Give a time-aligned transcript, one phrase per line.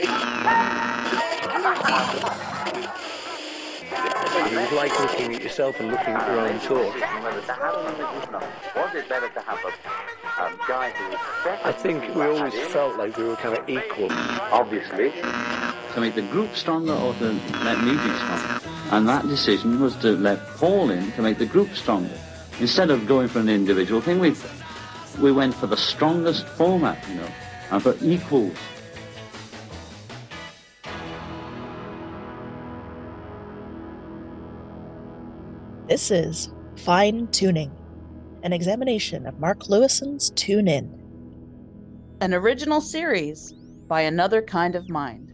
[0.00, 1.08] right?
[4.50, 6.94] It was like looking at yourself and looking at your own talk.
[8.76, 11.18] Was it better to have a, a guy who was
[11.64, 14.08] I think we always felt like we were kind of equal.
[14.52, 15.10] obviously
[15.94, 17.32] to make the group stronger or to
[17.64, 18.60] let me be stronger.
[18.90, 22.16] And that decision was to let Paul in to make the group stronger.
[22.60, 24.34] Instead of going for an individual thing, we
[25.20, 27.28] we went for the strongest format, you know,
[27.70, 28.56] and for equals.
[35.88, 37.74] This is Fine Tuning,
[38.42, 40.92] an examination of Mark Lewisohn's Tune In.
[42.20, 43.54] an original series
[43.86, 45.32] by Another Kind of Mind.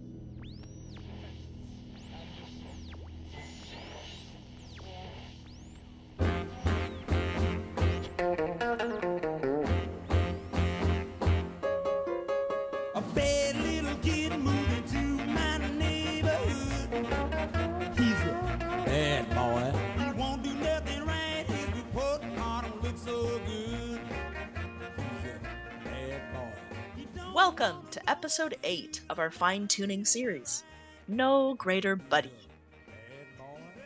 [27.57, 30.65] Welcome to episode 8 of our Fine Tuning series
[31.07, 32.33] No Greater Buddy.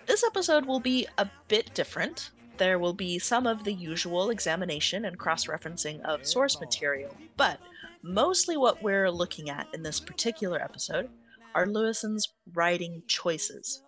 [0.06, 2.30] This episode will be a bit different.
[2.56, 7.60] There will be some of the usual examination and cross referencing of source material, but
[8.00, 11.10] mostly what we're looking at in this particular episode
[11.55, 13.82] are Lewisohn's writing choices.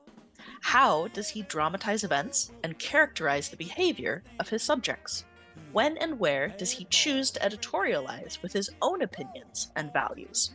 [0.60, 5.24] How does he dramatize events and characterize the behavior of his subjects?
[5.72, 10.52] When and where does he choose to editorialize with his own opinions and values?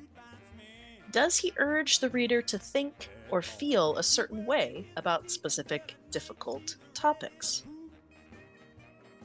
[1.12, 6.76] Does he urge the reader to think or feel a certain way about specific difficult
[6.94, 7.64] topics?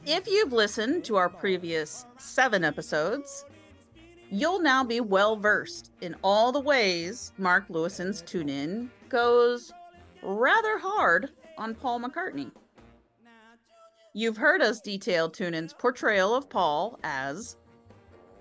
[0.05, 3.45] If you've listened to our previous seven episodes,
[4.29, 9.73] you'll now be well versed in all the ways Mark Lewisohn's Tune In goes
[10.23, 12.51] rather hard on Paul McCartney.
[14.13, 17.55] You've heard us detail Tune In's portrayal of Paul as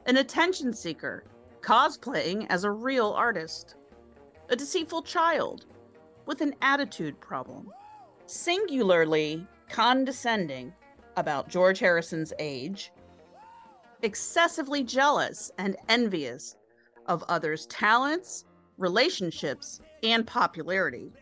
[0.06, 1.22] an attention seeker,
[1.60, 3.76] cosplaying as a real artist,
[4.48, 5.66] a deceitful child
[6.26, 7.70] with an attitude problem,
[8.26, 10.72] singularly condescending
[11.16, 12.91] about George Harrison's age,
[14.03, 16.56] excessively jealous and envious
[17.06, 18.44] of others' talents,
[18.76, 21.12] relationships, and popularity,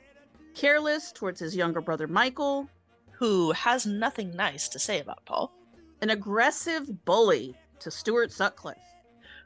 [0.54, 2.66] careless towards his younger brother Michael,
[3.18, 5.52] Who has nothing nice to say about Paul,
[6.00, 8.78] an aggressive bully to Stuart Sutcliffe,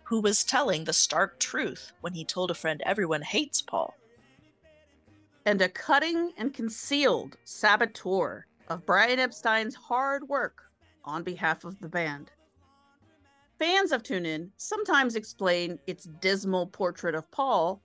[0.05, 3.95] who was telling the stark truth when he told a friend everyone hates Paul,
[5.47, 10.65] and a cutting and concealed saboteur of Brian Epstein's hard work
[11.03, 12.31] on behalf of the band.
[13.59, 17.81] Fans of Tune In sometimes explain its dismal portrait of Paul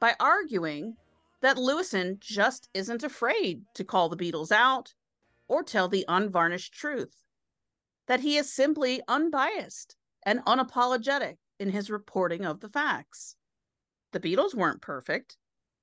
[0.00, 0.96] by arguing
[1.42, 4.92] that Lewisohn just isn't afraid to call the Beatles out
[5.48, 7.14] or tell the unvarnished truth,
[8.06, 13.36] that he is simply unbiased and unapologetic in his reporting of the facts.
[14.12, 15.36] The Beatles weren't perfect,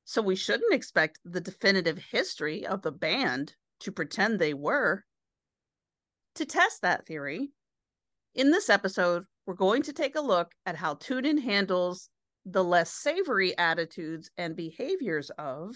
[0.06, 5.06] so we shouldn't expect the definitive history of the band to pretend they were.
[6.36, 7.52] To test that theory,
[8.36, 12.09] in this episode, we're going to take a look at how Tune In handles
[12.46, 15.76] the less savory attitudes and behaviors of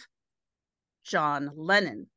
[1.03, 2.07] John Lennon.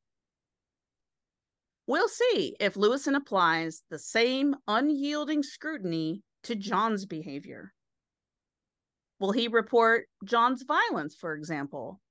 [1.87, 7.71] We'll see if Lewisohn applies the same unyielding scrutiny to John's behavior.
[9.19, 12.01] Will he report John's violence, for example,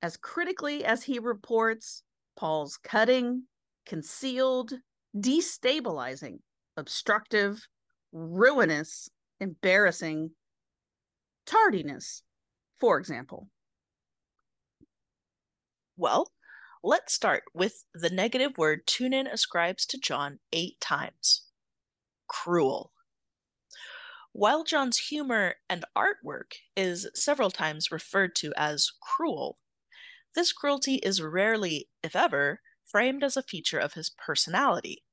[0.00, 2.02] as critically as he reports
[2.34, 3.44] Paul's cutting,
[3.84, 4.72] concealed,
[5.14, 6.38] destabilizing,
[6.78, 7.68] obstructive,
[8.10, 10.30] ruinous, embarrassing
[11.46, 12.22] tardiness,
[12.80, 13.48] for example?
[15.96, 16.26] Well,
[16.86, 21.46] let's start with the negative word Tune In ascribes to John eight times
[22.28, 22.92] cruel.
[24.32, 29.56] While John's humor and artwork is several times referred to as cruel,
[30.34, 35.04] this cruelty is rarely, if ever, framed as a feature of his personality.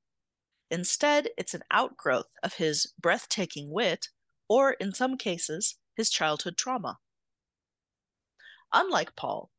[0.69, 4.09] Instead, it's an outgrowth of his breathtaking wit,
[4.49, 6.97] or in some cases, his childhood trauma.
[8.73, 9.51] Unlike Paul,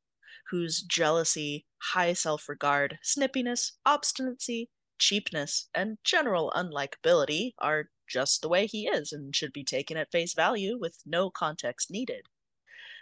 [0.53, 4.69] whose jealousy, high self regard, snippiness, obstinacy,
[4.99, 10.13] cheapness, and general unlikability are just the way he is and should be taken at
[10.13, 12.27] face value with no context needed.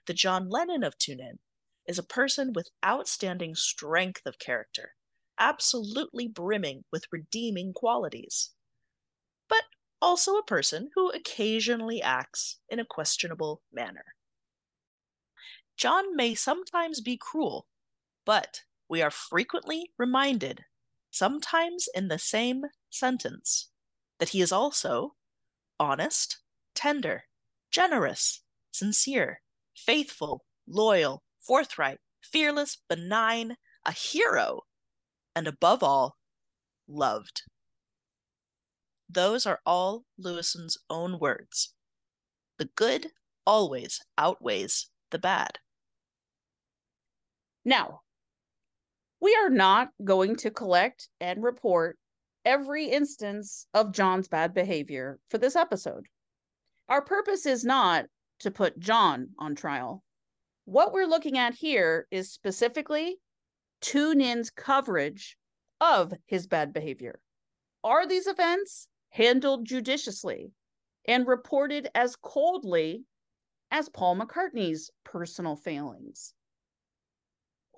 [0.06, 1.40] The John Lennon of Tune In
[1.88, 4.94] is a person with outstanding strength of character,
[5.36, 8.52] absolutely brimming with redeeming qualities,
[9.48, 9.64] but
[10.00, 14.04] also a person who occasionally acts in a questionable manner.
[15.80, 17.66] John may sometimes be cruel,
[18.26, 20.66] but we are frequently reminded,
[21.10, 23.70] sometimes in the same sentence,
[24.18, 25.14] that he is also
[25.78, 26.40] honest,
[26.74, 27.24] tender,
[27.70, 29.40] generous, sincere,
[29.74, 33.56] faithful, loyal, forthright, fearless, benign,
[33.86, 34.60] a hero,
[35.34, 36.18] and above all,
[36.86, 37.44] loved.
[39.08, 41.72] Those are all Lewisohn's own words.
[42.58, 43.12] The good
[43.46, 45.58] always outweighs the bad.
[47.64, 48.00] Now,
[49.20, 51.98] we are not going to collect and report
[52.44, 56.06] every instance of John's bad behavior for this episode.
[56.88, 58.06] Our purpose is not
[58.40, 60.02] to put John on trial.
[60.64, 63.18] What we're looking at here is specifically
[63.80, 65.36] Tune In's coverage
[65.80, 67.20] of his bad behavior.
[67.84, 70.52] Are these events handled judiciously
[71.06, 73.04] and reported as coldly
[73.70, 76.32] as Paul McCartney's personal failings?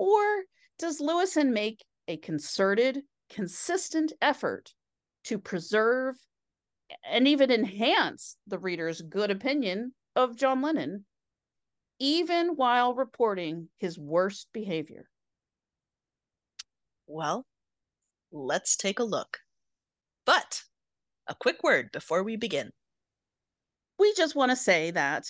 [0.02, 0.42] Or
[0.80, 4.74] does Lewisohn make a concerted, consistent effort
[5.26, 6.16] to preserve
[7.04, 11.04] and even enhance the reader's good opinion of John Lennon,
[12.00, 15.08] even while reporting his worst behavior?
[17.06, 17.46] Well,
[18.32, 19.38] let's take a look.
[20.26, 20.64] But
[21.28, 22.72] a quick word before we begin.
[24.00, 25.26] We just want to say that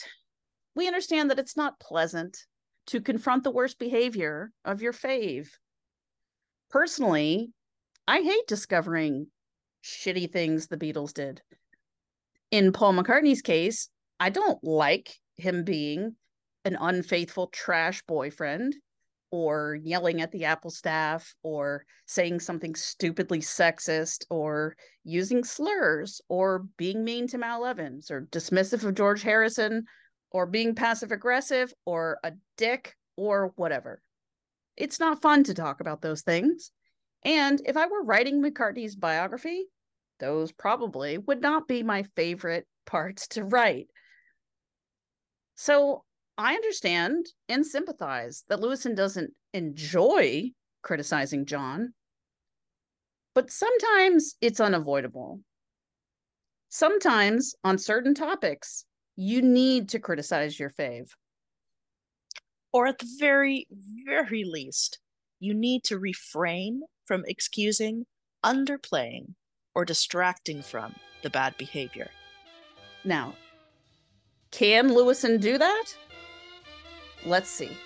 [0.75, 2.47] we understand that it's not pleasant
[2.87, 5.49] to confront the worst behavior of your fave.
[6.71, 7.53] Personally,
[8.09, 9.29] I hate discovering
[9.85, 11.43] shitty things the Beatles did.
[12.51, 13.89] In Paul McCartney's case,
[14.21, 16.17] I don't like him being
[16.65, 18.77] an unfaithful trash boyfriend
[19.31, 26.67] or yelling at the Apple staff or saying something stupidly sexist or using slurs or
[26.77, 29.85] being mean to Mal Evans or dismissive of George Harrison
[30.33, 34.03] or being passive aggressive or a dick or whatever.
[34.77, 36.73] It's not fun to talk about those things.
[37.25, 39.67] And if I were writing McCartney's biography,
[40.19, 43.89] those probably would not be my favorite parts to write.
[45.55, 46.05] So
[46.39, 50.51] I understand and sympathize that Lewisohn doesn't enjoy
[50.83, 51.93] criticizing John,
[53.35, 55.41] but sometimes it's unavoidable.
[56.69, 58.85] Sometimes on certain topics,
[59.17, 61.11] you need to criticize your fave.
[62.73, 63.67] Or at the very,
[64.07, 64.99] very least,
[65.41, 68.07] you need to refrain from excusing,
[68.45, 69.35] underplaying,
[69.75, 72.09] or distracting from the bad behavior.
[73.05, 73.35] Now,
[74.51, 75.85] can Lewisohn do that?
[77.25, 77.77] Let's see.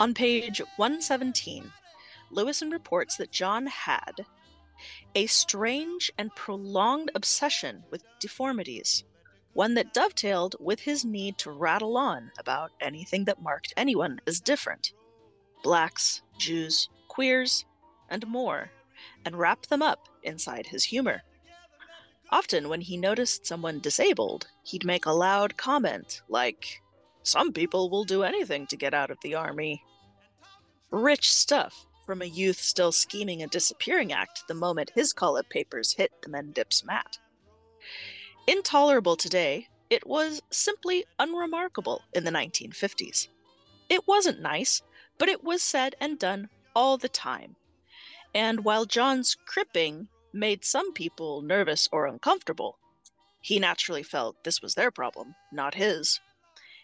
[0.00, 1.70] On page 117,
[2.32, 4.24] Lewisohn reports that John had
[5.14, 9.04] a strange and prolonged obsession with deformities,
[9.52, 14.40] one that dovetailed with his need to rattle on about anything that marked anyone as
[14.40, 14.94] different
[15.62, 17.66] blacks, Jews, queers,
[18.08, 18.70] and more,
[19.26, 21.20] and wrap them up inside his humor.
[22.30, 26.80] Often, when he noticed someone disabled, he'd make a loud comment like,
[27.22, 29.84] Some people will do anything to get out of the army.
[30.90, 35.48] Rich stuff from a youth still scheming a disappearing act the moment his call up
[35.48, 37.18] papers hit the Mendip's mat.
[38.48, 43.28] Intolerable today, it was simply unremarkable in the 1950s.
[43.88, 44.82] It wasn't nice,
[45.16, 47.54] but it was said and done all the time.
[48.34, 52.78] And while John's cripping made some people nervous or uncomfortable,
[53.40, 56.18] he naturally felt this was their problem, not his.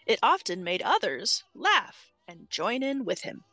[0.05, 3.43] It often made others laugh and join in with him.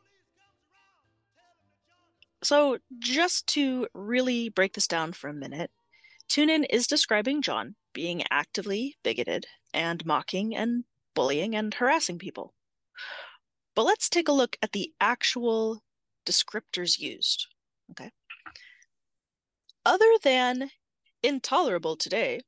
[2.44, 5.70] So, just to really break this down for a minute,
[6.28, 10.84] Tune In is describing John being actively bigoted and mocking and
[11.14, 12.52] bullying and harassing people.
[13.74, 15.82] But let's take a look at the actual
[16.26, 17.46] descriptors used.
[17.90, 18.10] Okay.
[19.86, 20.70] Other than
[21.22, 22.40] intolerable today,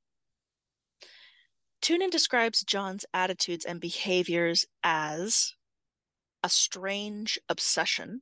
[1.80, 5.54] Tune In describes John's attitudes and behaviors as
[6.42, 8.20] a strange obsession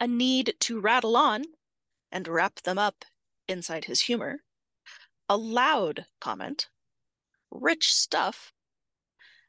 [0.00, 1.44] a need to rattle on
[2.12, 3.04] and wrap them up
[3.48, 4.40] inside his humor,
[5.28, 6.68] a loud comment,
[7.50, 8.52] rich stuff,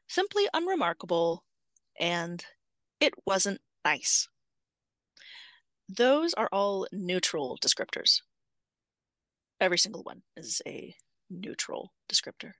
[0.08, 1.44] simply unremarkable,
[1.98, 2.44] and
[3.00, 4.28] it wasn't nice.
[5.88, 8.20] Those are all neutral descriptors.
[9.60, 10.94] Every single one is a
[11.30, 12.52] neutral descriptor.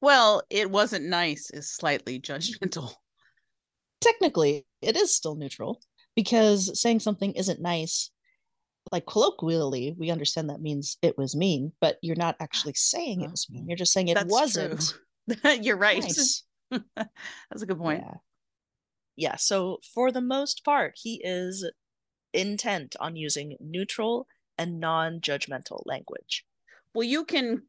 [0.00, 2.94] Well, it wasn't nice is slightly judgmental.
[4.00, 5.80] Technically, it is still neutral
[6.18, 8.10] because saying something isn't nice,
[8.90, 13.30] like colloquially, we understand that means it was mean, but you're not actually saying it
[13.30, 13.60] was mean.
[13.60, 13.66] Uh-huh.
[13.68, 14.94] You're just saying it That's wasn't
[15.28, 15.52] true.
[15.62, 16.02] You're right.
[16.02, 16.42] nice.
[16.96, 18.02] That's a good point.
[18.04, 18.14] Yeah.
[19.14, 19.36] Yeah.
[19.36, 21.70] So for the most part, he is
[22.34, 24.26] intent on using neutral
[24.58, 26.44] and non-judgmental language.
[26.94, 27.62] Well, you can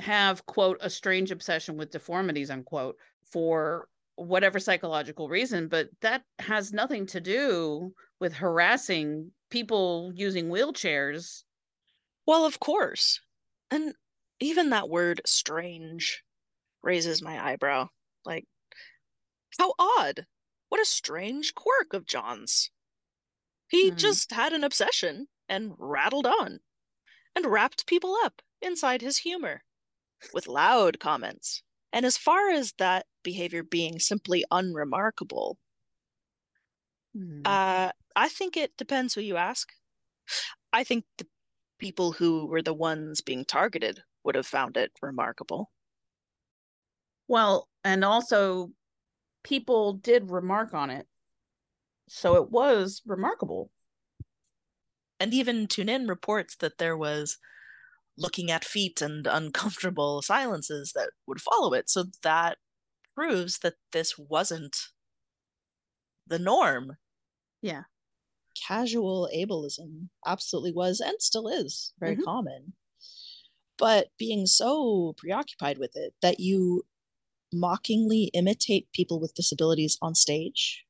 [0.00, 6.72] have, quote, a strange obsession with deformities, unquote, for whatever psychological reason, but that has
[6.72, 11.44] nothing to do with harassing people using wheelchairs.
[12.26, 13.20] Well, of course.
[13.70, 13.94] And
[14.40, 16.22] even that word strange
[16.82, 17.88] raises my eyebrow.
[18.24, 18.46] Like,
[19.58, 20.26] how odd.
[20.68, 22.70] What a strange quirk of John's.
[23.68, 23.96] He Mhm.
[23.96, 26.60] just had an obsession and rattled on
[27.34, 29.64] and wrapped people up inside his humor
[30.32, 31.62] with loud comments.
[31.92, 35.58] And as far as that behavior being simply unremarkable,
[37.14, 37.56] Hmm.
[37.56, 39.72] uh, I think it depends who you ask.
[40.72, 41.28] I think the
[41.78, 45.72] people who were the ones being targeted would have found it remarkable.
[47.28, 48.72] Well, and also
[49.44, 51.08] people did remark on it.
[52.08, 53.70] So it was remarkable.
[55.20, 57.36] And even Tune In reports that there was
[58.18, 61.90] looking at feet and uncomfortable silences that would follow it.
[61.90, 62.58] So that
[63.14, 64.76] proves that this wasn't
[66.26, 66.96] the norm.
[67.62, 67.84] Yeah.
[68.56, 72.24] Casual ableism absolutely was and still is very Mhm.
[72.24, 72.74] common.
[73.78, 76.86] But being so preoccupied with it that you
[77.52, 80.86] mockingly imitate people with disabilities on stage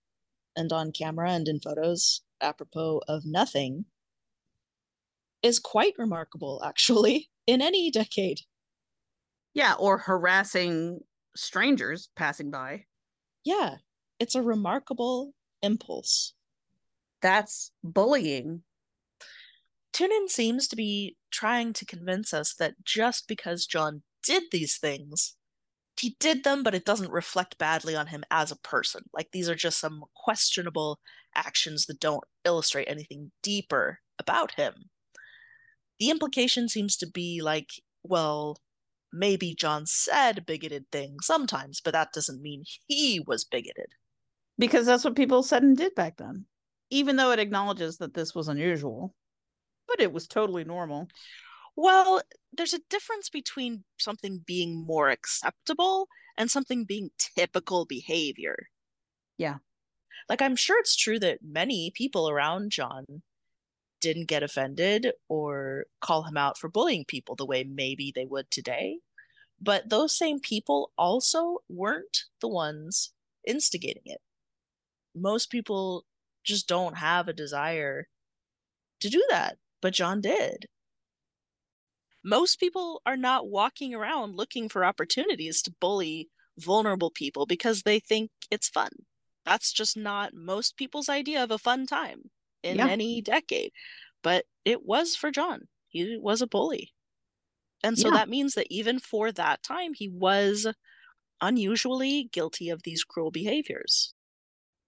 [0.57, 3.87] and on camera and in photos apropos of nothing
[5.43, 8.41] is quite remarkable, actually, in any decade.
[9.55, 11.01] Yeah, or harassing
[11.35, 12.85] strangers passing by.
[13.45, 13.77] Yeah,
[14.19, 16.35] it's a remarkable impulse.
[17.23, 18.63] That's bullying.
[19.93, 24.77] Tune In seems to be trying to convince us that just because John did these
[24.77, 25.37] things,
[25.99, 29.05] he did them, but it doesn't reflect badly on him as a person.
[29.15, 31.01] Like these are just some questionable
[31.35, 34.91] actions that don't illustrate anything deeper about him.
[35.99, 37.71] The implication seems to be like,
[38.03, 38.59] well,
[39.13, 43.89] maybe John said bigoted things sometimes, but that doesn't mean he was bigoted.
[44.59, 46.47] Because that's what people said and did back then.
[46.91, 49.15] Even though it acknowledges that this was unusual.
[49.89, 51.09] But it was totally normal.
[51.77, 52.23] Well,
[52.53, 58.69] there's a difference between something being more acceptable and something being typical behavior.
[59.39, 59.57] Yeah.
[60.29, 63.05] Like, I'm sure it's true that many people around John
[64.01, 68.51] didn't get offended or call him out for bullying people the way maybe they would
[68.51, 68.99] today.
[69.61, 73.13] But those same people also weren't the ones
[73.47, 74.21] instigating it.
[75.15, 76.05] Most people
[76.45, 78.09] just don't have a desire
[79.01, 80.67] to do that, but John did
[82.27, 88.01] most people are not walking around looking for opportunities to bully vulnerable people because they
[88.01, 88.91] think it's fun.
[89.45, 92.31] That's just not most people's idea of a fun time
[92.63, 92.87] in Yeah.
[92.87, 93.73] any decade.
[94.23, 95.69] But it was for John.
[95.89, 96.95] He was a bully.
[97.83, 98.13] And so Yeah.
[98.13, 100.67] that means that even for that time, he was
[101.41, 104.15] unusually guilty of these cruel behaviors.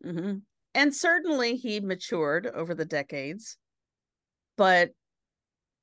[0.02, 0.38] hmm
[0.75, 3.58] And certainly he matured over the decades.
[4.56, 4.92] But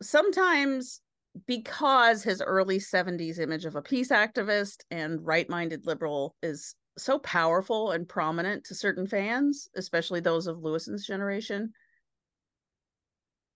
[0.01, 1.01] sometimes
[1.47, 7.19] because his early 70s image of a peace activist and right minded liberal is so
[7.19, 11.73] powerful and prominent to certain fans, especially those of Lewisohn's generation,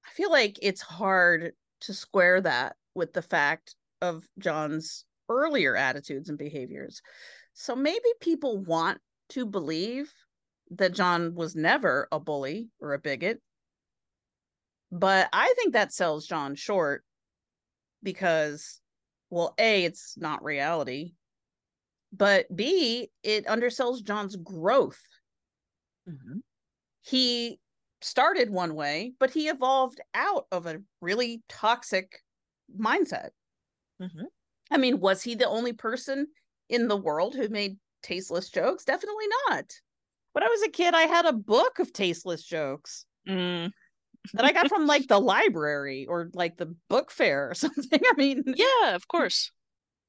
[0.06, 6.30] I feel like it's hard to square that with the fact of John's earlier attitudes
[6.30, 7.02] and behaviors.
[7.54, 10.12] So maybe people want to believe
[10.72, 13.42] that John was never a bully or a bigot.
[14.92, 17.04] But I think that sells John short
[18.02, 18.82] because,
[19.30, 21.14] well, A, it's not reality,
[22.12, 25.02] but B, it undersells John's growth.
[26.06, 26.42] Mhm.
[27.02, 27.60] He
[28.02, 32.24] started one way, but he evolved out of a really toxic
[32.74, 33.32] mindset.
[34.00, 34.30] Mhm.
[34.72, 36.28] I mean, was he the only person
[36.70, 38.86] in the world who made tasteless jokes?
[38.86, 39.72] Definitely not.
[40.34, 43.72] When I was a kid, I had a book of tasteless jokes Mm,
[44.36, 48.00] that I got from like the library or like the book fair or something.
[48.06, 49.52] I mean, yeah, of course.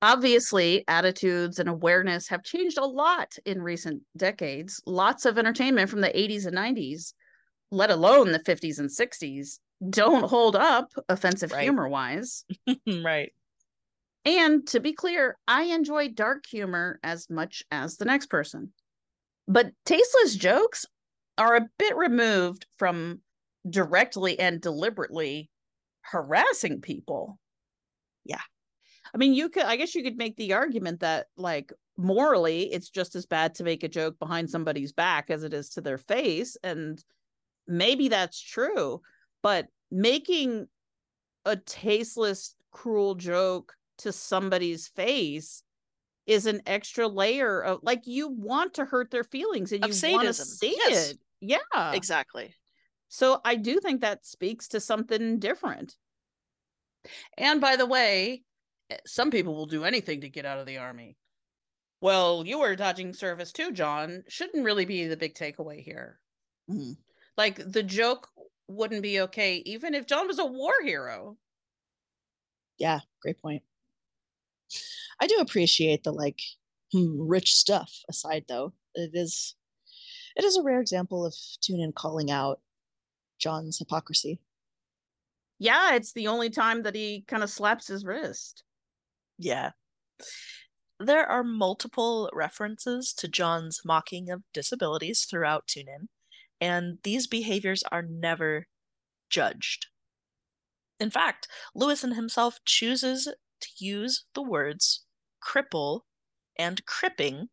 [0.03, 4.83] Obviously, attitudes and awareness have changed a lot in recent decades.
[4.87, 7.13] Lots of entertainment from the 80s and 90s,
[7.71, 11.63] let alone the 50s and 60s, don't hold up offensive Right.
[11.63, 12.45] humor wise.
[12.87, 13.33] right.
[14.25, 18.73] And to be clear, I enjoy dark humor as much as the next person.
[19.49, 20.85] But tasteless jokes
[21.39, 23.23] are a bit removed from
[23.69, 25.51] directly and deliberately
[26.03, 27.39] harassing people.
[29.15, 32.91] I mean, you could, I guess you could make the argument that, like, morally, it's
[32.91, 35.99] just as bad to make a joke behind somebody's back as it is to their
[35.99, 36.57] face.
[36.63, 37.03] And
[37.67, 39.03] maybe that's true.
[39.43, 40.69] But making
[41.45, 45.63] a tasteless, cruel joke to somebody's face
[46.27, 50.27] is an extra layer of like you want to hurt their feelings and you want
[50.27, 51.11] to see Yes.
[51.13, 51.19] it.
[51.41, 51.95] Yeah.
[51.95, 52.55] Exactly.
[53.09, 55.97] So I do think that speaks to something different.
[57.37, 58.45] And by the way,
[59.07, 61.17] some people will do anything to get out of the army.
[62.03, 64.25] Well, you were dodging service too, John.
[64.29, 66.21] Shouldn't really be the big takeaway here.
[66.69, 66.97] Mhm.
[67.37, 68.31] Like the joke
[68.69, 71.39] wouldn't be okay even if John was a war hero.
[72.79, 73.63] Yeah, great point.
[75.21, 76.41] I do appreciate the like
[76.93, 78.75] hmm, rich stuff aside though.
[78.95, 79.57] It is
[80.37, 82.63] it is a rare example of Tune In calling out
[83.39, 84.41] John's hypocrisy.
[85.59, 88.65] Yeah, it's the only time that he kind of slaps his wrist.
[89.41, 89.71] Yeah.
[90.99, 96.09] There are multiple references to John's mocking of disabilities throughout Tune In,
[96.61, 98.67] and these behaviors are never
[99.31, 99.87] judged.
[101.01, 105.07] In fact, Lewisohn himself chooses to use the words
[105.43, 106.03] cripple
[106.59, 107.49] and cripping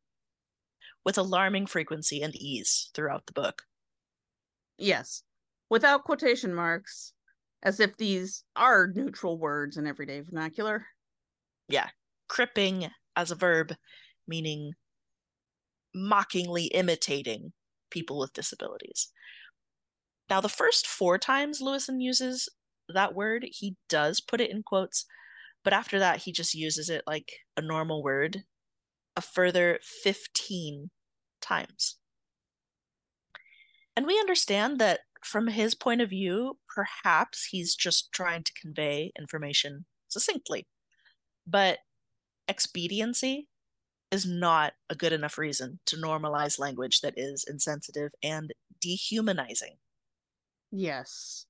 [1.05, 3.63] with alarming frequency and ease throughout the book.
[4.77, 5.23] Yes,
[5.69, 7.13] without quotation marks,
[7.63, 10.85] as if these are neutral words in everyday vernacular.
[11.67, 11.89] Yeah,
[12.27, 13.75] cripping as a verb,
[14.27, 14.73] meaning
[15.93, 17.53] mockingly imitating
[17.89, 19.11] people with disabilities.
[20.29, 22.49] Now, the first four times Lewisohn uses
[22.89, 25.05] that word, he does put it in quotes,
[25.63, 28.43] but after that, he just uses it like a normal word
[29.15, 30.91] a further 15
[31.41, 31.97] times.
[33.95, 39.11] And we understand that from his point of view, perhaps he's just trying to convey
[39.17, 40.67] information succinctly.
[41.47, 41.79] But
[42.47, 43.47] expediency
[44.11, 49.77] is not a good enough reason to normalize language that is insensitive and dehumanizing.
[50.71, 51.45] Yes.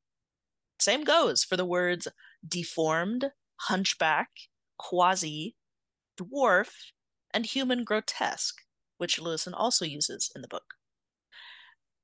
[0.79, 2.07] Same goes for the words
[2.47, 3.31] deformed,
[3.61, 4.29] hunchback,
[4.77, 5.55] quasi,
[6.19, 6.69] dwarf,
[7.33, 8.61] and human grotesque,
[8.97, 10.75] which Lewisohn also uses in the book.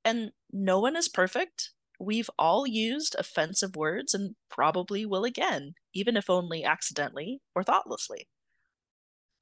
[0.04, 1.70] And no one is perfect.
[2.00, 8.28] We've all used offensive words and probably will again, even if only accidentally or thoughtlessly.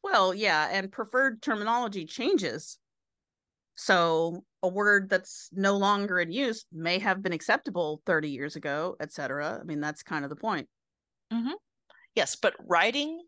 [0.02, 2.78] Well, yeah, and preferred terminology changes.
[3.74, 8.96] So a word that's no longer in use may have been acceptable 30 years ago,
[9.00, 9.58] etc.
[9.60, 10.68] I mean, that's kind of the point.
[11.32, 11.52] Mm-hmm.
[12.14, 13.22] Yes, but writing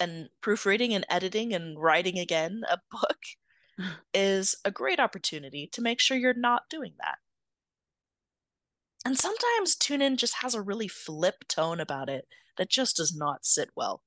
[0.00, 3.18] and proofreading and editing and writing again a book
[4.14, 7.18] is a great opportunity to make sure you're not doing that.
[9.06, 12.26] And sometimes Tune In just has a really flip tone about it
[12.58, 14.02] that just does not sit well.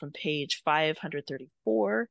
[0.00, 2.08] From page 534,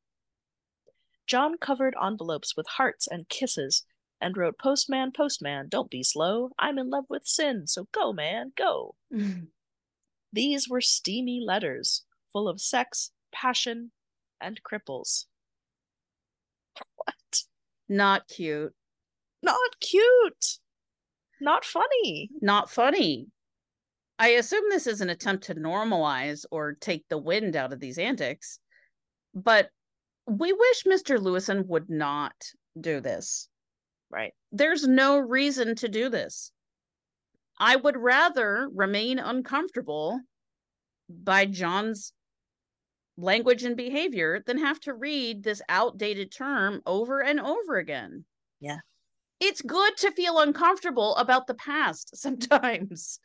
[1.27, 3.84] John covered envelopes with hearts and kisses
[4.21, 6.51] and wrote, Postman, postman, don't be slow.
[6.58, 8.95] I'm in love with sin, so go, man, go.
[10.32, 13.91] These were steamy letters, full of sex, passion,
[14.39, 15.25] and cripples.
[16.95, 17.43] What?
[17.89, 18.75] Not cute.
[19.43, 20.60] Not cute.
[21.41, 22.30] Not funny.
[22.39, 23.27] Not funny.
[24.19, 27.97] I assume this is an attempt to normalize or take the wind out of these
[27.97, 28.60] antics,
[29.34, 29.69] but
[30.27, 31.17] we wish Mr.
[31.17, 32.36] Lewisohn would not
[32.80, 33.49] do this.
[34.12, 34.34] Right.
[34.51, 36.51] There's no reason to do this.
[37.58, 40.19] I would rather remain uncomfortable
[41.10, 42.13] by John's
[43.17, 48.25] language and behavior than have to read this outdated term over and over again.
[48.60, 48.80] Yeah.
[49.41, 53.19] It's good to feel uncomfortable about the past sometimes.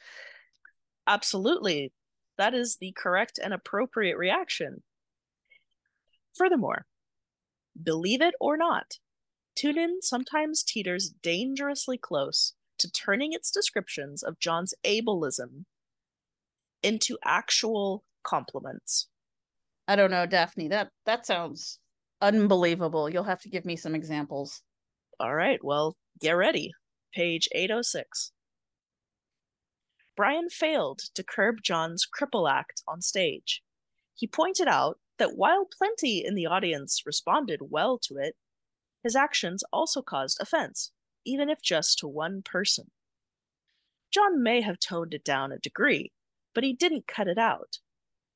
[1.07, 1.93] Absolutely.
[2.39, 4.83] That is the correct and appropriate reaction.
[6.37, 6.87] Furthermore,
[7.81, 8.97] believe it or not,
[9.55, 15.65] Tune In sometimes teeters dangerously close to turning its descriptions of John's ableism
[16.83, 19.09] into actual compliments.
[19.89, 20.69] I don't know, Daphne.
[20.69, 21.79] That that sounds
[22.21, 23.09] unbelievable.
[23.09, 24.63] You'll have to give me some examples.
[25.19, 26.73] All right, well, get ready.
[27.15, 28.33] Page 806.
[30.15, 33.63] Brian failed to curb John's cripple act on stage.
[34.15, 38.37] He pointed out that while plenty in the audience responded well to it,
[39.03, 40.91] his actions also caused offense,
[41.25, 42.91] even if just to one person.
[44.13, 46.13] John may have toned it down a degree,
[46.55, 47.79] but he didn't cut it out.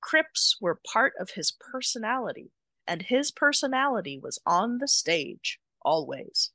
[0.01, 2.53] Crips were part of his personality,
[2.87, 6.53] and his personality was on the stage always.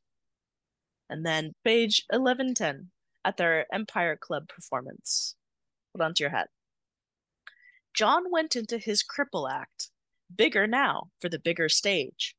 [1.10, 2.90] And then page 1110
[3.24, 5.36] at their Empire Club performance.
[5.94, 6.50] Hold on to your hat.
[7.94, 9.90] John went into his cripple act,
[10.36, 12.36] bigger now for the bigger stage,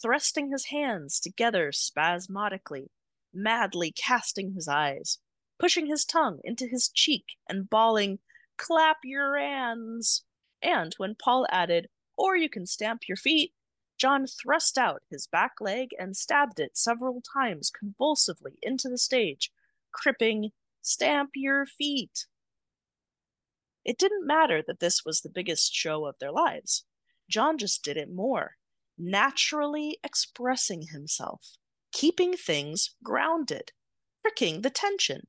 [0.00, 2.90] thrusting his hands together spasmodically,
[3.32, 5.18] madly casting his eyes,
[5.58, 8.18] pushing his tongue into his cheek and bawling,
[8.56, 10.24] Clap your hands!
[10.62, 13.52] And when Paul added, Or you can stamp your feet,
[14.00, 19.52] John thrust out his back leg and stabbed it several times convulsively into the stage,
[19.92, 22.26] cripping, Stamp your feet!
[23.84, 26.86] It didn't matter that this was the biggest show of their lives.
[27.28, 28.56] John just did it more,
[28.96, 31.56] naturally expressing himself,
[31.92, 33.72] keeping things grounded,
[34.22, 35.26] pricking the tension,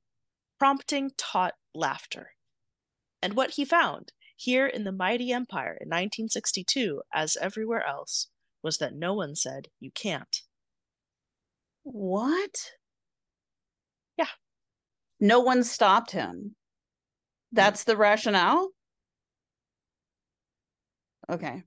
[0.58, 2.36] prompting taut laughter.
[3.22, 8.30] And what he found here in the mighty empire in 1962, as everywhere else,
[8.63, 10.41] was that no one said, You can't.
[11.84, 12.71] What?
[14.17, 14.28] Yeah.
[15.19, 16.56] No one stopped him.
[17.52, 18.69] That's the rationale?
[21.30, 21.63] Okay.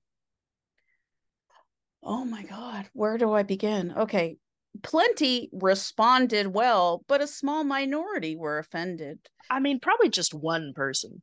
[2.03, 2.87] Oh my God.
[2.93, 3.93] Where do I begin?
[3.97, 4.37] Okay.
[4.83, 9.19] Plenty responded well, but a small minority were offended.
[9.49, 11.23] I mean, probably just one person.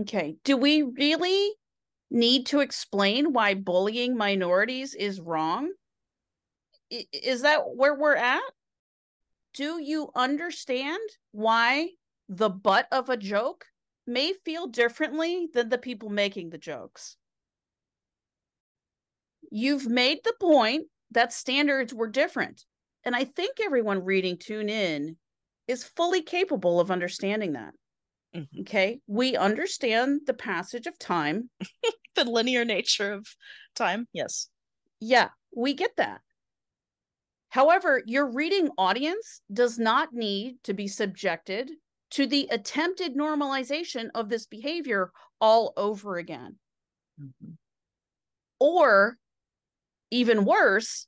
[0.00, 0.36] Okay.
[0.44, 1.52] Do we really
[2.10, 5.72] need to explain why bullying minorities is wrong?
[6.90, 8.42] Is that where we're at?
[9.54, 11.00] Do you understand
[11.32, 11.90] why
[12.28, 13.64] the butt of a joke
[14.06, 17.16] may feel differently than the people making the jokes?
[19.50, 22.64] You've made the point that standards were different.
[23.04, 25.16] And I think everyone reading Tune In
[25.68, 27.72] is fully capable of understanding that.
[28.36, 28.60] Mhm.
[28.60, 29.00] Okay.
[29.06, 31.50] We understand the passage of time.
[32.14, 33.26] The linear nature of
[33.74, 34.08] time.
[34.14, 34.48] Yes.
[35.00, 36.22] Yeah, we get that.
[37.48, 41.70] However, your reading audience does not need to be subjected
[42.10, 46.58] to the attempted normalization of this behavior all over again.
[48.60, 49.18] Or
[50.10, 51.06] even worse,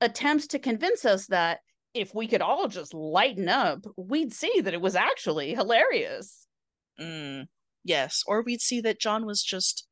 [0.00, 1.60] attempts to convince us that
[1.94, 6.46] if we could all just lighten up, we'd see that it was actually hilarious.
[7.00, 7.46] Mm,
[7.84, 8.22] yes.
[8.26, 9.86] Or we'd see that John was just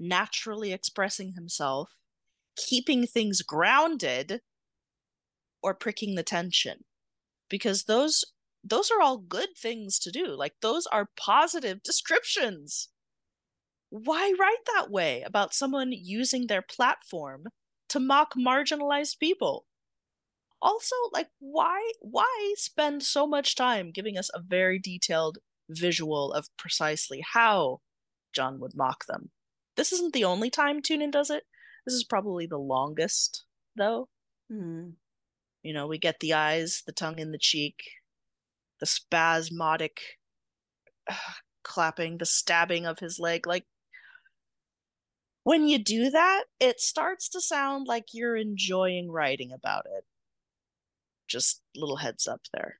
[0.00, 1.90] naturally expressing himself,
[2.56, 4.40] keeping things grounded,
[5.62, 6.84] or pricking the tension.
[7.48, 8.24] Because those
[8.66, 10.28] those are all good things to do.
[10.28, 12.88] Like those are positive descriptions.
[13.90, 17.44] Why write that way about someone using their platform
[17.90, 19.66] to mock marginalized people?
[20.64, 25.36] Also, like why why spend so much time giving us a very detailed
[25.68, 27.82] visual of precisely how
[28.34, 29.30] John would mock them?
[29.76, 31.44] This isn't the only time Tune In does it.
[31.84, 33.44] This is probably the longest,
[33.76, 34.08] though.
[34.50, 34.92] Hmm.
[35.62, 37.82] You know, we get the eyes, the tongue in the cheek,
[38.80, 40.00] the spasmodic
[41.10, 41.14] uh,
[41.62, 43.46] clapping, the stabbing of his leg.
[43.46, 43.66] Like,
[45.42, 50.04] when you do that, it starts to sound like you're enjoying writing about it.
[51.28, 52.78] Just little heads up there.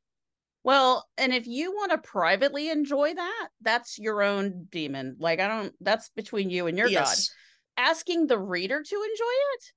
[0.65, 5.17] Well, and if you want to privately enjoy that, that's your own demon.
[5.19, 7.29] Like I don't that's between you and your yes.
[7.77, 7.87] god.
[7.87, 9.73] Asking the reader to enjoy it?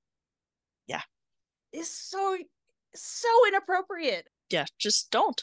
[0.86, 1.02] Yeah.
[1.72, 2.38] Is so
[2.94, 4.28] so inappropriate.
[4.50, 5.42] Yeah, just don't.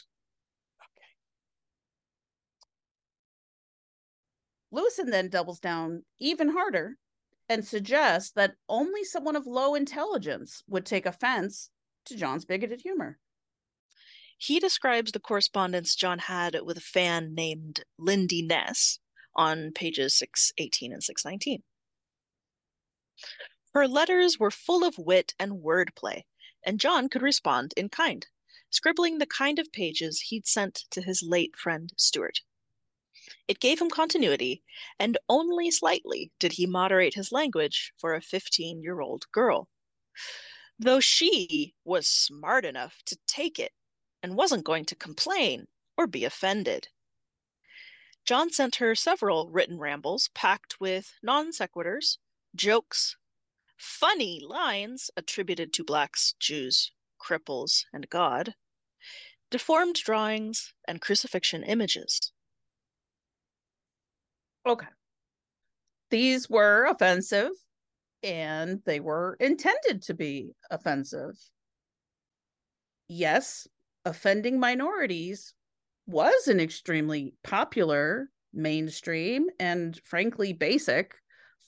[4.72, 4.82] Okay.
[4.82, 6.96] Lewisohn then doubles down even harder
[7.48, 11.70] and suggests that only someone of low intelligence would take offense
[12.06, 13.18] to John's bigoted humor.
[14.38, 18.98] He describes the correspondence John had with a fan named Lindy Ness
[19.34, 21.62] on pages 618 and 619.
[23.72, 26.22] Her letters were full of wit and wordplay,
[26.64, 28.26] and John could respond in kind,
[28.70, 32.40] scribbling the kind of pages he'd sent to his late friend Stuart.
[33.48, 34.62] It gave him continuity,
[34.98, 39.68] and only slightly did he moderate his language for a 15 year old girl.
[40.78, 43.72] Though she was smart enough to take it
[44.22, 46.88] and wasn't going to complain or be offended.
[48.24, 52.18] John sent her several written rambles packed with non sequiturs,
[52.54, 53.16] jokes,
[53.76, 58.54] funny lines attributed to blacks, Jews, cripples, and God,
[59.50, 62.32] deformed drawings, and crucifixion images.
[64.66, 64.88] Okay.
[66.10, 67.52] These were offensive
[68.22, 71.34] and they were intended to be offensive.
[73.08, 73.68] Yes,
[74.04, 75.54] offending minorities
[76.06, 81.14] was an extremely popular mainstream and frankly basic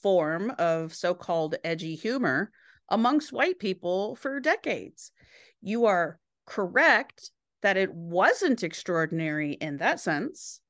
[0.02, 2.50] form of so called edgy humor
[2.88, 5.12] amongst white people for decades.
[5.60, 7.30] You are correct
[7.62, 10.60] that it wasn't extraordinary in that sense.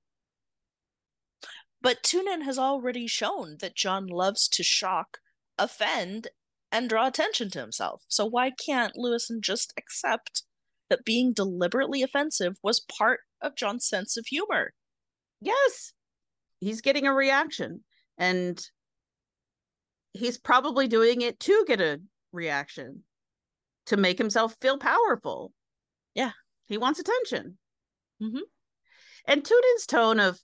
[1.80, 5.18] But Tune In has already shown that John loves to shock,
[5.58, 6.28] offend,
[6.70, 8.04] and draw attention to himself.
[8.08, 10.42] So why can't Lewisohn just accept
[10.90, 14.74] that being deliberately offensive was part of John's sense of humor?
[15.40, 15.92] Yes,
[16.60, 17.84] he's getting a reaction.
[18.18, 18.60] And
[20.12, 22.00] he's probably doing it to get a
[22.32, 23.04] reaction
[23.86, 25.52] to make himself feel powerful.
[26.14, 26.32] Yeah.
[26.66, 27.58] He wants attention.
[28.20, 28.42] Mhm.
[29.24, 30.40] And Tune In's tone of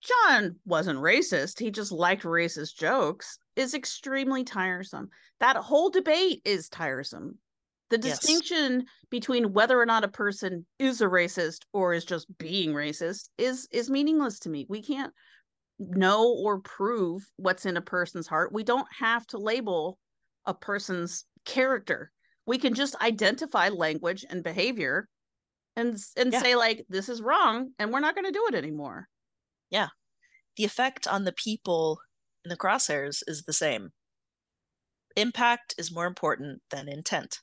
[0.00, 5.10] John wasn't racist, he just liked racist jokes is extremely tiresome.
[5.40, 7.38] That whole debate is tiresome.
[7.90, 8.20] The Yes.
[8.20, 13.28] distinction between whether or not a person is a racist or is just being racist
[13.36, 14.66] is is meaningless to me.
[14.68, 15.12] We can't
[15.78, 18.52] know or prove what's in a person's heart.
[18.52, 19.98] We don't have to label
[20.46, 22.12] a person's character.
[22.46, 25.08] We can just identify language and behavior
[25.76, 26.40] and and Yeah.
[26.40, 29.08] say like this is wrong and we're not going to do it anymore.
[29.70, 29.88] Yeah.
[30.56, 32.00] The effect on the people
[32.44, 33.92] in the crosshairs is the same.
[35.16, 37.40] Impact is more important than intent.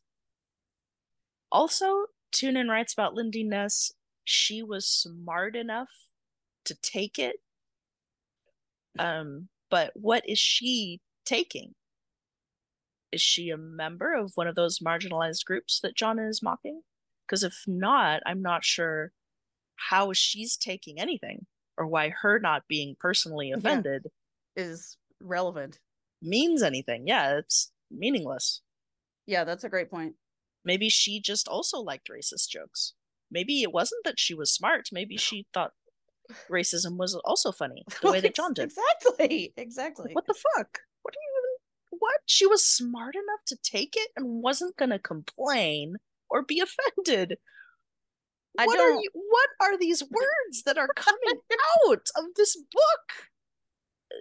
[1.51, 3.91] Also, Tune In writes about Lindy Ness.
[4.23, 5.89] She was smart enough
[6.65, 7.37] to take it.
[8.99, 11.75] Um, but what is she taking?
[13.11, 16.81] Is she a member of one of those marginalized groups that John is mocking?
[17.25, 19.11] Because if not, I'm not sure
[19.75, 21.45] how she's taking anything
[21.77, 24.07] or why her not being personally offended
[24.57, 25.79] Is relevant.
[26.21, 27.07] means anything.
[27.07, 28.61] Yeah, it's meaningless.
[29.27, 30.15] Yeah, that's a great point.
[30.65, 32.93] Maybe she just also liked racist jokes.
[33.31, 34.89] Maybe it wasn't that she was smart.
[34.91, 35.71] Maybe she thought
[36.49, 38.65] racism was also funny, the way that John did.
[38.65, 39.53] Exactly.
[39.57, 40.09] Exactly.
[40.13, 40.79] What the fuck?
[41.03, 42.19] What are you even what?
[42.25, 45.97] She was smart enough to take it and wasn't gonna complain
[46.29, 46.59] or be
[46.97, 47.37] offended.
[48.57, 51.41] I what are don't- you what are these words that are coming
[51.87, 53.27] out of this book?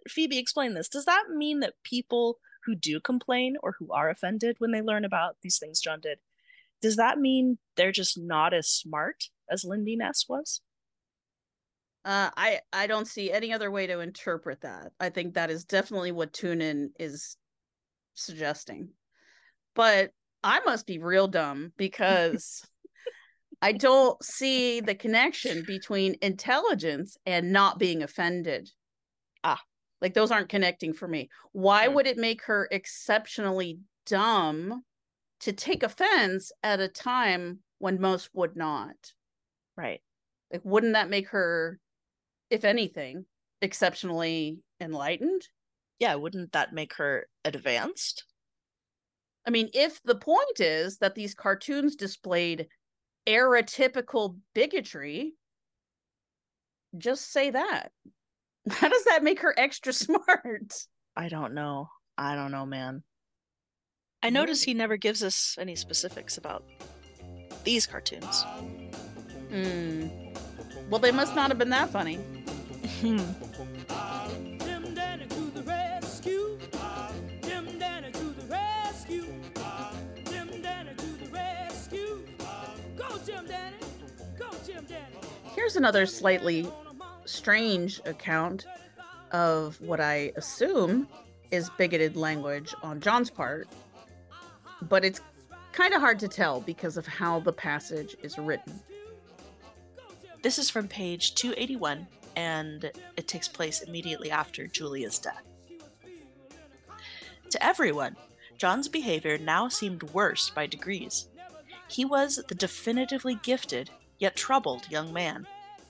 [0.09, 0.89] Phoebe, explain this.
[0.89, 5.05] Does that mean that people who do complain or who are offended when they learn
[5.05, 6.19] about these things John did,
[6.83, 10.61] does that mean they're just not as smart as Lindy Ness was?
[12.05, 14.93] Uh, I I don't see any other way to interpret that.
[15.01, 17.37] I think that is definitely what Tune In is
[18.15, 18.91] suggesting.
[19.75, 20.13] But
[20.45, 22.65] I must be real dumb because
[23.63, 28.71] I don't see the connection between intelligence and not being offended.
[29.43, 29.61] Ah.
[30.01, 31.31] Like those aren't connecting for me.
[31.53, 34.85] Why would it make her exceptionally dumb
[35.41, 39.13] to take offense at a time when most would not?
[39.77, 40.01] Right.
[40.53, 41.81] Like, wouldn't that make her,
[42.51, 43.25] if anything,
[43.61, 45.43] exceptionally enlightened?
[45.99, 48.25] Yeah, wouldn't that make her advanced?
[49.47, 52.69] I mean, if the point is that these cartoons displayed
[53.27, 55.35] atypical bigotry,
[56.99, 57.93] just say that.
[58.71, 60.75] How does that make her extra smart?
[61.17, 61.89] I don't know.
[62.19, 63.03] I don't know, man.
[64.23, 66.65] I notice he never gives us any specifics about
[67.65, 68.43] these cartoons.
[69.51, 70.09] Hmm.
[70.91, 72.17] Well, they must not have been that funny.
[73.01, 73.19] Hmm.
[85.55, 86.69] Here's another slightly
[87.27, 88.67] strange account
[89.33, 91.09] of what I assume
[91.51, 93.69] is bigoted language on John's part,
[94.83, 95.21] but it's
[95.73, 98.81] kind of hard to tell because of how the passage is written.
[100.43, 105.43] This is from page 281, and it takes place immediately after Julia's death.
[107.51, 108.17] To everyone,
[108.59, 111.29] John's behavior now seemed worse by degrees.
[111.89, 115.47] He was the definitively gifted, yet troubled young man,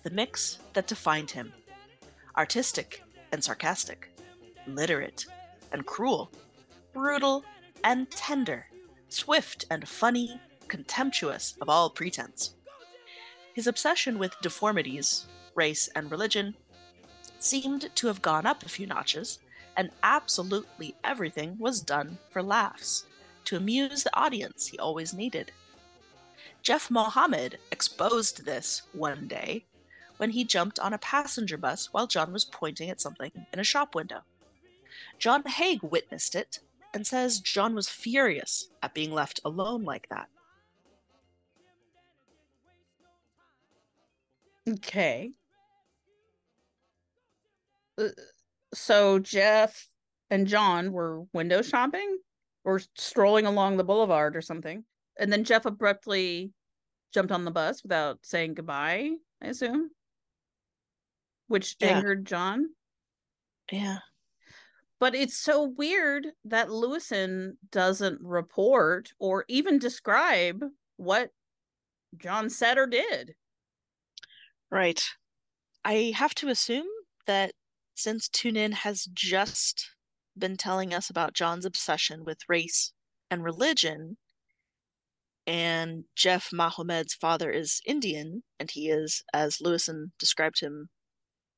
[0.06, 1.52] the mix that defined him
[2.36, 4.08] artistic and sarcastic,
[4.68, 5.26] literate
[5.72, 6.30] and cruel,
[6.92, 7.44] brutal
[7.82, 8.68] and tender,
[9.08, 12.54] swift and funny, contemptuous of all pretense.
[13.52, 16.54] His obsession with deformities, race, and religion
[17.40, 19.40] seemed to have gone up a few notches,
[19.76, 23.06] and absolutely everything was done for laughs,
[23.46, 25.50] to amuse the audience he always needed.
[26.62, 29.64] Geoff Mohammed exposed this one day
[30.16, 33.64] when he jumped on a passenger bus while John was pointing at something in a
[33.64, 34.20] shop window.
[35.18, 36.60] John Hague witnessed it
[36.94, 40.28] and says John was furious at being left alone like that.
[44.68, 45.32] Okay.
[47.98, 48.08] Uh,
[48.74, 49.88] so Jeff
[50.30, 52.18] and John were window shopping
[52.64, 54.84] or strolling along the boulevard or something.
[55.18, 56.50] And then Jeff abruptly
[57.14, 59.90] jumped on the bus without saying goodbye, I assume.
[61.48, 61.98] Which Yeah.
[61.98, 62.74] angered John.
[63.70, 63.98] Yeah.
[64.98, 70.64] But it's so weird that Lewisohn doesn't report or even describe
[70.96, 71.30] what
[72.16, 73.34] John said or did.
[74.70, 75.04] Right.
[75.84, 76.86] I have to assume
[77.26, 77.52] that
[77.94, 79.90] since Tune In has just
[80.36, 82.92] been telling us about John's obsession with race
[83.30, 84.18] and religion,
[85.46, 90.88] and Geoff Mohammed's father is Indian, and he is, as Lewisohn described him,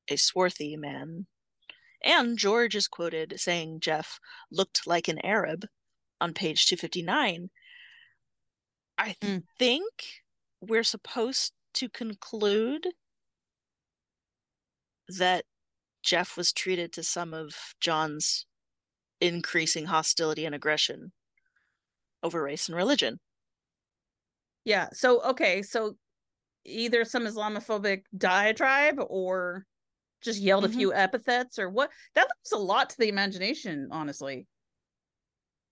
[0.09, 1.27] a swarthy man.
[2.03, 4.19] And George is quoted saying Geoff
[4.51, 5.65] looked like an Arab
[6.21, 7.49] on page 259.
[8.97, 9.43] I Mm.
[9.57, 10.23] think
[10.61, 12.87] we're supposed to conclude
[15.07, 15.45] that
[16.03, 18.45] Geoff was treated to some of John's
[19.21, 21.13] increasing hostility and aggression
[22.23, 23.19] over race and religion.
[24.65, 24.89] Yeah.
[24.93, 25.97] So okay, so
[26.65, 29.65] either some Islamophobic diatribe or
[30.21, 30.67] just yelled Mhm.
[30.69, 34.47] a few epithets or what that leaves a lot to the imagination, honestly.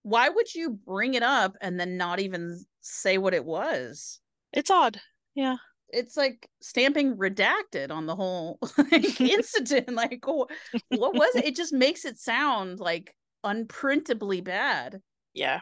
[0.04, 4.20] Why would you bring it up and then not even say what it was?
[4.54, 5.02] It's odd.
[5.36, 5.58] Yeah.
[5.90, 8.60] It's like stamping redacted on the whole
[8.92, 9.92] like, incident.
[9.94, 10.50] Like, what
[10.90, 11.46] was it?
[11.46, 15.02] It just makes it sound like unprintably bad.
[15.34, 15.62] Yeah.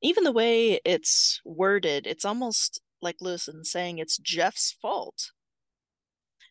[0.00, 5.32] Even the way it's worded, it's almost like Lewisohn saying it's Geoff's fault.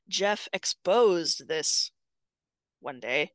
[0.07, 1.91] Geoff exposed this
[2.79, 3.31] one day,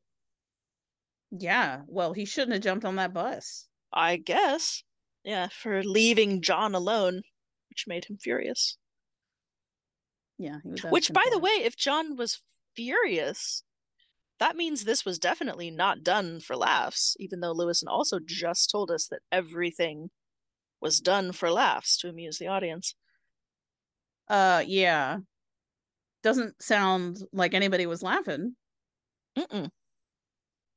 [1.31, 1.81] Yeah.
[1.87, 3.67] Well, he shouldn't have jumped on that bus.
[3.93, 4.83] I guess.
[5.23, 7.21] Yeah, for leaving John alone,
[7.69, 8.77] which made him furious.
[10.37, 10.57] Yeah.
[10.63, 12.41] He was Which, by the way, if John was
[12.75, 13.63] furious,
[14.39, 18.89] that means this was definitely not done for laughs, even though Lewisohn also just told
[18.89, 20.09] us that everything
[20.79, 22.95] was done for laughs to amuse the audience.
[24.27, 25.17] Uh, yeah.
[26.23, 28.55] Doesn't sound like anybody was laughing.
[29.37, 29.69] Mm-mm.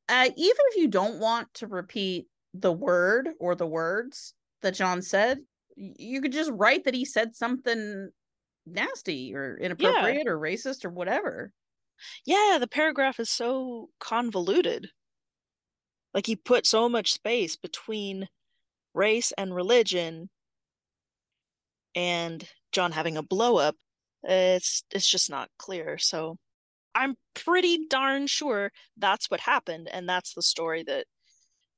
[0.08, 5.02] Uh, even if you don't want to repeat the word or the words that John
[5.02, 5.38] said,
[5.76, 8.10] you could just write that he said something
[8.66, 11.52] nasty or inappropriate or racist or whatever.
[12.24, 14.88] Yeah, the paragraph is so convoluted.
[16.12, 18.28] Like he put so much space between
[18.94, 20.30] race and religion
[21.94, 23.76] and John having a blow up.
[24.24, 25.98] It's it's just not clear.
[25.98, 26.38] So
[26.94, 31.06] I'm pretty darn sure that's what happened and that's the story that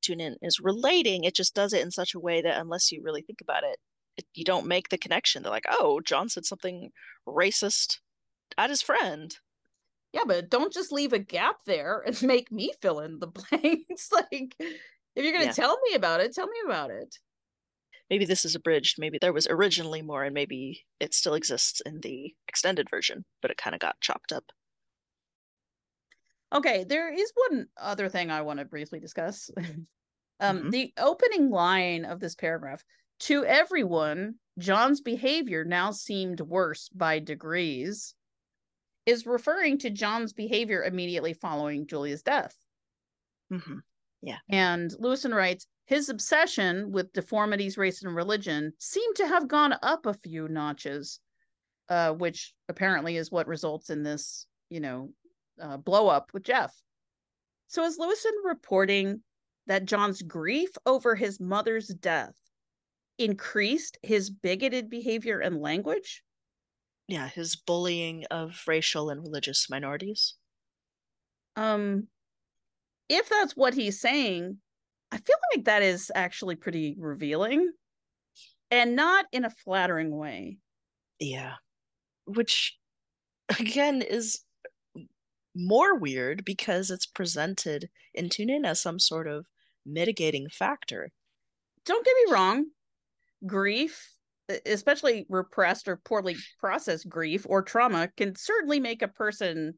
[0.03, 1.25] Tune In is relating.
[1.25, 3.79] It just does it in such a way that unless you really think about it,
[4.17, 5.43] it you don't make the connection.
[5.43, 6.93] They're like, "Oh, John said something
[7.29, 8.01] racist
[8.59, 9.37] at his friend."
[10.13, 14.11] Yeah, but don't just leave a gap there and make me fill in the blanks.
[14.13, 15.53] like, if you're going to Yeah.
[15.55, 17.17] tell me about it, tell me about it.
[18.11, 18.99] Maybe this is abridged.
[18.99, 23.51] Maybe there was originally more, and maybe it still exists in the extended version, but
[23.51, 24.53] it kind of got chopped up.
[26.55, 29.51] Okay, there is one other thing I want to briefly discuss.
[30.41, 30.71] um, Mhm.
[30.71, 32.85] The opening line of this paragraph
[33.21, 38.15] to everyone, John's behavior now seemed worse by degrees,
[39.07, 42.57] is referring to John's behavior immediately following Julia's death.
[43.51, 43.79] hmm
[44.23, 44.39] Yeah.
[44.51, 50.07] And Lewisohn writes, his obsession with deformities, race, and religion seemed to have gone up
[50.07, 51.21] a few notches,
[51.89, 55.11] uh, which apparently is what results in this, you know,
[55.63, 56.75] uh, blow up with Geoff.
[57.69, 59.23] So is Lewisohn reporting
[59.67, 62.35] that John's grief over his mother's death
[63.19, 66.23] increased his bigoted behavior and language?
[67.09, 70.35] Yeah, his bullying of racial and religious minorities.
[71.55, 72.09] Um,
[73.09, 74.59] if that's what he's saying,
[75.13, 77.73] I feel like that is actually pretty revealing
[78.71, 80.59] and not in a flattering way.
[81.21, 81.55] Yeah.
[82.27, 82.77] Which,
[83.59, 84.41] again, is
[85.55, 89.47] more weird because it's presented in Tune In as some sort of
[89.87, 91.11] mitigating factor.
[91.85, 92.67] Don't get me wrong,
[93.47, 94.13] grief,
[94.67, 99.75] especially repressed or poorly processed grief or trauma, can certainly make a person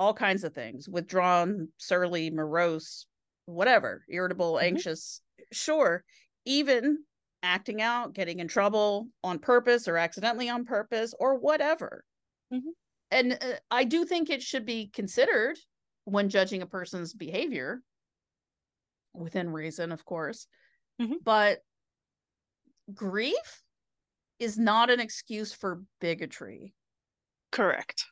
[0.00, 3.06] all kinds of things withdrawn, surly, morose,
[3.46, 4.80] whatever, irritable, Mhm.
[4.80, 5.22] anxious.
[5.52, 6.04] Sure,
[6.44, 7.04] even
[7.42, 12.04] acting out, getting in trouble on purpose or accidentally on purpose or whatever.
[12.50, 12.74] Mhm.
[13.10, 15.58] And uh, I do think it should be considered
[16.04, 17.82] when judging a person's behavior
[19.12, 20.46] within reason, of course.
[20.98, 21.18] Mhm.
[21.20, 21.62] But
[22.92, 23.62] grief
[24.38, 26.74] is not an excuse for bigotry.
[27.50, 28.04] Correct.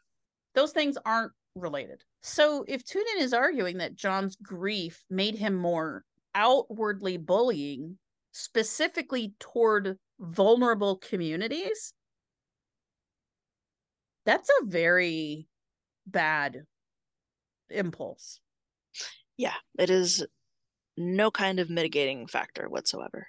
[0.55, 2.03] Those things aren't related.
[2.22, 7.98] So if Tune In is arguing that John's grief made him more outwardly bullying,
[8.32, 11.92] specifically toward vulnerable communities,
[14.24, 15.48] that's a very
[16.07, 16.62] bad
[17.70, 18.40] impulse.
[19.36, 20.24] Yeah, it is
[20.96, 23.26] no kind of mitigating factor whatsoever.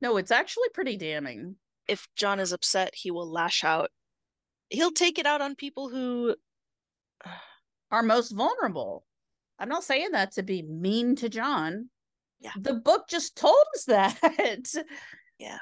[0.00, 1.56] No, it's actually pretty damning.
[1.88, 3.90] If John is upset, he will lash out.
[4.70, 6.36] He'll take it out on people who
[7.90, 9.04] Are most vulnerable.
[9.58, 11.90] I'm not saying that to be mean to John.
[12.40, 12.52] Yeah.
[12.58, 14.64] The book just told us that.
[15.38, 15.58] Yeah.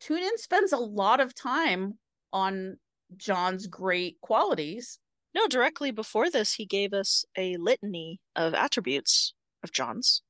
[0.00, 1.98] Tune In spends a lot of time
[2.32, 2.78] on
[3.16, 4.98] John's great qualities.
[5.32, 10.22] No, directly before this, he gave us a litany of attributes of John's.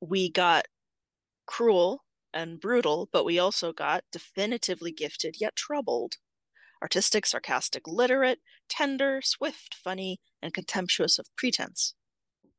[0.00, 0.66] We got
[1.46, 2.02] cruel
[2.32, 6.14] and brutal, but we also got definitively gifted yet troubled,
[6.86, 11.94] artistic, sarcastic, literate, tender, swift, funny, and contemptuous of pretense.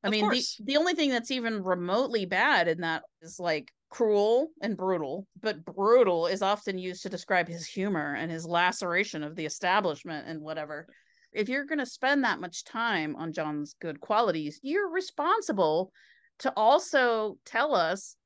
[0.04, 3.72] I Of mean, the, the only thing that's even remotely bad in that is like
[3.90, 9.24] cruel and brutal, but brutal is often used to describe his humor and his laceration
[9.24, 10.88] of the establishment and whatever.
[11.32, 15.94] If you're going to spend that much time on John's good qualities, you're responsible
[16.40, 18.18] to also tell us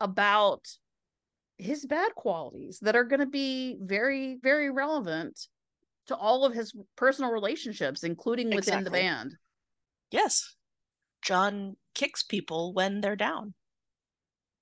[0.00, 0.60] about
[1.58, 5.38] his bad qualities that are going to be very, very relevant
[6.06, 9.34] to all of his personal relationships, including within the band.
[10.10, 10.54] Yes,
[11.22, 13.54] John kicks people when they're down.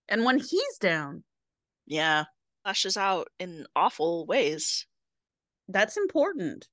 [0.09, 1.25] And when he's down,
[1.87, 2.25] Yeah,
[2.65, 4.87] lashes out in awful ways.
[5.69, 6.69] that's important.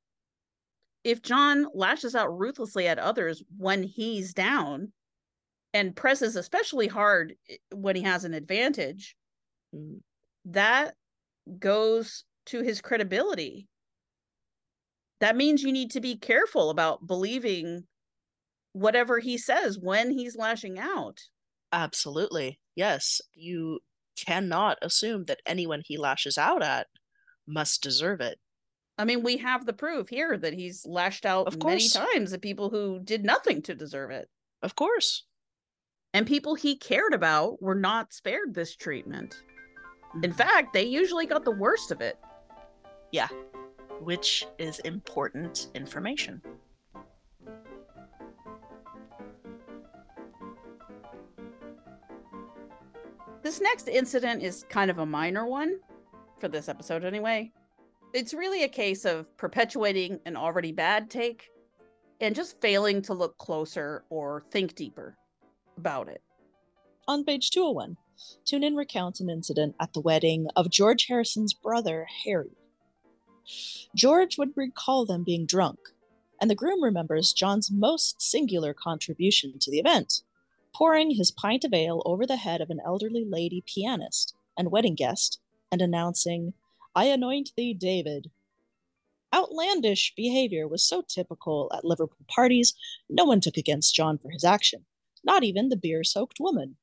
[1.03, 4.91] If John lashes out ruthlessly at others when he's down
[5.73, 7.35] and presses especially hard
[7.73, 9.15] when he has an advantage,
[9.73, 10.01] Mm.
[10.45, 10.95] That
[11.59, 13.67] goes to his credibility.
[15.19, 17.83] That means you need to be careful about believing
[18.73, 21.19] whatever he says when he's lashing out.
[21.71, 22.59] Absolutely.
[22.75, 23.79] Yes, you
[24.17, 26.87] cannot assume that anyone he lashes out at
[27.47, 28.39] must deserve it.
[28.97, 32.41] I mean, we have the proof here that he's lashed out Of many times at
[32.41, 34.27] people who did nothing to deserve it.
[34.61, 35.25] Of course.
[36.13, 39.41] and people he cared about were not spared this treatment.
[40.23, 42.17] In fact, they usually got the worst of it.
[43.11, 43.29] Yeah,
[44.01, 46.41] which is important information.
[53.41, 55.79] This next incident is kind of a minor one
[56.39, 57.51] for this episode, anyway.
[58.13, 61.49] It's really a case of perpetuating an already bad take
[62.19, 65.17] and just failing to look closer or think deeper
[65.77, 66.21] about it.
[67.11, 67.97] On page 201,
[68.45, 72.55] Tune In recounts an incident at the wedding of George Harrison's brother, Harry.
[73.93, 75.77] George would recall them being drunk,
[76.39, 80.21] and the groom remembers John's most singular contribution to the event,
[80.73, 84.95] pouring his pint of ale over the head of an elderly lady pianist and wedding
[84.95, 86.53] guest and announcing,
[86.95, 88.31] I anoint thee, David.
[89.33, 92.73] Outlandish behavior was so typical at Liverpool parties,
[93.09, 94.85] no one took against John for his action,
[95.25, 96.77] not even the beer soaked woman.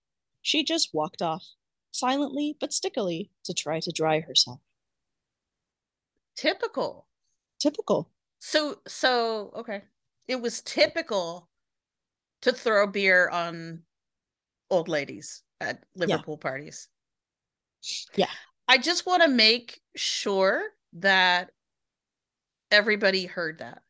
[0.48, 1.44] She just walked off,
[1.90, 4.60] silently but stickily, to try to dry herself.
[6.36, 7.06] Typical.
[7.60, 8.10] Typical.
[8.38, 9.82] So, so, okay.
[10.26, 11.50] It was typical
[12.40, 13.82] to throw beer on
[14.70, 16.88] old ladies at Liverpool parties.
[18.16, 18.30] Yeah.
[18.68, 20.62] I just want to make sure
[20.94, 21.50] that
[22.70, 23.82] everybody heard that.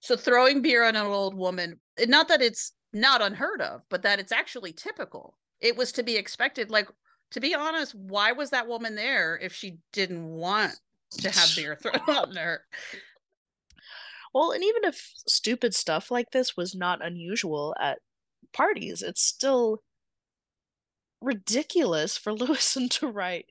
[0.00, 4.18] So throwing beer on an old woman, not that it's not unheard of, but that
[4.18, 5.36] it's actually typical.
[5.60, 6.70] It was to be expected.
[6.70, 6.88] Like,
[7.32, 10.74] to be honest, why was that woman there if she didn't want
[11.18, 12.64] to have beer thrown on her?
[14.32, 17.98] Well, and even if stupid stuff like this was not unusual at
[18.52, 19.82] parties, it's still
[21.20, 23.46] ridiculous for Lewisohn to write.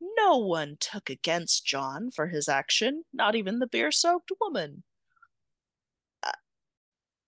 [0.00, 4.84] No one took against John for his action, not even the beer soaked woman.
[6.22, 6.30] Uh,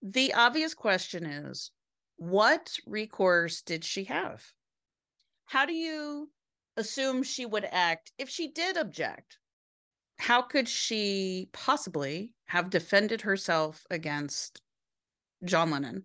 [0.03, 1.73] the obvious question is
[2.21, 4.53] what recourse did she have?
[5.47, 6.31] How do you
[6.77, 9.39] assume she would act if she did object?
[10.19, 14.61] How could she possibly have defended herself against
[15.45, 16.05] John Lennon?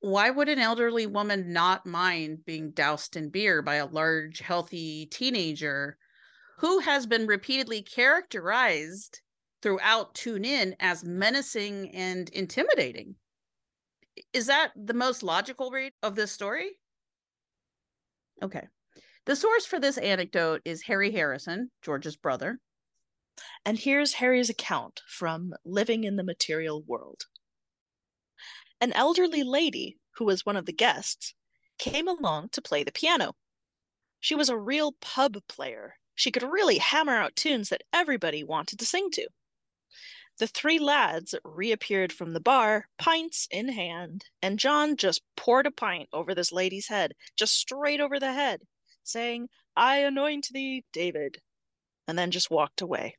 [0.00, 5.06] Why would an elderly woman not mind being doused in beer by a large, healthy
[5.06, 5.98] teenager
[6.58, 9.20] who has been repeatedly characterized
[9.62, 13.14] throughout Tune In as menacing and intimidating?
[14.32, 16.78] Is that the most logical read of this story?
[18.42, 18.66] Okay.
[19.26, 22.60] The source for this anecdote is Harry Harrison, George's brother.
[23.64, 27.26] And here's Harry's account from Living in the Material World.
[28.80, 31.34] An elderly lady, who was one of the guests,
[31.78, 33.34] came along to play the piano.
[34.20, 35.96] She was a real pub player.
[36.14, 39.28] She could really hammer out tunes that everybody wanted to sing to.
[40.38, 45.72] The three lads reappeared from the bar, pints in hand, and John just poured a
[45.72, 48.62] pint over this lady's head, just straight over the head,
[49.02, 51.38] saying, I anoint thee, David,
[52.06, 53.16] and then just walked away.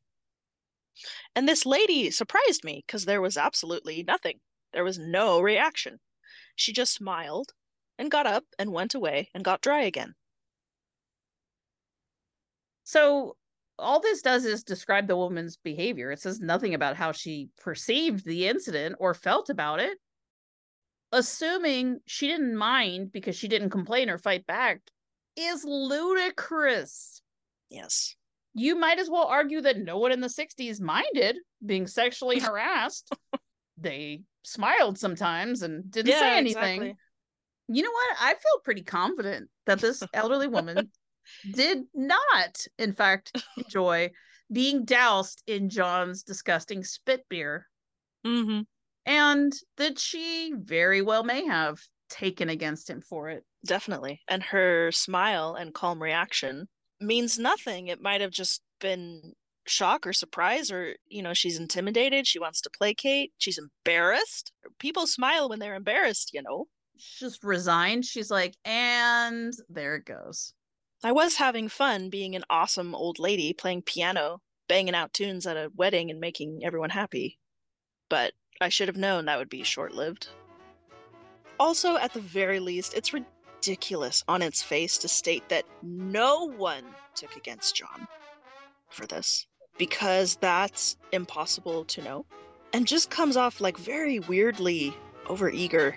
[1.36, 4.40] And this lady surprised me because there was absolutely nothing.
[4.72, 6.00] There was no reaction.
[6.56, 7.54] She just smiled
[7.98, 10.16] and got up and went away and got dry again.
[12.86, 13.36] So
[13.80, 16.12] all this does is describe the woman's behavior.
[16.12, 19.98] It says nothing about how she perceived the incident or felt about it.
[21.12, 24.82] Assuming she didn't mind because she didn't complain or fight back
[25.36, 27.22] is ludicrous.
[27.70, 28.16] Yes.
[28.54, 33.10] You might as well argue that no one in the 60s minded being sexually harassed.
[33.78, 36.82] they smiled sometimes and didn't Yeah, say anything.
[36.84, 36.96] exactly.
[37.70, 38.18] You know what?
[38.22, 40.92] I feel pretty confident that this elderly woman
[41.54, 44.10] did not, in fact, enjoy
[44.52, 47.68] being doused in John's disgusting spit beer,
[48.26, 48.62] Mm-hmm.
[49.06, 53.46] and that she very well may have taken against him for it.
[53.66, 54.22] Definitely.
[54.28, 56.68] And her smile and calm reaction
[57.00, 57.88] means nothing.
[57.88, 59.34] It might have just been
[59.68, 62.28] shock or surprise, or, you know, she's intimidated.
[62.28, 63.32] She wants to placate.
[63.38, 64.52] She's embarrassed.
[64.80, 66.66] People smile when they're embarrassed, you know.
[66.98, 68.04] She's just resigned.
[68.04, 70.54] She's like, and there it goes.
[71.02, 75.56] I was having fun being an awesome old lady playing piano, banging out tunes at
[75.56, 77.40] a wedding and making everyone happy.
[78.10, 80.28] But I should have known that would be short lived.
[81.58, 86.84] Also, at the very least, it's ridiculous on its face to state that no one
[87.16, 88.06] took against John
[88.90, 89.48] for this,
[89.78, 92.26] because that's impossible to know
[92.74, 94.94] and just comes off like very weirdly
[95.28, 95.96] overeager.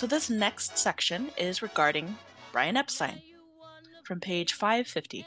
[0.00, 2.16] So this next section is regarding
[2.52, 3.20] Brian Epstein
[4.02, 5.26] from page 550.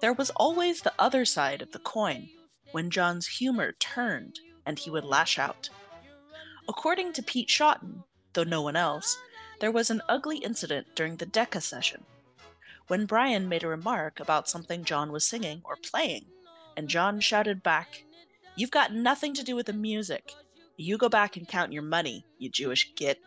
[0.00, 2.30] There was always the other side of the coin
[2.72, 5.68] when John's humor turned and he would lash out.
[6.66, 9.18] According to Pete Shotton, though no one else,
[9.60, 12.06] there was an ugly incident during the Decca session
[12.86, 16.24] when Brian made a remark about something John was singing or playing,
[16.78, 18.04] and John shouted back,
[18.56, 20.32] You've got nothing to do with the music.
[20.78, 23.20] You go back and count your money, you Jewish git.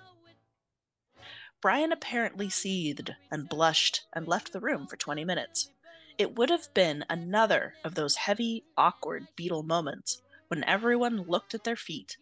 [1.68, 5.70] Brian apparently seethed and blushed and left the room for 20 minutes.
[6.18, 11.66] It would have been another of those heavy, awkward Beatle moments when everyone looked at
[11.66, 12.16] their feet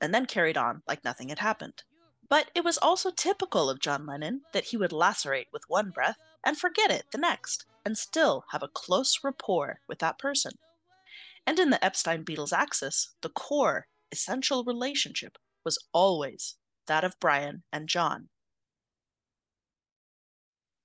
[0.00, 1.82] and then carried on like nothing had happened.
[2.30, 6.16] But it was also typical of John Lennon that he would lacerate with one breath
[6.42, 10.52] and forget it the next, and still have a close rapport with that person.
[11.46, 16.54] And in the Epstein Beatles axis, the core, essential relationship was always
[16.86, 18.30] that of Brian and John.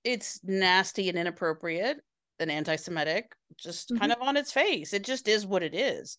[0.04, 1.98] It's nasty and inappropriate
[2.40, 4.22] and anti Semitic, just kind mm-hmm.
[4.22, 4.94] of on its face.
[4.94, 6.18] It just is what it is.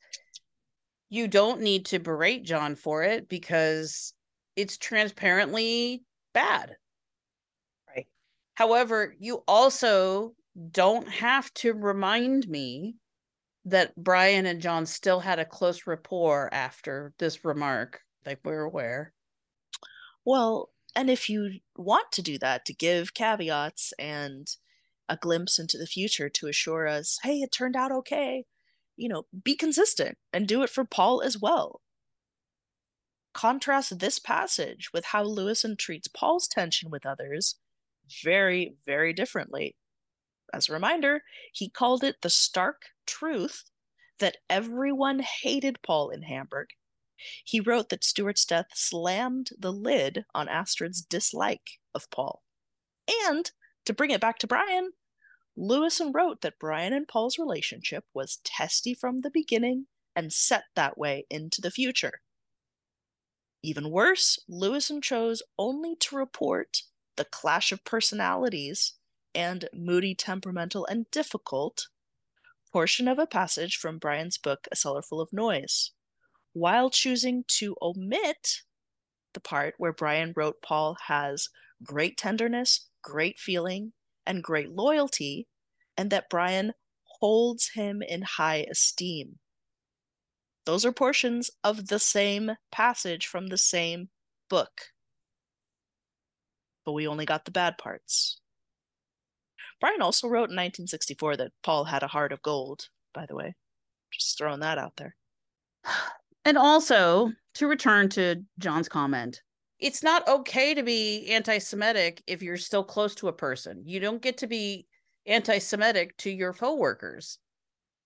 [1.11, 4.15] You don't need to berate John for it because
[4.57, 6.77] it's transparently bad.
[7.89, 8.07] Right.
[8.55, 10.35] However, you also
[10.71, 12.97] don't have to remind me
[13.67, 18.01] that Brian and John still had a close rapport after this remark.
[18.27, 19.13] Like we're aware.
[20.25, 24.49] Well, and if you want to do that, to give caveats and
[25.09, 28.45] a glimpse into the future to assure us, hey, it turned out okay,
[28.97, 31.81] you know, be consistent and do it for Paul as well.
[33.33, 37.57] Contrast this passage with how Lewisohn treats Paul's tension with others
[38.23, 39.77] very, very differently.
[40.53, 41.23] As a reminder,
[41.53, 43.65] he called it the stark truth
[44.21, 46.69] that everyone hated Paul in Hamburg.
[47.45, 52.43] He wrote that Stuart's death slammed the lid on Astrid's dislike of Paul.
[53.27, 53.51] And
[53.85, 54.93] to bring it back to Brian,
[55.57, 59.87] Lewisohn wrote that Brian and Paul's relationship was testy from the beginning
[60.17, 62.21] and set that way into the future.
[63.63, 66.83] Even worse, Lewisohn chose only to report
[67.17, 68.95] the clash of personalities
[69.35, 71.89] and moody, temperamental, and difficult
[72.73, 75.93] portion of a passage from Brian's book, A Cellar Full of Noise,
[76.55, 78.63] while choosing to omit
[79.35, 81.49] the part where Brian wrote Paul has
[81.83, 83.93] great tenderness, great feeling,
[84.25, 85.47] and great loyalty,
[85.97, 86.73] and that Brian
[87.21, 89.39] holds him in high esteem.
[90.65, 94.09] Those are portions of the same passage from the same
[94.49, 94.93] book.
[96.87, 98.41] But we only got the bad parts.
[99.81, 103.57] Brian also wrote in 1964 that Paul had a heart of gold, by the way.
[104.13, 105.17] Just throwing that out there.
[106.45, 109.43] And also, to return to John's comment,
[109.79, 113.83] it's not okay to be anti Semitic if you're still close to a person.
[113.87, 114.87] You don't get to be
[115.27, 117.39] anti Semitic to your co workers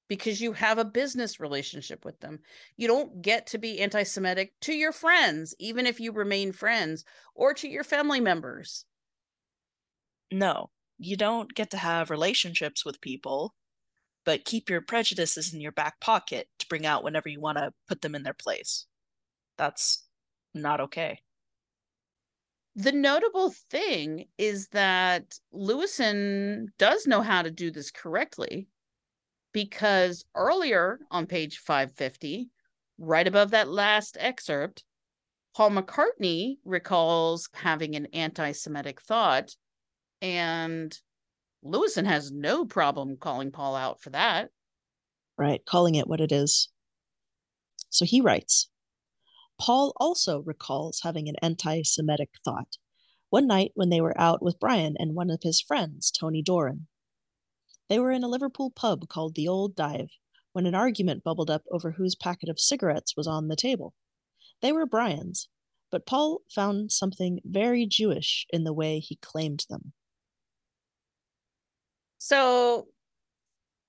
[0.08, 2.40] because you have a business relationship with them.
[2.76, 7.04] You don't get to be anti Semitic to your friends, even if you remain friends,
[7.34, 8.84] or to your family members.
[10.30, 13.54] No, you don't get to have relationships with people,
[14.24, 18.00] but keep your prejudices in your back pocket bring out whenever you want to put
[18.00, 18.86] them in their place.
[19.56, 20.06] That's
[20.54, 21.20] not okay.
[22.76, 28.68] The notable thing is that Lewisohn does know how to do this correctly
[29.52, 32.50] because earlier on page 550,
[32.98, 34.84] right above that last excerpt,
[35.56, 39.56] Paul McCartney recalls having an anti Semitic thought,
[40.22, 40.96] and
[41.64, 44.50] Lewisohn has no problem calling Paul out for that.
[45.38, 46.68] Right, calling it what it is.
[47.90, 48.68] So he writes
[49.58, 52.76] Paul also recalls having an anti Semitic thought
[53.30, 56.86] one night when they were out with Brian and one of his friends, Tony Doran.
[57.88, 60.10] They were in a Liverpool pub called the Old Dive
[60.52, 63.94] when an argument bubbled up over whose packet of cigarettes was on the table.
[64.60, 65.48] They were Brian's,
[65.90, 69.92] but Paul found something very Jewish in the way he claimed them.
[72.18, 72.88] So,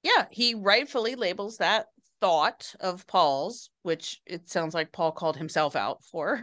[0.04, 1.88] yeah, he rightfully labels that
[2.22, 6.42] thought of Paul's, which it sounds like Paul called himself out for,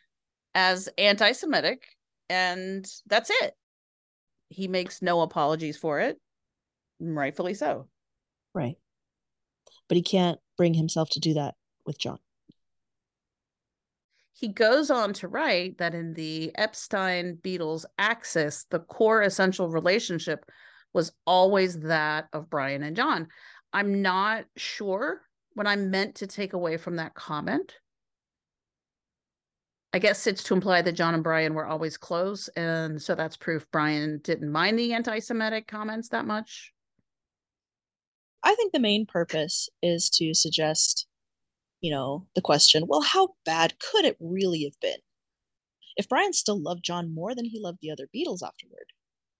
[0.54, 1.82] as anti Semitic.
[2.30, 3.54] And that's it.
[4.48, 6.18] He makes no apologies for it.
[7.00, 7.88] Rightfully so.
[8.54, 8.76] Right.
[9.88, 11.54] But he can't bring himself to do that
[11.86, 12.18] with John.
[14.34, 20.44] He goes on to write that in the Epstein Beatles axis, the core essential relationship
[20.94, 23.28] was always that of Brian and John.
[23.72, 25.22] I'm not sure
[25.54, 27.74] what I'm meant to take away from that comment.
[29.92, 32.48] I guess it's to imply that John and Brian were always close.
[32.48, 36.72] And so that's proof Brian didn't mind the anti Semitic comments that much.
[38.42, 41.06] I think the main purpose is to suggest,
[41.80, 45.00] you know, the question well, how bad could it really have been?
[45.96, 48.86] If Brian still loved John more than he loved the other Beatles afterward.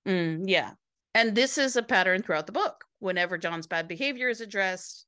[0.07, 0.73] Mm, yeah.
[1.19, 2.85] And this is a pattern throughout the book.
[3.01, 5.05] Whenever John's bad behavior is addressed,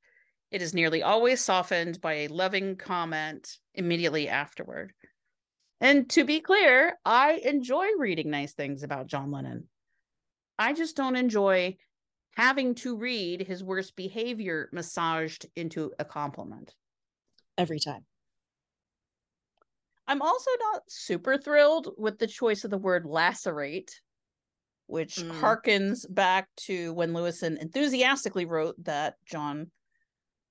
[0.51, 4.91] it is nearly always softened by a loving comment immediately afterward.
[5.79, 9.69] And to be clear, I enjoy reading nice things about John Lennon.
[10.59, 11.77] I just don't enjoy
[12.35, 16.75] having to read his worst behavior massaged into a compliment.
[17.57, 18.03] Every time.
[20.07, 24.01] I'm also not super thrilled with the choice of the word lacerate,
[24.91, 25.39] which Mm.
[25.39, 29.71] harkens back to when Lewisohn enthusiastically wrote that John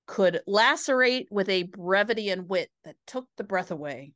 [0.07, 4.13] could lacerate with a brevity and wit that took the breath away.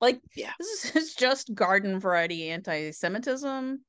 [0.00, 0.52] Like, Yeah.
[0.58, 3.84] this is just garden variety anti Semitism.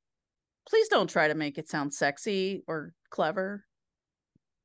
[0.69, 3.65] Please don't try to make it sound sexy or clever.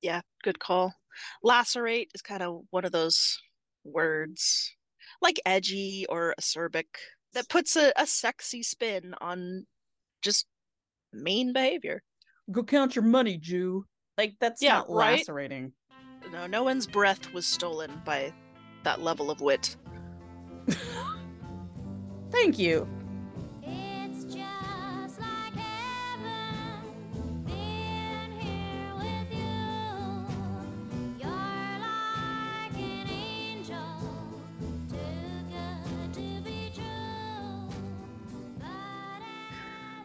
[0.00, 0.94] Yeah, good call.
[1.42, 3.40] Lacerate is kind of one of those
[3.84, 4.74] words
[5.20, 6.86] like edgy or acerbic
[7.34, 9.66] that puts a, a sexy spin on
[10.22, 10.46] just
[11.12, 12.02] mean behavior.
[12.50, 13.84] Go count your money, Jew.
[14.18, 15.18] Like, that's Yeah, not right?
[15.18, 15.72] lacerating.
[16.32, 18.32] No, no one's breath was stolen by
[18.84, 19.76] that level of wit.
[22.30, 22.88] Thank you.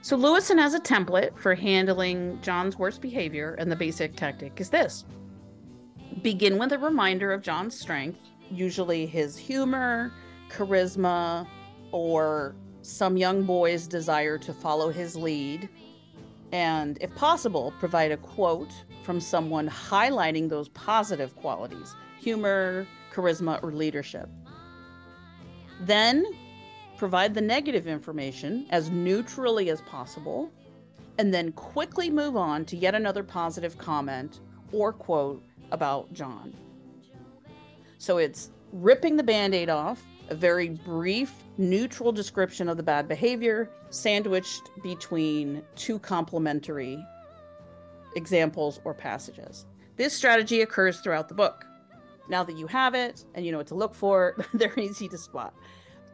[0.07, 4.69] So Lewisohn has a template for handling John's worst behavior, and the basic tactic is
[4.69, 5.03] this
[6.21, 10.13] begin with a reminder of John's strength, usually his humor,
[10.49, 11.45] charisma,
[11.91, 15.67] or some young boy's desire to follow his lead.
[16.53, 18.71] And if possible, provide a quote
[19.03, 24.29] from someone highlighting those positive qualities humor, charisma, or leadership.
[25.81, 26.25] Then
[26.97, 30.51] provide the negative information as neutrally as possible,
[31.17, 34.39] and then quickly move on to yet another positive comment
[34.71, 36.53] or quote about John.
[37.97, 43.07] So it's ripping the band aid off, a very brief, neutral description of the bad
[43.07, 47.03] behavior, sandwiched between two complementary
[48.15, 49.65] examples or passages.
[49.95, 51.65] This strategy occurs throughout the book.
[52.29, 55.17] Now that you have it and you know what to look for, they're easy to
[55.17, 55.53] spot.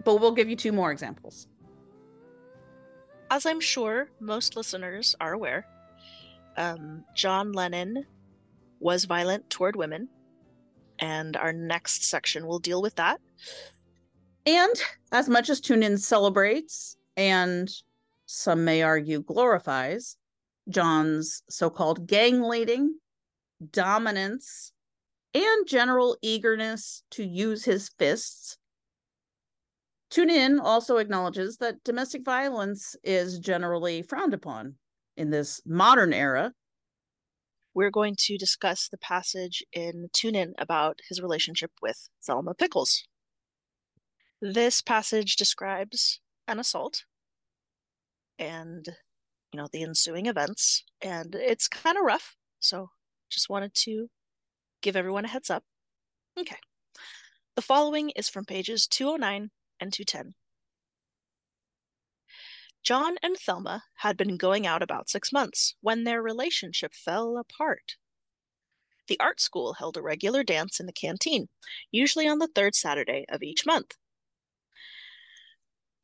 [0.04, 1.47] But we'll give you two more examples.
[3.32, 5.66] As I'm sure most listeners are aware,
[6.58, 8.06] um, John Lennon
[8.80, 10.10] was violent toward women,
[10.99, 13.20] and our next section will deal with that.
[14.45, 14.76] And
[15.12, 17.70] as much as Tune In celebrates and
[18.26, 20.18] some may argue glorifies
[20.70, 22.95] John's so called gang leading,
[23.72, 24.72] dominance,
[25.34, 28.58] and general eagerness to use his fists,
[30.14, 34.76] Tune In also acknowledges that domestic violence is generally frowned upon
[35.18, 36.53] in this modern era.
[37.74, 43.07] We're going to discuss the passage in Tune In about his relationship with Thelma Pickles.
[44.39, 47.05] This passage describes an assault
[48.38, 48.86] and
[49.51, 52.89] you know the ensuing events and it's kind of rough so
[53.32, 54.09] just wanted to
[54.82, 55.64] give everyone a heads up
[56.38, 56.57] okay
[57.55, 59.51] the following is from pages 209
[59.84, 60.34] and 210
[62.84, 67.98] john and thelma had been going out about six months when their relationship fell apart
[69.08, 71.48] the art school held a regular dance in the canteen
[71.92, 73.92] usually on the third saturday of each month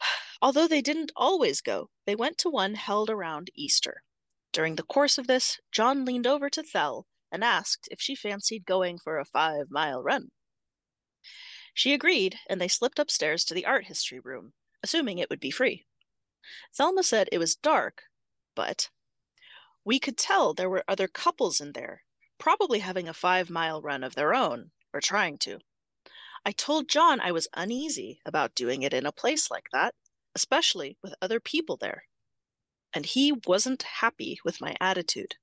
[0.42, 4.04] Although they didn't always go, they went to one held around Easter.
[4.52, 8.66] During the course of this, John leaned over to Thel and asked if she fancied
[8.66, 10.30] going for a five mile run.
[11.80, 14.52] She agreed, and they slipped upstairs to the art history room,
[14.84, 15.86] assuming it would be free.
[16.74, 18.04] Thelma said it was dark,
[18.54, 18.90] but
[19.86, 22.04] we could tell there were other couples in there,
[22.38, 25.60] probably having a five mile run of their own, or trying to.
[26.46, 29.96] I told John I was uneasy about doing it in a place like that,
[30.36, 32.04] especially with other people there.
[32.92, 35.36] And he wasn't happy with my attitude.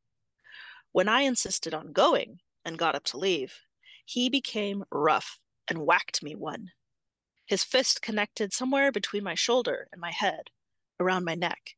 [0.92, 3.62] When I insisted on going and got up to leave,
[4.04, 6.72] he became rough and whacked me one.
[7.46, 10.50] His fist connected somewhere between my shoulder and my head,
[10.98, 11.76] around my neck.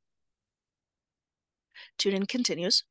[1.99, 2.85] Tune In continues.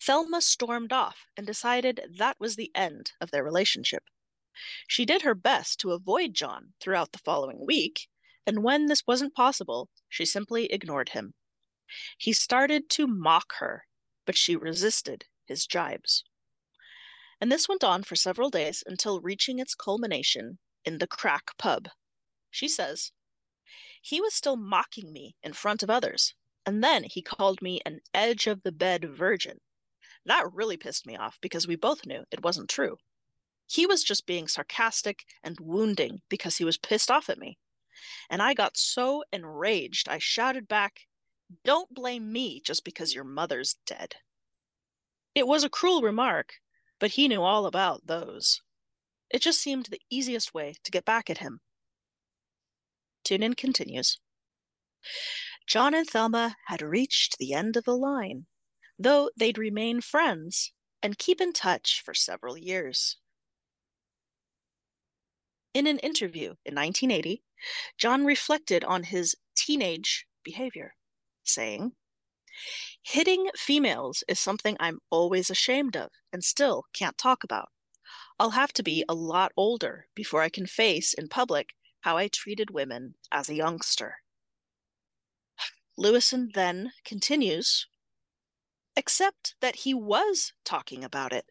[0.00, 4.04] Thelma stormed off and decided that was the end of their relationship.
[4.86, 8.08] She did her best to avoid John throughout the following week,
[8.46, 11.34] and when this wasn't possible, she simply ignored him.
[12.18, 13.86] He started to mock her,
[14.26, 16.24] but she resisted his jibes.
[17.42, 21.88] And this went on for several days until reaching its culmination in the crack pub.
[22.52, 23.10] She says,
[24.00, 27.98] He was still mocking me in front of others, and then he called me an
[28.14, 29.58] edge of the bed virgin.
[30.24, 32.98] That really pissed me off because we both knew it wasn't true.
[33.66, 37.58] He was just being sarcastic and wounding because he was pissed off at me.
[38.30, 41.08] And I got so enraged, I shouted back,
[41.64, 44.14] Don't blame me just because your mother's dead.
[45.34, 46.61] It was a cruel remark,
[47.02, 48.62] but he knew all about those.
[49.28, 51.58] It just seemed the easiest way to get back at him.
[53.24, 54.20] Tune In continues.
[55.66, 58.46] John and Thelma had reached the end of the line,
[59.00, 60.72] though they'd remain friends
[61.02, 63.16] and keep in touch for several years.
[65.74, 67.42] In an interview in 1980,
[67.98, 70.94] John reflected on his teenage behavior,
[71.42, 71.96] saying,
[73.02, 77.70] Hitting females is something I'm always ashamed of and still can't talk about.
[78.38, 82.28] I'll have to be a lot older before I can face in public how I
[82.28, 84.16] treated women as a youngster.
[85.98, 87.86] Lewisohn then continues,
[88.96, 91.46] except that he was talking about it,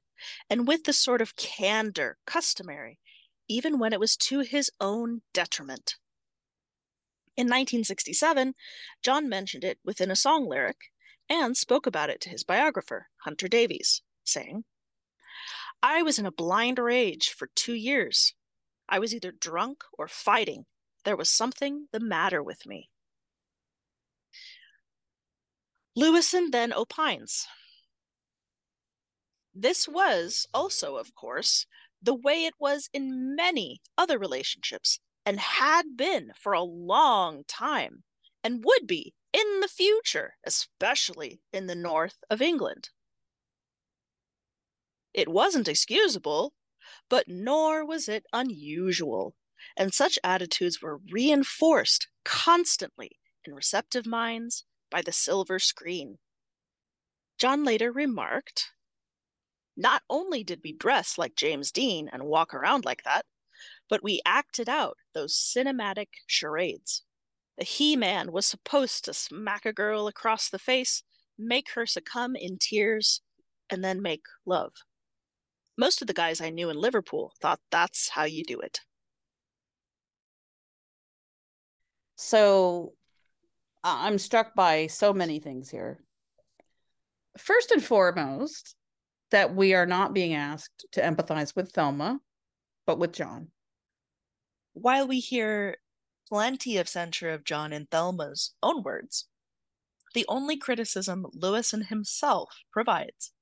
[0.50, 3.00] and with the sort of candor customary,
[3.48, 5.96] even when it was to his own detriment.
[7.38, 8.54] In 1967,
[9.02, 10.91] John mentioned it within a song lyric
[11.32, 14.66] and spoke about it to his biographer, Hunter Davies, saying,
[15.82, 18.36] I was in a blind rage for two years.
[18.90, 20.66] I was either drunk or fighting.
[21.06, 22.90] There was something the matter with me.
[25.98, 27.48] Lewisohn then opines.
[29.56, 31.66] This was also, of course,
[32.02, 38.04] the way it was in many other relationships and had been for a long time
[38.44, 42.90] and would be in the future, especially in the north of England.
[45.14, 46.54] It wasn't excusable,
[47.10, 49.36] but nor was it unusual,
[49.76, 56.20] and such attitudes were reinforced constantly in receptive minds by the silver screen.
[57.38, 58.72] John later remarked
[59.76, 63.26] Not only did we dress like James Dean and walk around like that,
[63.90, 67.04] but we acted out those cinematic charades.
[67.62, 71.04] The He Man was supposed to smack a girl across the face,
[71.38, 73.22] make her succumb in tears,
[73.70, 74.74] and then make love.
[75.78, 78.80] Most of the guys I knew in Liverpool thought that's how you do it.
[82.16, 82.94] So
[83.84, 86.04] I'm struck by so many things here.
[87.38, 88.76] First and foremost,
[89.30, 92.22] that we are not being asked to empathize with Thelma,
[92.88, 93.50] but with John.
[94.74, 95.78] While we hear
[96.32, 99.28] plenty of censure of John in Thelma's own words,
[100.14, 103.34] the only criticism Lewisohn himself provides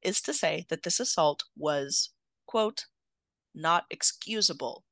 [0.00, 2.10] is to say that this assault was,
[2.46, 2.86] quote,
[3.52, 4.84] not excusable,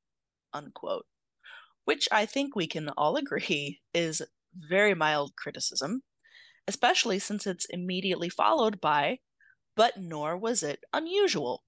[0.52, 1.06] unquote,
[1.84, 4.20] which I think we can all agree is
[4.52, 6.02] very mild criticism,
[6.66, 9.20] especially since it's immediately followed by,
[9.76, 11.62] but nor was it unusual.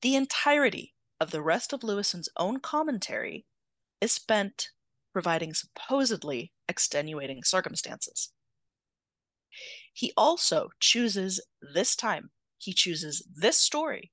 [0.00, 3.44] The entirety of the rest of Lewisohn's own commentary
[4.00, 4.68] is spent
[5.12, 8.32] providing supposedly extenuating circumstances.
[9.92, 11.40] He also chooses
[11.74, 14.12] this time, he chooses this story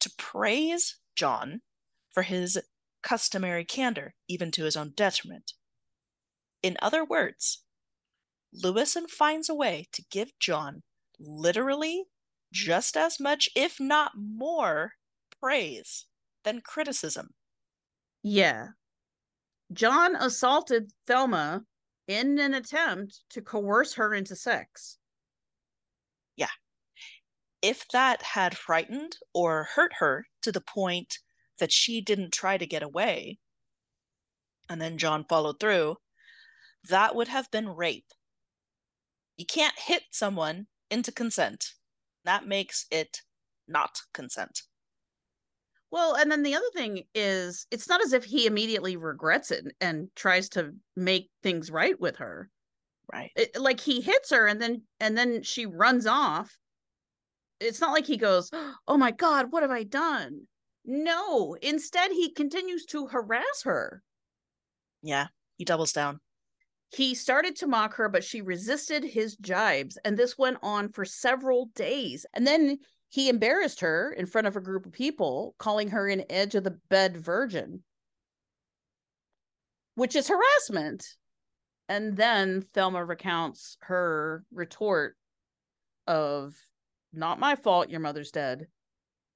[0.00, 1.60] to praise John
[2.12, 2.60] for his
[3.02, 5.52] customary candor, even to his own detriment.
[6.62, 7.62] In other words,
[8.52, 10.82] Lewisohn finds a way to give John
[11.20, 12.04] literally
[12.52, 14.92] just as much, if not more,
[15.40, 16.06] praise
[16.44, 17.34] than criticism.
[18.28, 18.70] Yeah.
[19.72, 21.62] John assaulted Thelma
[22.08, 24.98] in an attempt to coerce her into sex.
[26.34, 26.50] Yeah.
[27.62, 31.20] If that had frightened or hurt her to the point
[31.60, 33.38] that she didn't try to get away,
[34.68, 35.94] and then John followed through,
[36.88, 38.10] that would have been rape.
[39.36, 41.74] You can't hit someone into consent.
[42.24, 43.20] That makes it
[43.68, 44.62] not consent.
[45.90, 49.64] Well, and then the other thing is, it's not as if he immediately regrets it
[49.80, 52.50] and tries to make things right with her.
[53.12, 53.30] Right.
[53.36, 56.58] It, like he hits her and then and then she runs off.
[57.60, 58.50] It's not like he goes,
[58.88, 60.48] "Oh my god, what have I done?"
[60.84, 64.02] No, instead he continues to harass her.
[65.02, 66.20] Yeah, he doubles down.
[66.90, 71.04] He started to mock her, but she resisted his jibes, and this went on for
[71.04, 72.26] several days.
[72.32, 72.78] And then
[73.08, 76.64] he embarrassed her in front of a group of people, calling her an edge of
[76.64, 77.82] the bed virgin,
[79.94, 81.06] which is harassment.
[81.88, 85.16] And then Thelma recounts her retort
[86.06, 86.54] of,
[87.12, 88.66] Not my fault, your mother's dead.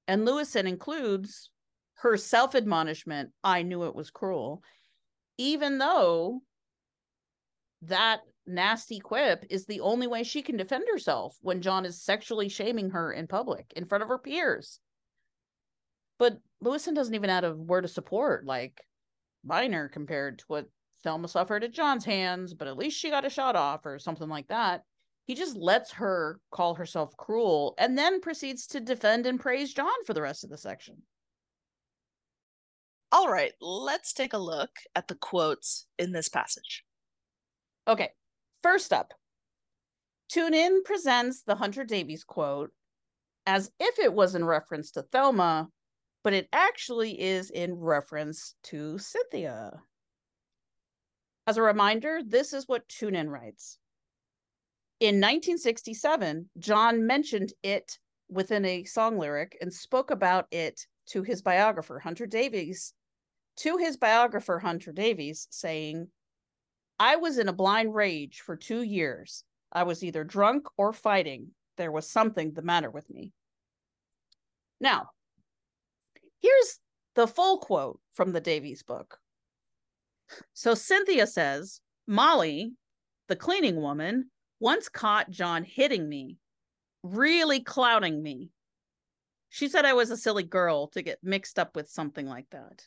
[0.07, 1.49] And Lewisohn includes
[1.95, 4.63] her self admonishment, I knew it was cruel,
[5.37, 6.41] even though
[7.83, 12.49] that nasty quip is the only way she can defend herself when John is sexually
[12.49, 14.79] shaming her in public in front of her peers.
[16.17, 18.81] But Lewisohn doesn't even add a word of support, like
[19.43, 20.69] minor compared to what
[21.03, 24.29] Thelma suffered at John's hands, but at least she got a shot off or something
[24.29, 24.83] like that.
[25.25, 30.03] He just lets her call herself cruel and then proceeds to defend and praise John
[30.05, 31.01] for the rest of the section.
[33.11, 36.83] All right, let's take a look at the quotes in this passage.
[37.87, 38.09] Okay,
[38.63, 39.13] first up,
[40.29, 42.71] Tune In presents the Hunter Davies quote
[43.45, 45.67] as if it was in reference to Thelma,
[46.23, 49.81] but it actually is in reference to Cynthia.
[51.47, 53.77] As a reminder, this is what Tune In writes.
[54.99, 57.97] In 1967, John mentioned it
[58.29, 62.93] within a song lyric and spoke about it to his biographer, Hunter Davies,
[63.57, 66.07] to his biographer, Hunter Davies, saying,
[67.01, 69.43] I was in a blind rage for two years.
[69.71, 71.47] I was either drunk or fighting.
[71.77, 73.33] There was something the matter with me.
[74.79, 75.09] Now,
[76.41, 76.77] here's
[77.15, 79.17] the full quote from the Davies book.
[80.53, 82.73] So Cynthia says, Molly,
[83.29, 84.29] the cleaning woman,
[84.59, 86.37] once caught John hitting me,
[87.01, 88.51] really clowning me.
[89.49, 92.85] She said I was a silly girl to get mixed up with something like that.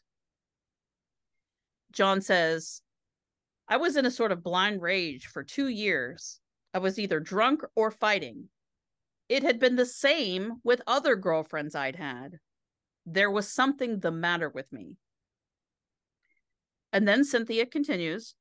[1.90, 2.80] John says,
[3.68, 6.40] I was in a sort of blind rage for two years.
[6.72, 8.48] I was either drunk or fighting.
[9.28, 12.38] It had been the same with other girlfriends I'd had.
[13.06, 14.96] There was something the matter with me.
[16.92, 18.34] And then Cynthia continues.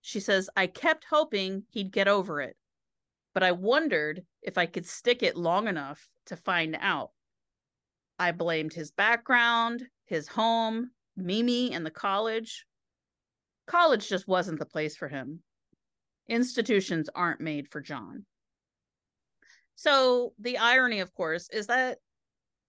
[0.00, 2.56] She says, I kept hoping he'd get over it,
[3.34, 7.10] but I wondered if I could stick it long enough to find out.
[8.18, 12.66] I blamed his background, his home, Mimi, and the college.
[13.68, 15.40] College just wasn't the place for him.
[16.28, 18.24] Institutions aren't made for John.
[19.76, 21.98] So the irony, of course, is that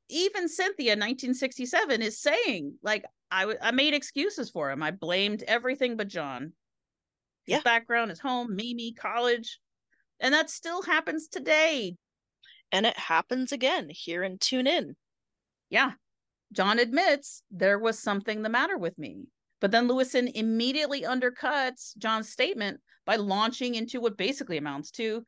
[0.09, 4.81] even Cynthia, 1967, is saying, like, I, w- I made excuses for him.
[4.83, 6.53] I blamed everything but John.
[7.45, 7.61] His Yeah.
[7.61, 9.59] background, his home, Mimi, college.
[10.19, 11.95] And that still happens today.
[12.71, 14.95] And it happens again here in Tune In.
[15.69, 15.93] Yeah.
[16.51, 19.27] John admits there was something the matter with me.
[19.61, 25.23] But then Lewisohn immediately undercuts John's statement by launching into what basically amounts to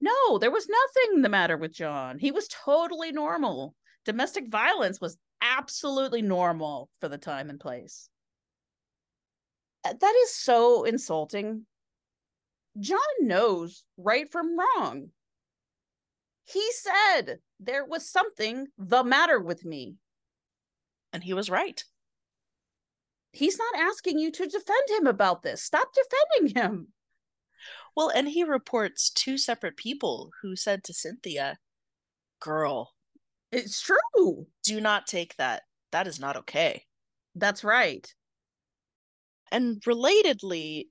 [0.00, 2.18] no, there was nothing the matter with John.
[2.18, 3.74] He was totally normal.
[4.06, 8.08] Domestic violence was absolutely normal for the time and place.
[9.84, 11.66] Uh, That is so insulting.
[12.78, 15.10] John knows right from wrong.
[16.44, 19.96] He said there was something the matter with me.
[21.12, 21.84] And he was right.
[23.32, 25.62] He's not asking you to defend him about this.
[25.62, 26.88] Stop defending him.
[27.96, 31.58] Well, and he reports two separate people who said to Cynthia,
[32.40, 32.94] Girl,
[33.52, 34.46] It's true.
[34.64, 35.62] do not take that.
[35.92, 36.84] That is not okay.
[37.34, 38.12] That's right.
[39.52, 40.86] And relatedly,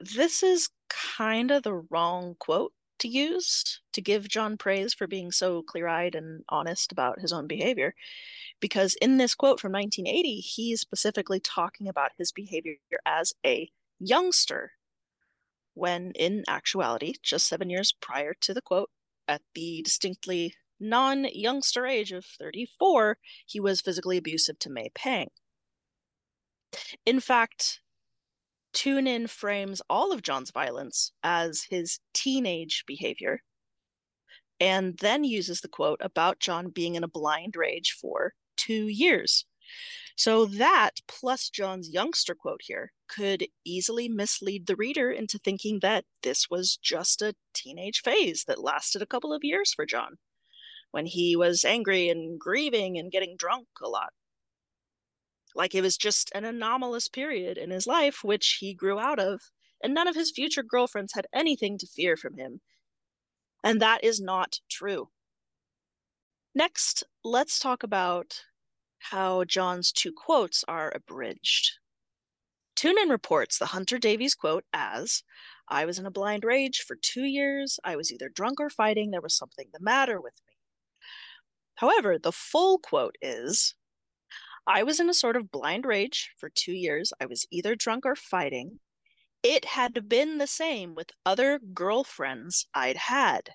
[0.00, 5.32] this is kind of the wrong quote to use to give John praise for being
[5.32, 7.94] so clear eyed and honest about his own behavior.
[8.60, 12.76] Because in this quote from 1980, he's specifically talking about his behavior
[13.06, 14.72] as a youngster,
[15.74, 18.90] when in actuality, just seven years prior to the quote,
[19.26, 25.28] at the distinctly non youngster age of 34, he was physically abusive to May Pang.
[27.06, 27.80] In fact,
[28.72, 33.42] Tune In frames all of John's violence as his teenage behavior,
[34.60, 39.46] and then uses the quote about John being in a blind rage for two years.
[40.16, 46.04] So, that plus John's youngster quote here could easily mislead the reader into thinking that
[46.22, 50.18] this was just a teenage phase that lasted a couple of years for John
[50.90, 54.12] when he was angry and grieving and getting drunk a lot
[55.54, 59.40] like it was just an anomalous period in his life which he grew out of
[59.82, 62.60] and none of his future girlfriends had anything to fear from him.
[63.64, 65.08] And that is not true.
[66.54, 68.42] Next let's talk about
[68.98, 71.78] how john's two quotes are abridged.
[72.76, 75.22] Tune In reports the hunter davies quote as
[75.68, 77.78] i was in a blind rage for two years.
[77.84, 79.10] I was either drunk or fighting.
[79.10, 80.54] There was something the matter with me.
[81.76, 83.74] However the full quote is
[84.66, 87.12] I was in a sort of blind rage for two years.
[87.20, 88.80] I was either drunk or fighting.
[89.42, 93.50] It had been the same with other girlfriends I'd had.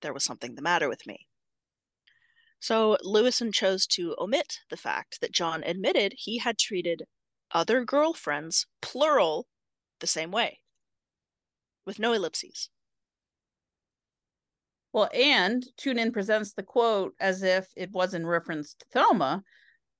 [0.00, 1.26] There was something the matter with me.
[2.58, 7.02] So Lewisohn chose to omit the fact that John admitted he had treated
[7.50, 9.46] other girlfriends, plural,
[10.00, 10.60] the same way,
[11.84, 12.70] with no ellipses.
[14.92, 19.42] Well, and Tune In presents the quote as if it was in reference to Thelma,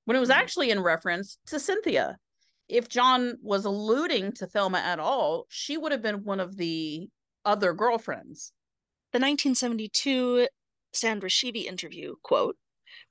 [0.05, 0.35] when it was Mhm.
[0.37, 2.19] actually in reference to Cynthia.
[2.69, 7.09] If John was alluding to Thelma at all, she would have been one of the
[7.45, 8.53] other girlfriends.
[9.13, 10.49] The 1972
[10.93, 12.57] Sandra Shevey interview quote,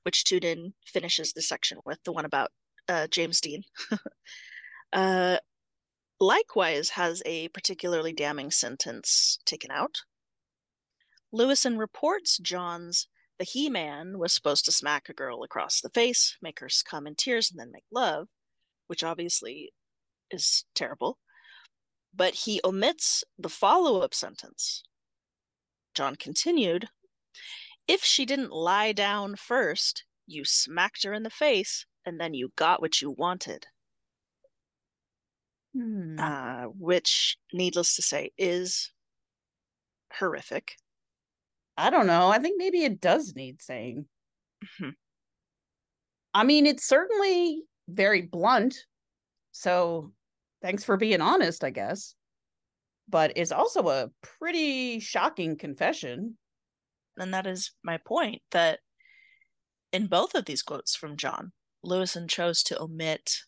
[0.02, 2.52] which Tune In finishes the section with, the one about
[2.88, 3.62] uh, James Dean,
[4.92, 5.38] uh,
[6.18, 9.98] likewise has a particularly damning sentence taken out.
[11.32, 13.08] Lewisohn reports John's
[13.38, 17.06] the he man was supposed to smack a girl across the face, make her come
[17.06, 18.28] in tears, and then make love,
[18.86, 19.72] which obviously
[20.30, 21.18] is terrible.
[22.14, 24.82] But he omits the follow up sentence.
[25.94, 26.88] John continued,
[27.88, 32.52] If she didn't lie down first, you smacked her in the face, and then you
[32.56, 33.66] got what you wanted.
[35.74, 36.18] Hmm.
[36.18, 38.92] Uh, which, needless to say, is
[40.18, 40.76] horrific.
[41.76, 42.28] I don't know.
[42.28, 44.06] I think maybe it does need saying.
[44.64, 44.96] Mhm.
[46.34, 48.86] I mean, it's certainly very blunt.
[49.52, 50.12] So
[50.62, 52.14] thanks for being honest, I guess.
[53.08, 56.38] But it's also a pretty shocking confession.
[57.18, 58.80] And that is my point that
[59.92, 61.52] in both of these quotes from John,
[61.84, 63.38] Lewisohn chose to omit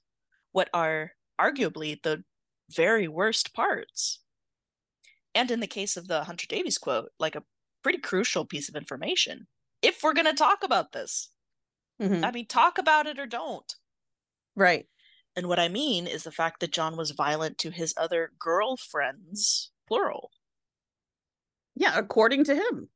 [0.53, 2.25] what are arguably the
[2.71, 4.21] very worst parts.
[5.35, 7.45] And in the case of the Hunter Davies quote, like a
[7.85, 9.47] pretty crucial piece of information.
[9.83, 11.31] If we're going to talk about this,
[12.01, 12.25] Mhm.
[12.25, 13.73] I mean, talk about it or don't.
[14.57, 14.89] Right.
[15.37, 19.71] And what I mean is the fact that John was violent to his other girlfriends,
[19.87, 20.33] plural.
[21.77, 22.91] Yeah, according to him.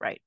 [0.00, 0.22] Right.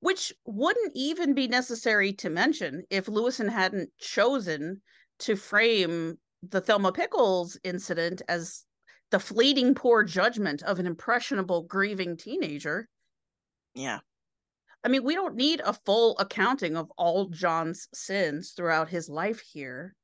[0.00, 4.82] Which wouldn't even be necessary to mention if Lewisohn hadn't chosen
[5.20, 8.64] to frame the Thelma Pickles incident as
[9.10, 12.88] the fleeting poor judgment of an impressionable, grieving teenager.
[13.74, 14.00] Yeah.
[14.84, 19.40] I mean, we don't need a full accounting of all John's sins throughout his life
[19.40, 19.94] here,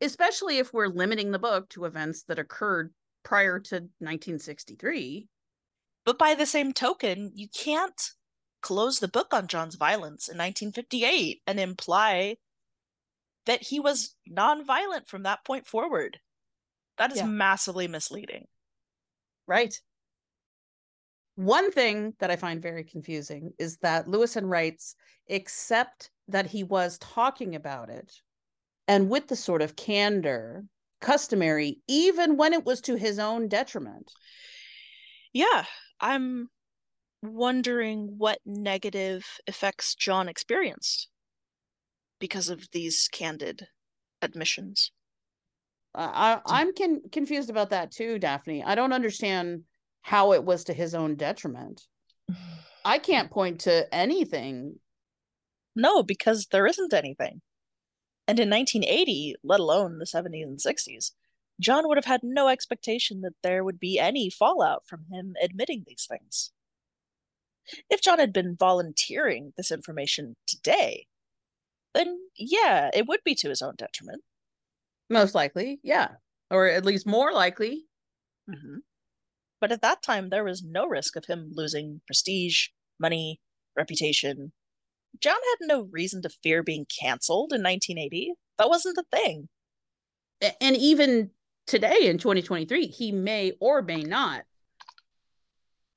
[0.00, 2.94] especially if we're limiting the book to events that occurred
[3.24, 5.28] prior to 1963.
[6.04, 8.00] But by the same token, you can't
[8.62, 12.36] close the book on John's violence in 1958 and imply
[13.44, 16.20] that he was nonviolent from that point forward.
[16.96, 17.26] That is Yeah.
[17.26, 18.46] massively misleading.
[19.46, 19.74] Right.
[21.42, 24.94] One thing that I find very confusing is that Lewisohn writes,
[25.26, 28.12] except that he was talking about it
[28.86, 30.64] and with the sort of candor
[31.00, 34.12] customary, even when it was to his own detriment.
[35.32, 35.64] Yeah,
[36.00, 36.48] I'm
[37.22, 41.08] wondering what negative effects John experienced
[42.20, 43.66] because of these candid
[44.20, 44.92] admissions.
[45.92, 46.40] I, I, hmm.
[46.46, 48.62] I'm con- confused about that too, Daphne.
[48.62, 49.64] I don't understand
[50.02, 51.82] how it was to his own detriment.
[52.84, 54.78] I can't point to anything.
[55.74, 57.40] No, because there isn't anything.
[58.28, 61.12] And in 1980, let alone the 70s and 60s,
[61.60, 65.84] John would have had no expectation that there would be any fallout from him admitting
[65.86, 66.52] these things.
[67.88, 71.06] If John had been volunteering this information today,
[71.94, 74.22] then yeah, it would be to his own detriment.
[75.08, 76.08] Most likely, yeah.
[76.50, 77.86] Or at least more likely.
[78.50, 78.78] Mm-hmm.
[79.62, 82.66] But at that time, there was no risk of him losing prestige,
[82.98, 83.40] money,
[83.76, 84.52] reputation.
[85.20, 88.34] John had no reason to fear being canceled in 1980.
[88.58, 89.48] That wasn't the thing.
[90.60, 91.30] And even
[91.68, 94.42] today in 2023, he may or may not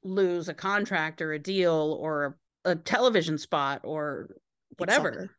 [0.03, 4.29] lose a contract or a deal or a television spot or
[4.77, 5.09] whatever.
[5.09, 5.29] Exactly.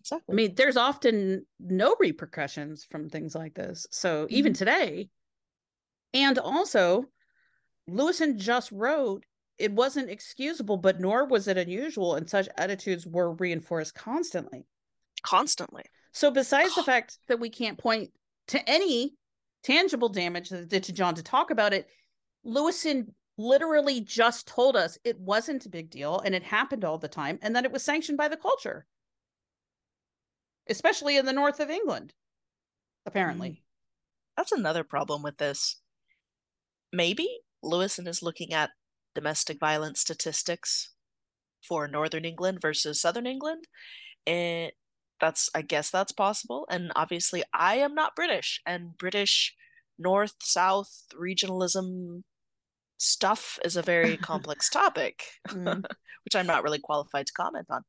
[0.00, 0.32] Exactly.
[0.32, 3.86] I mean, there's often no repercussions from things like this.
[3.90, 4.58] So even Mhm.
[4.58, 5.10] today,
[6.14, 7.10] and also,
[7.88, 9.24] Lewisohn just wrote,
[9.58, 14.66] it wasn't excusable, but nor was it unusual, and such attitudes were reinforced constantly.
[15.22, 15.84] constantly.
[16.12, 18.10] So, besides the fact that we can't point
[18.48, 19.14] to any
[19.62, 21.88] tangible damage that did to John to talk about it,
[22.46, 23.06] Lewisohn
[23.36, 27.38] literally just told us it wasn't a big deal and it happened all the time
[27.42, 28.86] and that it was sanctioned by the culture,
[30.68, 32.12] especially in the north of England,
[33.06, 33.48] apparently.
[33.48, 33.54] Hmm.
[34.36, 35.80] That's another problem with this.
[36.92, 37.28] Maybe
[37.64, 38.70] Lewisohn is looking at
[39.14, 40.92] domestic violence statistics
[41.66, 43.64] for Northern England versus Southern England.
[44.26, 44.72] And
[45.20, 46.66] that's, I guess that's possible.
[46.70, 49.54] And obviously, I am not British, and British
[49.98, 52.22] North South regionalism
[52.98, 55.84] stuff is a very complex topic, Mm.
[56.24, 57.82] which I'm not really qualified to comment on.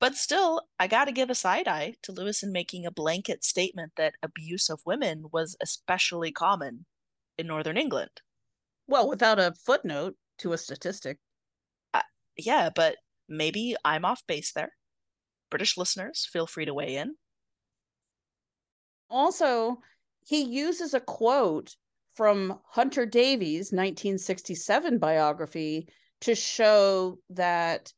[0.00, 3.92] But still, I got to give a side eye to Lewisohn making a blanket statement
[3.96, 6.86] that abuse of women was especially common
[7.36, 8.20] in Northern England.
[8.88, 11.18] Well, without a footnote to a statistic.
[11.94, 12.02] Uh,
[12.36, 12.96] yeah, but
[13.28, 14.72] maybe I'm off base there.
[15.50, 17.14] British listeners, feel free to weigh in.
[19.10, 19.78] Also,
[20.26, 21.76] he uses a quote
[22.14, 25.88] from Hunter Davies' 1967 biography
[26.22, 27.92] to show that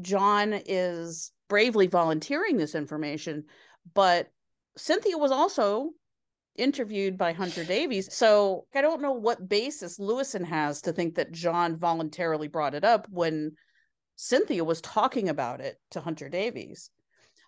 [0.00, 3.44] John is bravely volunteering this information.
[3.94, 4.28] But
[4.76, 5.90] Cynthia was also
[6.58, 8.12] interviewed by Hunter Davies.
[8.14, 12.84] So I don't know what basis Lewisohn has to think that John voluntarily brought it
[12.84, 13.52] up when
[14.16, 16.90] Cynthia was talking about it to Hunter Davies.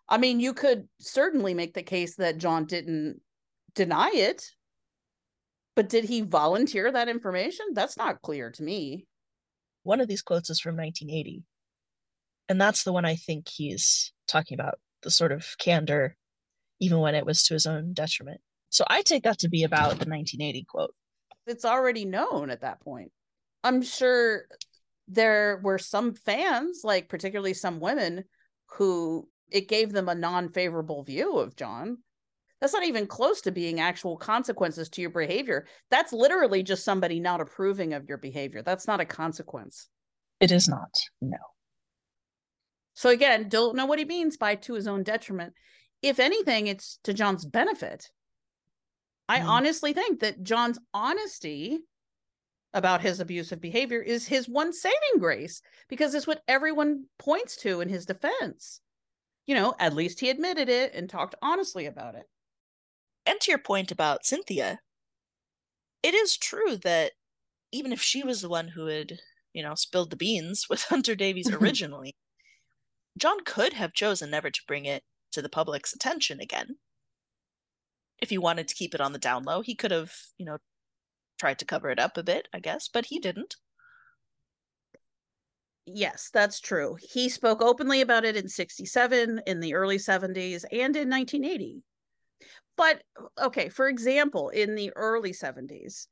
[0.09, 3.21] I mean, you could certainly make the case that John didn't
[3.75, 4.45] deny it,
[5.77, 7.67] but did he volunteer that information?
[7.75, 9.07] That's not clear to me.
[9.83, 11.43] One of these quotes is from 1980.
[12.49, 16.17] And that's the one I think he's talking about the sort of candor,
[16.81, 18.41] even when it was to his own detriment.
[18.71, 20.95] So I take that to be about the 1980 quote.
[21.47, 23.13] It's already known at that point.
[23.63, 24.47] I'm sure
[25.09, 28.25] there were some fans, like particularly some women,
[28.77, 31.99] who it gave them a non favorable view of John.
[32.61, 35.67] That's not even close to being actual consequences to your behavior.
[35.91, 38.63] That's literally just somebody not approving of your behavior.
[38.63, 39.89] That's not a consequence.
[40.41, 40.91] It is not.
[41.21, 41.39] No.
[42.95, 45.55] So again, don't know what he means by to his own detriment.
[46.03, 48.11] If anything, it's to John's benefit.
[49.31, 49.47] I Mm.
[49.47, 51.79] honestly think that John's honesty
[52.75, 57.81] about his abusive behavior is his one saving grace because it's what everyone points to
[57.81, 58.81] in his defense.
[59.47, 62.29] You know, at least he admitted it and talked honestly about it.
[63.25, 64.81] And to your point about Cynthia,
[66.03, 67.13] it is true that
[67.71, 69.21] even if she was the one who had,
[69.53, 72.17] you know, spilled the beans with Hunter Davies originally,
[73.17, 76.79] John could have chosen never to bring it to the public's attention again.
[78.21, 80.59] If he wanted to keep it on the down low, he could have, you know,
[81.39, 83.57] tried to cover it up a bit, I guess, but he didn't.
[85.87, 86.97] Yes, that's true.
[87.01, 91.83] He spoke openly about it in 67, in the early 70s, and in 1980.
[92.77, 93.03] But
[93.39, 96.07] okay, for example, in the early 70s,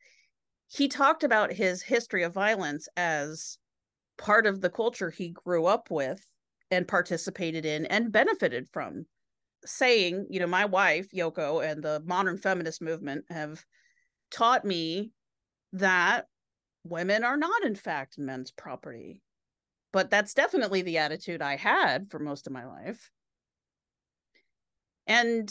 [0.66, 3.58] he talked about his history of violence as
[4.16, 6.26] part of the culture he grew up with
[6.70, 9.06] and participated in and benefited from
[9.64, 13.62] saying you know my wife yoko and the modern feminist movement have
[14.30, 15.10] taught me
[15.72, 16.26] that
[16.84, 19.22] women are not in fact men's property.
[19.90, 23.10] But that's definitely the attitude i had for most of my life.
[25.06, 25.50] And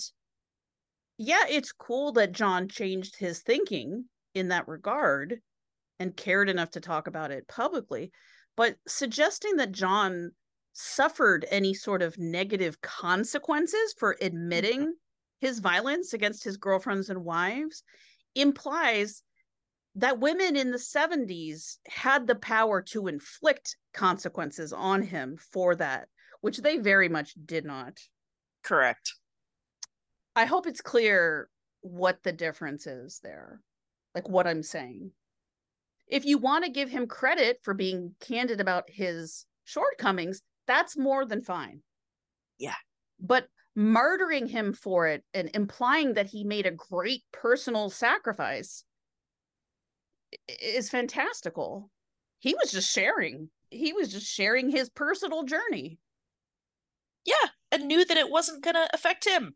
[1.19, 4.05] yeah it's cool that john changed his thinking
[4.35, 5.41] in that regard
[5.99, 8.11] and cared enough to talk about it publicly
[8.57, 10.31] but suggesting that John
[10.77, 14.91] suffered any sort of negative consequences for admitting mm-hmm.
[15.39, 17.83] his violence against his girlfriends and wives
[18.35, 19.23] implies
[19.95, 26.07] that women in the 70s had the power to inflict consequences on him for that,
[26.41, 27.97] which they very much did not.
[28.63, 29.13] Correct.
[30.35, 31.49] I hope it's clear
[31.81, 33.61] what the difference is there,
[34.13, 35.11] like what I'm saying
[36.07, 41.25] if you want to give him credit for being candid about his shortcomings, that's more
[41.25, 41.81] than fine.
[42.57, 42.75] Yeah.
[43.19, 48.83] But murdering him for it and implying that he made a great personal sacrifice
[50.61, 51.89] is fantastical.
[52.39, 53.49] He was just sharing.
[53.69, 55.99] He was just sharing his personal journey.
[57.25, 59.55] Yeah, and knew that it wasn't going to affect him.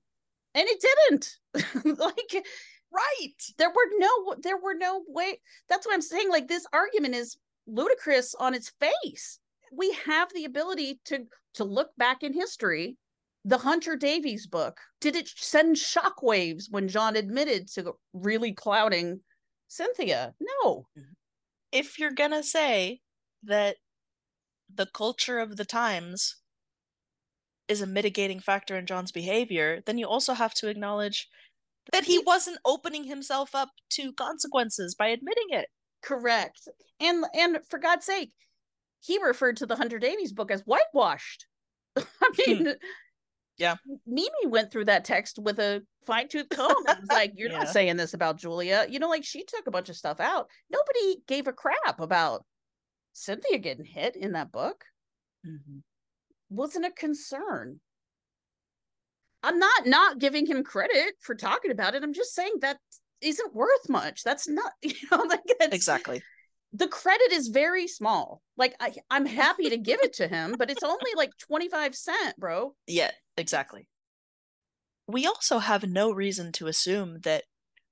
[0.53, 1.97] And it didn't.
[1.99, 2.43] like
[2.91, 3.37] Right.
[3.57, 5.39] There were no there were no way.
[5.69, 6.29] That's what I'm saying.
[6.29, 9.39] Like this argument is ludicrous on its face.
[9.71, 11.25] We have the ability to
[11.55, 12.97] to look back in history.
[13.43, 19.21] The Hunter Davies book, did it send shockwaves when John admitted to really clouding
[19.67, 20.33] Cynthia?
[20.39, 20.85] No.
[20.97, 21.13] Mm-hmm.
[21.71, 22.99] If you're gonna say
[23.43, 23.77] that
[24.73, 26.35] the culture of the times
[27.67, 31.27] is a mitigating factor in John's behavior, then you also have to acknowledge
[31.91, 35.67] that he wasn't opening himself up to consequences by admitting it.
[36.03, 36.67] Correct.
[36.99, 38.31] And and for God's sake,
[39.01, 41.45] he referred to the Hunter Davies book as whitewashed.
[41.97, 42.63] I hmm.
[42.63, 42.75] mean,
[43.57, 43.75] yeah.
[44.07, 47.59] Mimi went through that text with a fine tooth comb and was like, You're yeah.
[47.59, 48.85] not saying this about Julia.
[48.89, 50.47] You know, like she took a bunch of stuff out.
[50.69, 52.45] Nobody gave a crap about
[53.13, 54.85] Cynthia getting hit in that book.
[55.45, 55.79] Mm-hmm.
[56.49, 57.79] Wasn't a concern.
[59.43, 62.03] I'm not not giving him credit for talking about it.
[62.03, 62.77] I'm just saying that
[63.21, 64.23] isn't worth much.
[64.23, 66.21] That's not, you know, like exactly.
[66.73, 68.41] The credit is very small.
[68.57, 72.37] Like I, I'm happy to give it to him, but it's only like 25 cent,
[72.37, 72.75] bro.
[72.87, 73.87] Yeah, exactly.
[75.07, 77.43] We also have no reason to assume that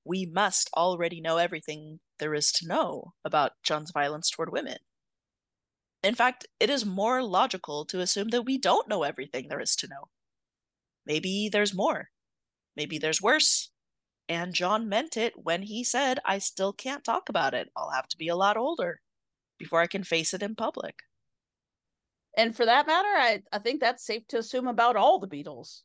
[0.06, 4.78] we must already know everything there is to know about John's violence toward women.
[6.02, 9.76] In fact, it is more logical to assume that we don't know everything there is
[9.78, 10.08] to know
[11.10, 12.10] maybe there's more.
[12.78, 13.72] Maybe there's worse.
[14.30, 17.70] And John meant it when he said, I still can't talk about it.
[17.76, 19.02] I'll have to be a lot older
[19.58, 20.96] before I can face it in public.
[22.38, 25.82] And for that matter, I, I think that's safe to assume about all the Beatles.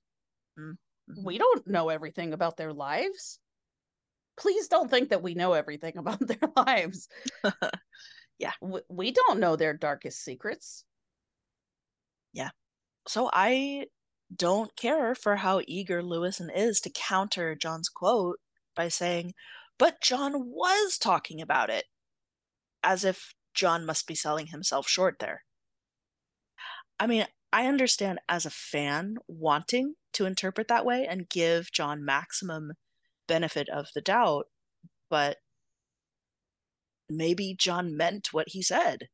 [0.60, 1.24] Mm-hmm.
[1.24, 3.38] We don't know everything about their lives.
[4.36, 7.08] Please don't think that we know everything about their lives.
[8.38, 8.52] yeah.
[8.60, 10.84] We, we don't know their darkest secrets.
[12.34, 12.50] Yeah.
[13.08, 13.86] So I
[14.36, 18.39] don't care for how eager Lewisohn is to counter John's quote
[18.74, 19.35] by saying,
[19.78, 21.85] but John was talking about it,
[22.82, 25.43] as if John must be selling himself short there.
[26.98, 32.05] I mean, I understand as a fan wanting to interpret that way and give John
[32.05, 32.73] maximum
[33.27, 34.47] benefit of the doubt,
[35.09, 35.39] but
[37.09, 39.09] maybe John meant what he said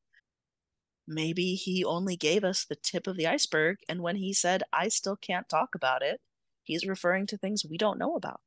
[1.06, 3.78] maybe he only gave us the tip of the iceberg.
[3.88, 6.20] And when he said, I still can't talk about it,
[6.62, 8.40] he's referring to things we don't know about.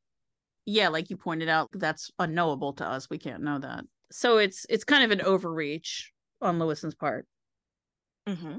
[0.65, 3.09] Yeah, like you pointed out, that's unknowable to us.
[3.09, 3.84] We can't know that.
[4.11, 6.11] So it's it's kind of an overreach
[6.41, 7.27] on Lewisohn's part.
[8.27, 8.57] Mm-hmm.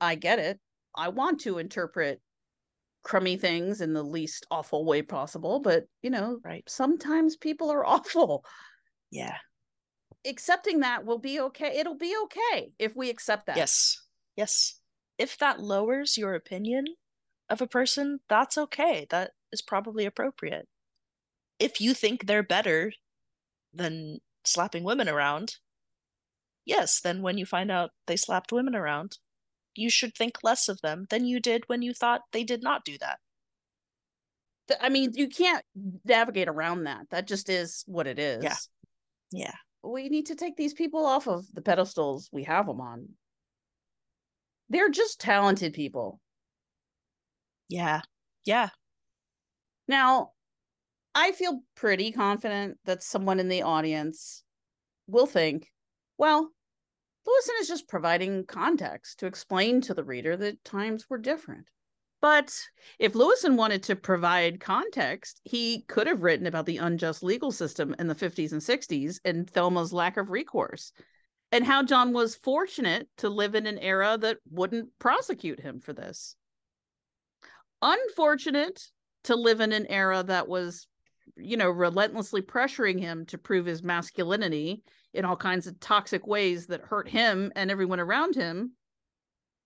[0.00, 0.60] I get it.
[0.94, 2.20] I want to interpret
[3.02, 6.64] crummy things in the least awful way possible, but you know, right.
[6.68, 8.44] sometimes people are awful.
[9.10, 9.36] Yeah
[10.26, 11.76] accepting that will be okay.
[11.78, 13.56] It'll be okay if we accept that.
[13.56, 14.02] Yes.
[14.36, 14.80] Yes.
[15.18, 16.86] If that lowers your opinion
[17.48, 19.06] of a person, that's okay.
[19.10, 20.66] That is probably appropriate.
[21.58, 22.92] If you think they're better
[23.72, 25.56] than slapping women around,
[26.64, 29.18] yes, then when you find out they slapped women around,
[29.76, 32.84] you should think less of them than you did when you thought they did not
[32.84, 33.18] do that.
[34.80, 35.64] I mean, you can't
[36.04, 37.10] navigate around that.
[37.10, 38.42] That just is what it is.
[38.42, 38.56] Yeah.
[39.30, 39.54] Yeah
[39.84, 43.08] we need to take these people off of the pedestals we have them on
[44.70, 46.20] They're just talented people.
[47.68, 48.00] Yeah.
[48.44, 48.70] Yeah.
[49.86, 50.32] Now,
[51.14, 54.42] I feel pretty confident that someone in the audience
[55.06, 55.70] will think,
[56.18, 56.50] well,
[57.26, 61.68] Lewisohn is just providing context to explain to the reader that times were different.
[62.24, 62.58] But
[62.98, 67.94] if Lewisohn wanted to provide context, he could have written about the unjust legal system
[67.98, 70.90] in the 50s and 60s and Thelma's lack of recourse,
[71.52, 75.92] and how John was fortunate to live in an era that wouldn't prosecute him for
[75.92, 76.34] this.
[77.82, 78.80] Unfortunate
[79.24, 80.86] to live in an era that was,
[81.36, 84.82] you know, relentlessly pressuring him to prove his masculinity
[85.12, 88.72] in all kinds of toxic ways that hurt him and everyone around him.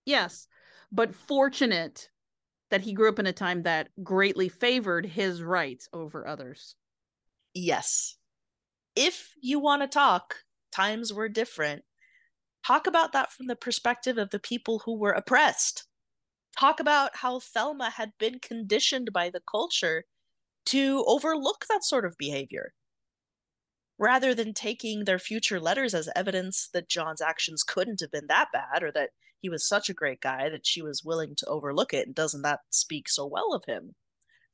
[0.04, 0.48] Yes,
[0.90, 2.08] but fortunate
[2.70, 6.74] that he grew up in a time that greatly favored his rights over others.
[7.54, 8.16] Yes.
[8.94, 10.36] If you want to talk,
[10.72, 11.84] times were different.
[12.66, 15.86] Talk about that from the perspective of the people who were oppressed.
[16.58, 20.04] Talk about how Thelma had been conditioned by the culture
[20.66, 22.74] to overlook that sort of behavior.
[23.98, 28.48] Rather than taking their future letters as evidence that John's actions couldn't have been that
[28.52, 31.92] bad or that he was such a great guy that she was willing to overlook
[31.94, 33.94] it, and doesn't that speak so well of him?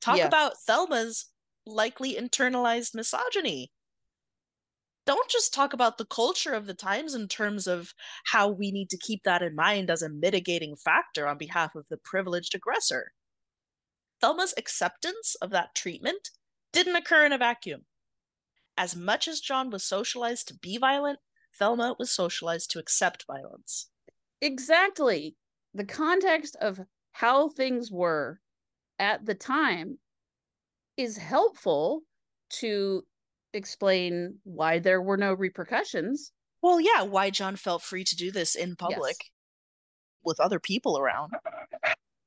[0.01, 0.27] Talk Yeah.
[0.27, 1.31] about Thelma's
[1.65, 3.71] likely internalized misogyny
[5.05, 7.93] don't just talk about the culture of the times in terms of
[8.25, 11.87] how we need to keep that in mind as a mitigating factor on behalf of
[11.89, 13.13] the privileged aggressor.
[14.19, 16.31] Thelma's acceptance of that treatment
[16.71, 17.85] didn't occur in a vacuum.
[18.77, 21.19] As much as John was socialized to be violent,
[21.53, 23.89] Thelma was socialized to accept violence.
[24.45, 25.35] Exactly.
[25.73, 26.79] The context of
[27.13, 28.39] how things were
[28.99, 29.97] at the time
[30.97, 32.01] is helpful
[32.59, 33.01] to
[33.53, 36.31] explain why there were no repercussions.
[36.61, 39.15] Well, yeah, why John felt free to do this in public
[40.23, 41.33] with other people around.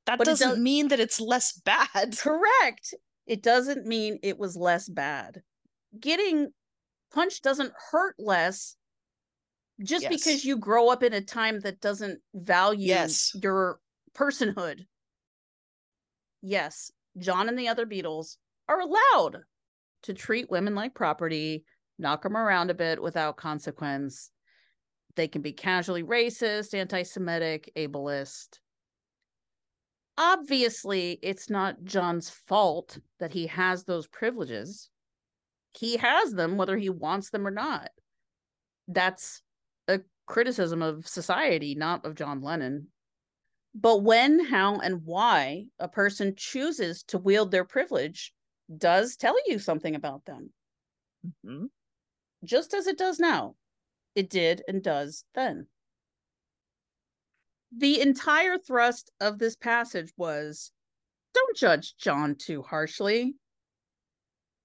[0.07, 2.19] That it doesn't mean that it's less bad.
[2.19, 2.95] Correct.
[3.27, 5.43] It doesn't mean it was less bad.
[6.01, 6.49] Getting
[7.15, 8.77] punched doesn't hurt less
[9.81, 10.13] just Yes.
[10.13, 13.35] because you grow up in a time that doesn't value Yes.
[13.35, 13.81] your
[14.13, 14.87] personhood.
[16.41, 18.37] Yes, John and the other Beatles
[18.69, 19.45] are allowed
[20.03, 21.65] to treat women like property,
[21.99, 24.31] knock them around a bit without consequence.
[25.17, 28.61] They can be casually racist, anti Semitic, ableist.
[30.17, 34.91] Obviously, it's not John's fault that he has those privileges.
[35.77, 37.91] He has them whether he wants them or not.
[38.89, 39.43] That's
[40.29, 42.93] criticism of society, not of John Lennon.
[43.75, 48.35] But when, how, and why a person chooses to wield their privilege
[48.77, 50.53] does tell you something about them,
[51.45, 51.71] Mhm.
[52.45, 53.57] just as it does now.
[54.15, 55.69] It did and does then.
[57.73, 60.71] The entire thrust of this passage was
[61.35, 63.37] don't judge John too harshly.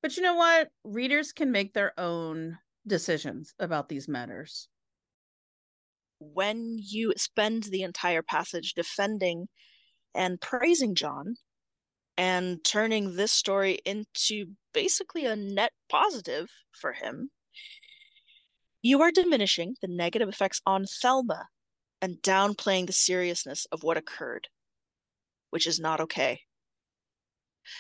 [0.04, 0.72] But you know what?
[0.84, 4.70] Readers can make their own decisions about these matters.
[6.32, 9.50] When you spend the entire passage defending
[10.16, 11.36] and praising John
[12.18, 17.32] and turning this story into basically a net positive for him,
[18.82, 21.48] you are diminishing the negative effects on Thelma
[22.02, 24.48] and downplaying the seriousness of what occurred,
[25.50, 26.42] which is not okay.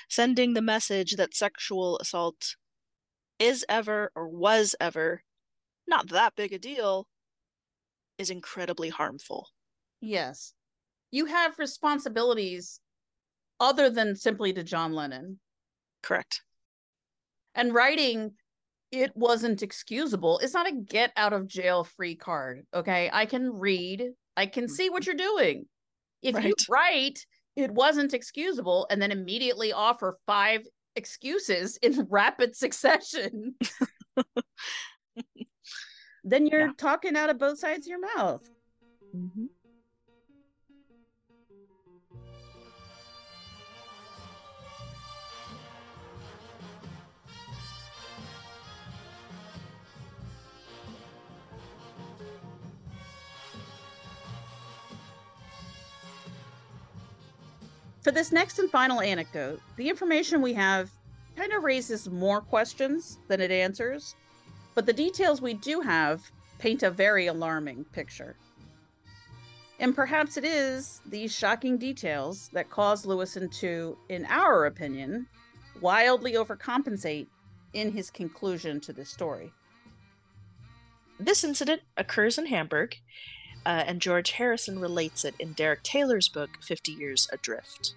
[0.09, 2.55] Sending the message that sexual assault
[3.39, 5.23] is ever or was ever
[5.87, 7.07] not that big a deal
[8.23, 9.49] is incredibly harmful.
[10.01, 10.53] Yes.
[11.11, 12.79] You have responsibilities
[13.59, 15.39] other than simply to John Lennon.
[16.01, 16.41] Correct.
[17.53, 18.31] And writing
[18.91, 20.39] it wasn't excusable.
[20.39, 22.65] It's not a get out of jail free card.
[22.73, 23.09] Okay.
[23.11, 25.17] I can read, I can see what mm-hmm.
[25.17, 25.65] you're doing.
[26.21, 27.19] If you write
[27.55, 30.61] it wasn't excusable and then immediately offer five
[30.95, 33.55] excuses in rapid succession,
[36.23, 36.71] then you're Yeah.
[36.77, 38.49] talking out of both sides of your mouth.
[39.15, 39.45] Mm-hmm.
[58.01, 60.91] For this next and final anecdote, the information we have
[61.37, 64.15] kind of raises more questions than it answers,
[64.75, 68.35] but the details we do have paint a very alarming picture.
[69.79, 75.27] And perhaps it is these shocking details that cause Lewisohn to, in our opinion,
[75.81, 77.27] wildly overcompensate
[77.73, 79.51] in his conclusion to this story.
[81.19, 82.95] This incident occurs in Hamburg,
[83.65, 87.95] Uh, and George Harrison relates it in Derek Taylor's book, 50 Years Adrift.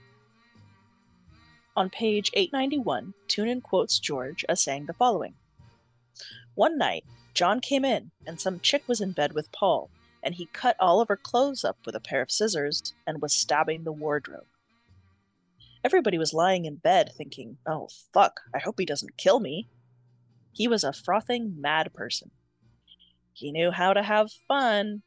[1.77, 5.35] On page 891, Tune In quotes George as saying the following
[6.57, 7.05] One night,
[7.35, 9.91] John came in, and some chick was in bed with Paul,
[10.23, 13.35] and he cut all of her clothes up with a pair of scissors and was
[13.35, 14.47] stabbing the wardrobe.
[15.85, 19.69] Everybody was lying in bed thinking, oh fuck, I hope he doesn't kill me.
[20.51, 22.31] He was a frothing mad person.
[23.35, 25.03] He knew how to have fun.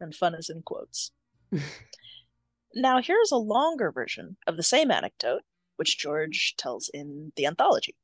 [0.00, 1.12] And fun is in quotes.
[2.74, 5.42] now, here's a longer version of the same anecdote,
[5.76, 7.94] which George tells in the anthology.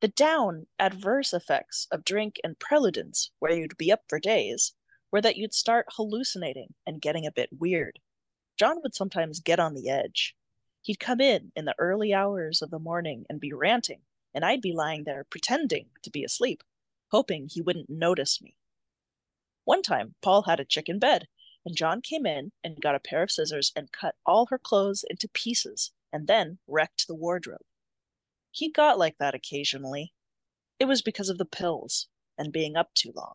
[0.00, 4.72] The down adverse effects of drink and preludins, where you'd be up for days,
[5.10, 7.98] were that you'd start hallucinating and getting a bit weird.
[8.58, 10.34] John would sometimes get on the edge.
[10.80, 14.00] He'd come in in the early hours of the morning and be ranting,
[14.32, 16.62] and I'd be lying there pretending to be asleep,
[17.10, 18.56] hoping he wouldn't notice me.
[19.64, 21.28] One time, Paul had a chicken bed,
[21.66, 25.04] and John came in and got a pair of scissors and cut all her clothes
[25.10, 27.60] into pieces, and then wrecked the wardrobe.
[28.50, 30.12] He got like that occasionally.
[30.78, 32.08] It was because of the pills
[32.38, 33.34] and being up too long.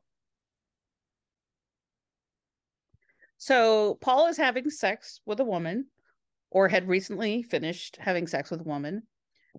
[3.38, 5.88] So Paul is having sex with a woman
[6.50, 9.04] or had recently finished having sex with a woman,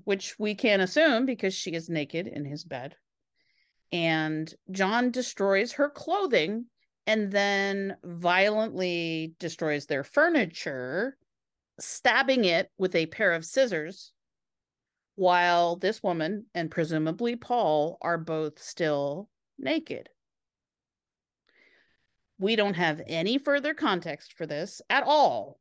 [0.05, 2.97] which we can assume because she is naked in his bed.
[3.93, 6.67] And John destroys her clothing
[7.07, 11.17] and then violently destroys their furniture,
[11.79, 14.13] stabbing it with a pair of scissors
[15.17, 19.29] while this woman and presumably Paul are both still
[19.59, 20.09] naked.
[22.39, 25.59] We don't have any further context for this at all.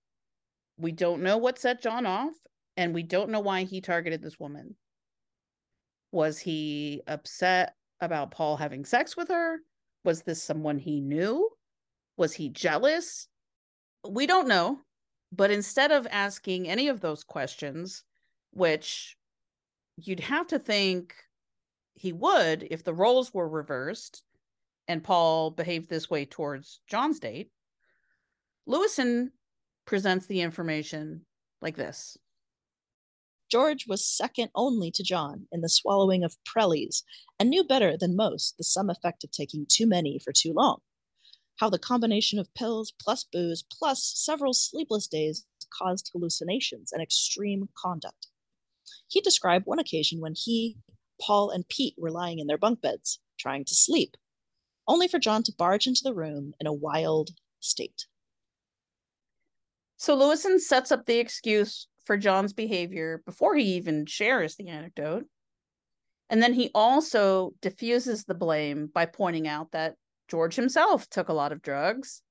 [0.77, 2.33] We don't know what set John off,
[2.75, 4.75] and we don't know why he targeted this woman.
[6.11, 9.59] Was he upset about Paul having sex with her?
[10.03, 11.49] Was this someone he knew?
[12.17, 13.27] Was he jealous?
[14.07, 14.79] We don't know.
[15.31, 18.03] But instead of asking any of those questions,
[18.51, 19.17] which
[19.97, 21.15] you'd have to think
[21.93, 24.23] he would if the roles were reversed
[24.87, 27.49] and Paul behaved this way towards John's date.
[28.67, 29.31] Lewisohn
[29.85, 31.25] presents the information
[31.61, 32.17] like this.
[33.49, 37.03] George was second only to John in the swallowing of prellies
[37.39, 40.79] and knew better than most the some effect of taking too many for too long.
[41.57, 47.69] How the combination of pills plus booze plus several sleepless days caused hallucinations and extreme
[47.77, 48.27] conduct.
[49.07, 50.77] He described one occasion when he,
[51.21, 54.15] Paul, and Pete were lying in their bunk beds, trying to sleep,
[54.87, 58.05] only for John to barge into the room in a wild state.
[59.97, 65.25] So Lewisohn sets up the excuse for John's behavior before he even shares the anecdote.
[66.29, 69.95] And then he also diffuses the blame by pointing out that
[70.27, 72.21] George himself took a lot of drugs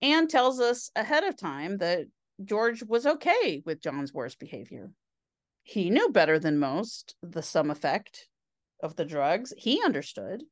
[0.00, 2.06] and tells us ahead of time that
[2.44, 4.90] George was okay with John's worst behavior
[5.62, 8.28] he knew better than most the sum effect
[8.82, 9.52] of the drugs.
[9.56, 10.42] He understood.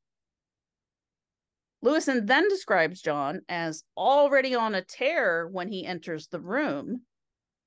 [1.84, 7.02] Lewisohn then describes John as already on a tear when he enters the room,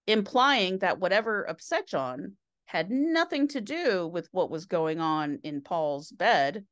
[0.05, 5.61] implying that whatever upset John had nothing to do with what was going on in
[5.61, 6.65] Paul's bed,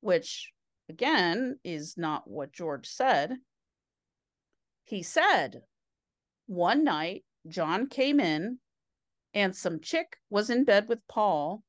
[0.00, 0.52] which
[0.88, 3.36] again is not what George said.
[4.84, 5.62] He said,
[6.46, 8.58] one night, John came in
[9.34, 11.62] and some chick was in bed with Paul,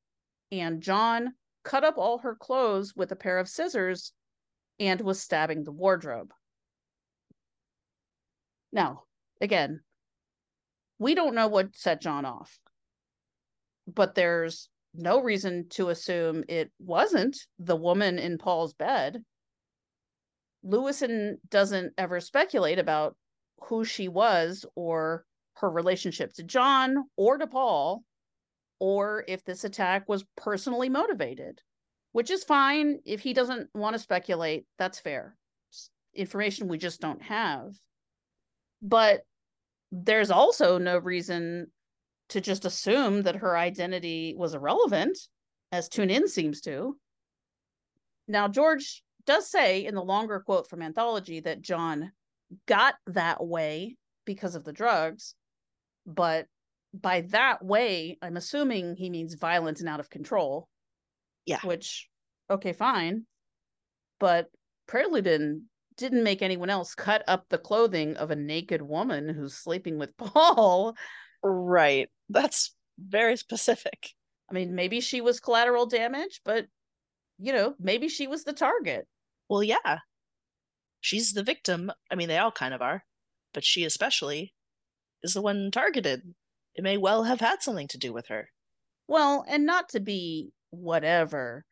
[0.51, 1.33] and John
[1.63, 4.13] cut up all her clothes with a pair of scissors
[4.79, 6.31] and was stabbing the wardrobe.
[8.71, 9.03] Now,
[9.41, 9.81] again,
[10.99, 12.57] we don't know what set John off,
[13.87, 19.23] but there's no reason to assume it wasn't the woman in Paul's bed.
[20.65, 23.15] Lewisohn doesn't ever speculate about
[23.61, 25.25] who she was or
[25.55, 28.03] her relationship to John or to Paul,
[28.79, 31.61] or if this attack was personally motivated,
[32.11, 32.99] which is fine.
[33.05, 35.35] If he doesn't want to speculate, that's fair.
[35.69, 37.75] It's information we just don't have.
[38.81, 39.21] But
[39.91, 41.67] there's also no reason
[42.29, 45.17] to just assume that her identity was irrelevant,
[45.71, 46.97] as Tune In seems to.
[48.27, 52.11] Now, George does say in the longer quote from Anthology that John
[52.67, 55.35] got that way because of the drugs,
[56.05, 56.47] but
[56.93, 60.69] by that way, I'm assuming he means violent and out of control.
[61.45, 61.59] Yeah.
[61.63, 62.07] Which,
[62.49, 63.25] okay, fine.
[64.19, 64.47] But
[64.87, 65.63] Preludin
[65.97, 70.15] didn't make anyone else cut up the clothing of a naked woman who's sleeping with
[70.17, 70.95] Paul.
[71.43, 72.09] Right.
[72.29, 74.11] That's very specific.
[74.49, 76.65] I mean, maybe she was collateral damage, but
[77.37, 79.07] you know, maybe she was the target.
[79.49, 79.99] Well, yeah.
[81.01, 81.91] She's the victim.
[82.09, 83.03] I mean, they all kind of are,
[83.53, 84.54] but she especially
[85.25, 86.21] is the one targeted.
[86.75, 88.49] It may well have had something to do with her.
[89.07, 91.65] Well, and not to be whatever,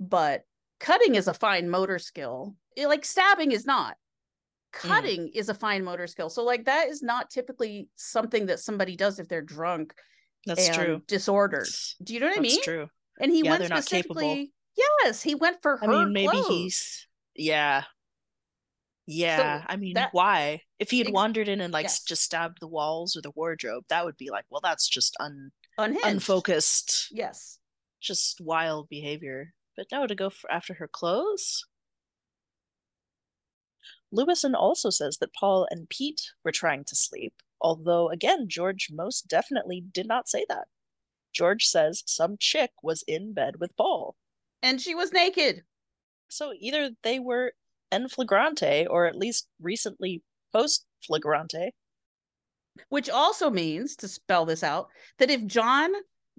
[0.00, 0.44] but
[0.80, 2.56] cutting is a fine motor skill.
[2.76, 3.96] It- like stabbing is not.
[4.72, 5.30] Cutting mm.
[5.34, 6.28] is a fine motor skill.
[6.28, 9.94] So like that is not typically something that somebody does if they're drunk
[10.46, 11.02] That's and true.
[11.06, 11.68] disordered.
[12.02, 12.62] Do you know what I that's mean?
[12.62, 12.88] true.
[13.20, 14.20] And he Yeah, went they're not capable.
[14.20, 14.52] specifically.
[15.04, 16.48] Yes, he went for her I mean, maybe clothes.
[16.48, 17.06] he's
[17.36, 17.84] yeah.
[19.06, 20.62] Yeah, I mean, that- why?
[20.78, 22.02] If he had Ex- wandered in and like yes.
[22.02, 25.50] just stabbed the walls or the wardrobe, that would be like, well, that's just un
[25.78, 26.06] unhinged.
[26.06, 27.58] unfocused, Yes.
[28.00, 29.52] just wild behavior.
[29.76, 31.64] But no, to go for after her clothes.
[34.12, 39.26] Lewisohn also says that Paul and Pete were trying to sleep, although again, George most
[39.28, 40.68] definitely did not say that.
[41.32, 44.14] George says some chick was in bed with Paul.
[44.62, 45.64] And she was naked.
[46.30, 47.52] So either they were
[47.92, 51.72] en flagrante or at least recently post flagrante.
[52.88, 54.88] which also means to spell this out
[55.18, 55.92] that if John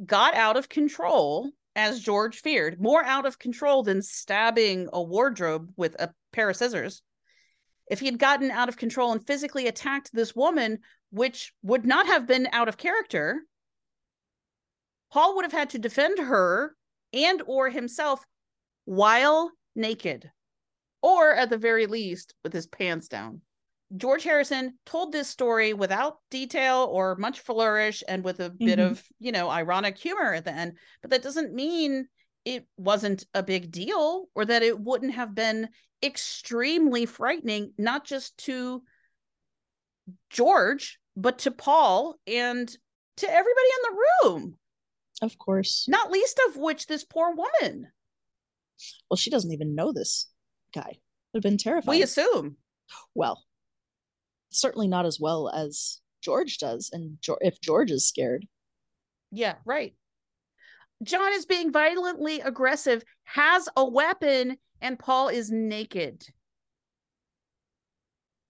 [0.05, 5.71] got out of control, as George feared, more out of control than stabbing a wardrobe
[5.77, 7.01] with a pair of scissors,
[7.87, 10.79] if he had gotten out of control and physically attacked this woman,
[11.11, 13.45] which would not have been out of character,
[15.11, 16.75] Paul would have had to defend her
[17.13, 18.25] and or himself
[18.85, 20.31] while naked
[21.01, 23.41] or at the very least with his pants down.
[23.95, 28.91] George Harrison told this story without detail or much flourish and with a bit Mhm.
[28.91, 30.77] of, you know, ironic humor at the end.
[31.01, 32.09] But that doesn't mean
[32.45, 35.69] it wasn't a big deal or that it wouldn't have been
[36.01, 38.83] extremely frightening, not just to
[40.29, 42.67] George, but to Paul and
[43.17, 44.59] to everybody in the room,
[45.21, 45.87] Of course.
[45.87, 47.91] not least of which this poor woman.
[49.09, 50.27] Well, she doesn't even know this
[50.75, 50.97] guy.
[51.33, 51.97] Would have been terrifying.
[51.97, 52.57] We assume.
[53.15, 53.43] well,
[54.51, 56.89] certainly not as well as George does.
[56.93, 58.45] And if George is scared,
[59.31, 59.95] Yeah, right.
[61.03, 66.25] John is being violently aggressive, has a weapon, and Paul is naked.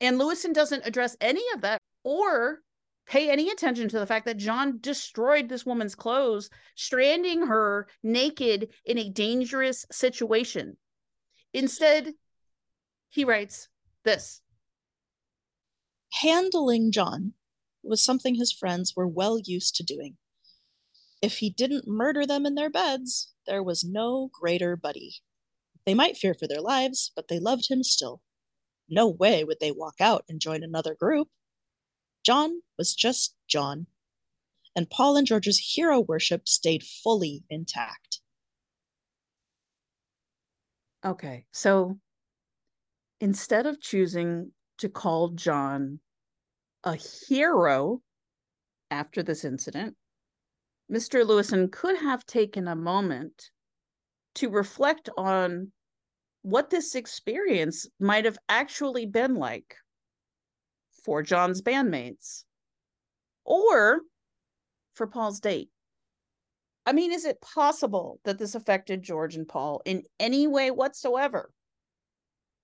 [0.02, 2.61] And Lewisohn doesn't address any of that or
[3.07, 8.69] pay any attention to the fact that John destroyed this woman's clothes, stranding her naked
[8.85, 10.77] in a dangerous situation.
[11.56, 12.15] Instead,
[13.07, 13.69] he writes
[14.03, 14.41] this
[16.22, 17.32] handling John
[17.82, 20.18] was something his friends were well used to doing.
[21.22, 25.22] If he didn't murder them in their beds, there was no greater buddy.
[25.86, 28.22] They might fear for their lives, but they loved him still.
[28.90, 31.30] No way would they walk out and join another group.
[32.26, 33.88] John was just John,
[34.76, 38.19] and Paul and George's hero worship stayed fully intact.
[41.06, 41.99] Okay, so
[43.22, 45.99] instead of choosing to call John
[46.84, 48.02] a hero
[48.90, 49.95] after this incident,
[50.91, 51.23] Mr.
[51.23, 53.52] Lewisohn could have taken a moment
[54.36, 55.72] to reflect on
[56.41, 59.76] what this experience might have actually been like
[61.03, 62.45] for John's bandmates
[63.44, 64.02] or
[64.95, 65.69] for Paul's date.
[66.86, 71.52] I mean, is it possible that this affected George and Paul in any way whatsoever,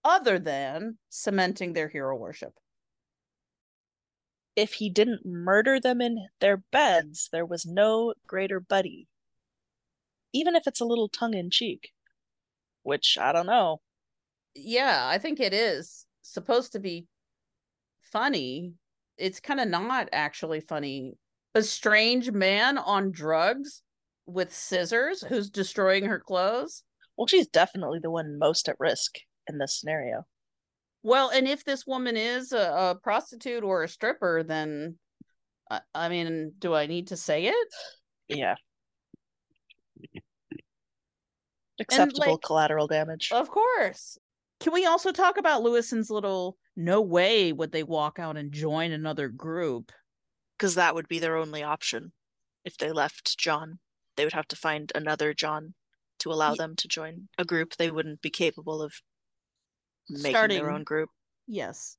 [0.03, 2.53] other than cementing their hero worship?
[4.55, 9.07] If he didn't murder them in their beds, there was no greater buddy.
[10.33, 11.91] Even if it's a little tongue in cheek,
[12.83, 13.81] which I don't know.
[14.53, 17.07] Yeah, I think it is supposed to be
[18.11, 18.73] funny.
[19.17, 21.13] It's kind of not actually funny.
[21.55, 23.81] A strange man on drugs
[24.25, 26.83] with scissors who's destroying her clothes.
[27.17, 29.17] Well, she's definitely the one most at risk
[29.47, 30.25] in this scenario.
[31.03, 34.97] Well, and if this woman is a, a prostitute or a stripper, then
[35.69, 37.67] I, I mean, do I need to say it?
[38.27, 38.55] Yeah.
[41.79, 43.31] Acceptable like- collateral damage.
[43.31, 44.17] Of course.
[44.59, 48.91] Can we also talk about Lewisohn's little no way would they walk out and join
[48.91, 49.91] another group?
[50.57, 52.11] Because that would be their only option.
[52.63, 53.79] If they left John,
[54.21, 55.73] they would have to find another John
[56.19, 58.93] to allow Ye- them to join a group they wouldn't be capable of
[60.09, 61.09] making Starting- their own group.
[61.47, 61.97] Yes.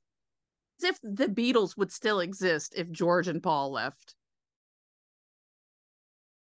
[0.78, 4.14] As if the Beatles would still exist if George and Paul left.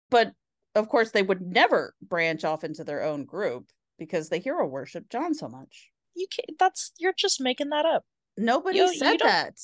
[0.09, 0.33] But
[0.75, 5.11] of course, they would never branch off into their own group because they hero worship
[5.11, 5.91] John so much.
[6.15, 8.07] You can't, that's you're just making that up.
[8.39, 9.59] Nobody You- you said don't- that.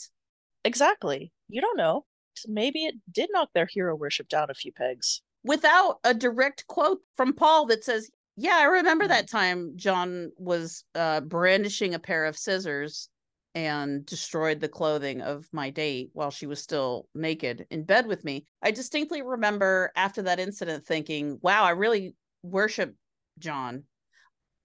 [0.62, 1.32] Exactly.
[1.48, 2.04] You don't know.
[2.46, 5.22] Maybe it did knock their hero worship down a few pegs.
[5.44, 9.08] Without a direct quote from Paul that says Yeah, I remember Mm.
[9.08, 13.08] that time John was uh, brandishing a pair of scissors
[13.54, 18.24] and destroyed the clothing of my date while she was still naked in bed with
[18.24, 18.46] me.
[18.62, 22.94] I distinctly remember after that incident thinking, wow, I really worship
[23.38, 23.84] John.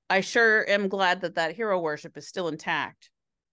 [0.09, 3.09] I sure am glad that that hero worship is still intact.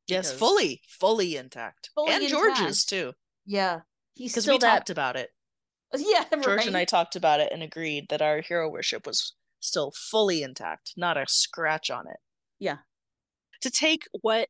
[0.06, 1.90] Yes, fully, fully intact.
[1.96, 2.56] Fully and intact.
[2.58, 3.12] George's too.
[3.46, 3.80] Yeah.
[4.14, 4.70] He's still we that.
[4.76, 5.30] talked about it.
[6.06, 9.92] yeah, George and I talked about it and agreed that our hero worship was still
[10.10, 12.18] fully intact, not a scratch on it.
[12.58, 12.78] Yeah.
[13.60, 14.48] to take what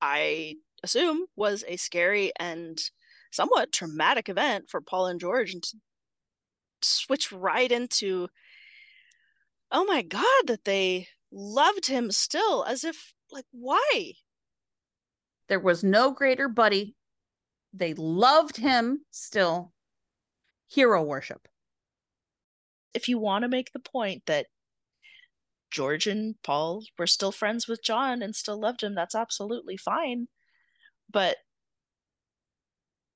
[0.00, 2.78] I assume was a scary and
[3.32, 5.76] somewhat traumatic event for Paul and George and to
[6.82, 8.28] switch right into,
[9.70, 14.12] oh my God, that they loved him still, as if, like, why?
[15.48, 16.96] There was no greater buddy.
[17.72, 19.72] They loved him still.
[20.70, 21.48] Hero worship.
[22.94, 24.46] If you want to make the point that
[25.70, 30.28] George and Paul were still friends with John and still loved him, that's absolutely fine.
[31.10, 31.38] But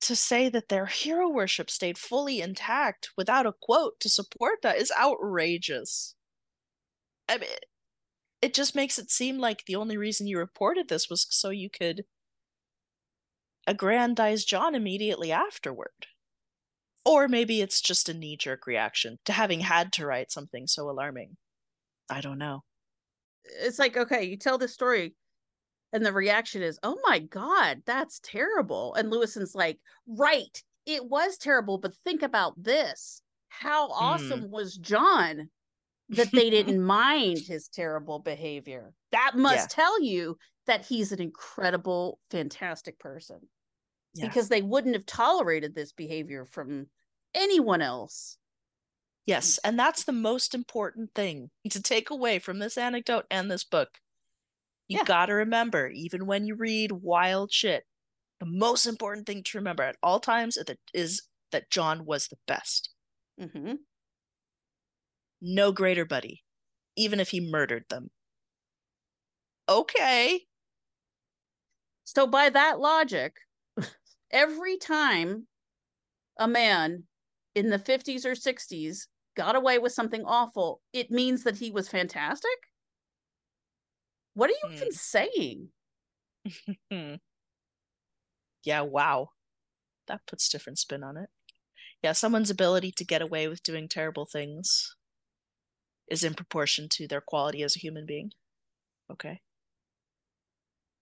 [0.01, 4.77] to say that their hero worship stayed fully intact without a quote to support that
[4.77, 6.15] is outrageous.
[7.29, 7.51] I mean,
[8.43, 11.71] it just makes it seem like the only reason you reported this was so you
[11.71, 12.05] could
[13.67, 16.09] aggrandize John immediately afterward.
[17.05, 20.89] Or maybe it's just a knee jerk reaction to having had to write something so
[20.89, 21.37] alarming.
[22.11, 22.65] I don't know.
[23.45, 25.15] It's like, okay, you tell this story,
[25.93, 28.95] and the reaction is, oh my God, that's terrible.
[28.95, 33.23] And Lewisohn's like, right, it was terrible, but think about this.
[33.49, 33.93] How hmm.
[33.93, 35.51] awesome was John
[36.09, 38.93] that they didn't mind his terrible behavior?
[39.13, 39.85] That must Yeah.
[39.85, 40.37] tell you
[40.67, 43.41] that he's an incredible, fantastic person.
[44.15, 44.27] Yeah.
[44.27, 46.87] Because they wouldn't have tolerated this behavior from
[47.35, 48.39] anyone else.
[49.27, 53.65] Yes, and that's the most important thing to take away from this anecdote and this
[53.65, 54.01] book.
[54.89, 55.05] You Yeah.
[55.05, 57.87] gotta remember, even when you read wild shit,
[58.41, 60.59] the most important thing to remember at all times
[60.93, 62.91] is that John was the best.
[63.41, 63.75] Mm-hmm.
[65.41, 66.43] No greater buddy,
[66.97, 68.11] even if he murdered them.
[69.69, 70.47] Okay.
[72.05, 73.37] So by that logic,
[74.31, 75.49] every time
[76.39, 77.07] a man
[77.55, 81.89] in the 50s or 60s got away with something awful, it means that he was
[81.89, 82.59] fantastic?
[84.35, 84.97] What are you even Hmm.
[84.97, 85.73] saying?
[88.65, 89.31] Yeah, wow.
[90.09, 91.31] That puts different spin on it.
[92.03, 94.97] Yeah, someone's ability to get away with doing terrible things
[96.09, 98.33] is in proportion to their quality as a human being.
[99.11, 99.43] Okay.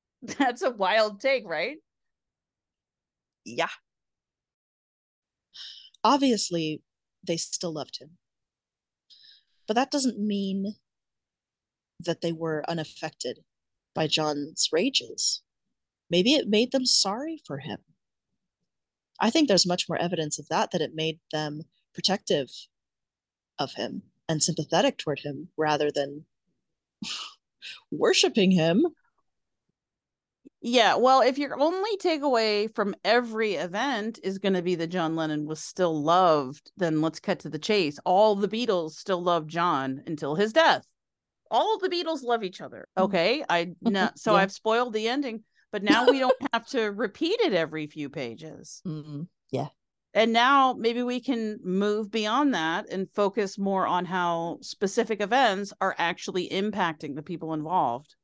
[0.22, 1.78] That's a wild take, right?
[3.44, 3.68] Yeah.
[6.04, 6.82] Obviously,
[7.26, 8.18] they still loved him.
[9.66, 10.74] But that doesn't mean
[12.00, 13.44] that they were unaffected
[13.94, 15.42] by John's rages.
[16.10, 17.78] Maybe it made them sorry for him.
[19.20, 21.62] I think there's much more evidence of that, that it made them
[21.94, 22.50] protective
[23.58, 26.24] of him and sympathetic toward him rather than
[27.90, 28.86] worshiping him.
[30.64, 35.16] Yeah, well, if your only takeaway from every event is going to be that John
[35.16, 37.98] Lennon was still loved, then let's cut to the chase.
[38.04, 40.86] All the Beatles still loved John until his death.
[41.50, 42.86] All the Beatles love each other.
[42.96, 44.38] Okay, I no, so Yeah.
[44.38, 48.82] I've spoiled the ending, but now we don't have to repeat it every few pages.
[48.86, 49.26] Mm,
[50.14, 55.72] And now maybe we can move beyond that and focus more on how specific events
[55.80, 58.14] are actually impacting the people involved.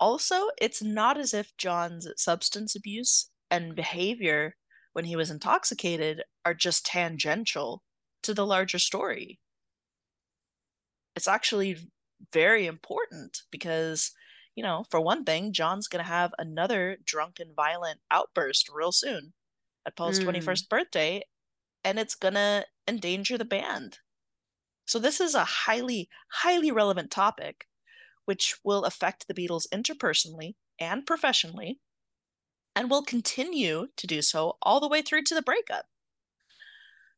[0.00, 4.56] Also, it's not as if John's substance abuse and behavior
[4.92, 7.84] when he was intoxicated are just tangential
[8.22, 9.38] to the larger story.
[11.16, 11.76] It's actually
[12.32, 14.12] very important because,
[14.54, 19.34] you know, for one thing, John's going to have another drunken, violent outburst real soon
[19.86, 20.18] at Paul's Mm.
[20.18, 21.24] 21st birthday,
[21.84, 24.00] and it's going to endanger the band.
[24.86, 27.67] So, this is a highly, highly relevant topic
[28.28, 31.80] which will affect the Beatles interpersonally and professionally,
[32.76, 35.86] and will continue to do so all the way through to the breakup.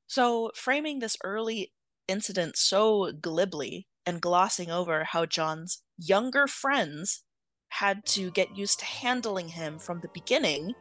[0.07, 1.73] So, framing this early
[2.07, 7.25] incident so glibly and glossing over how John's younger friends
[7.71, 10.75] had to get used to handling him from the beginning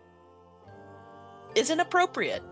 [1.56, 2.44] is inappropriate.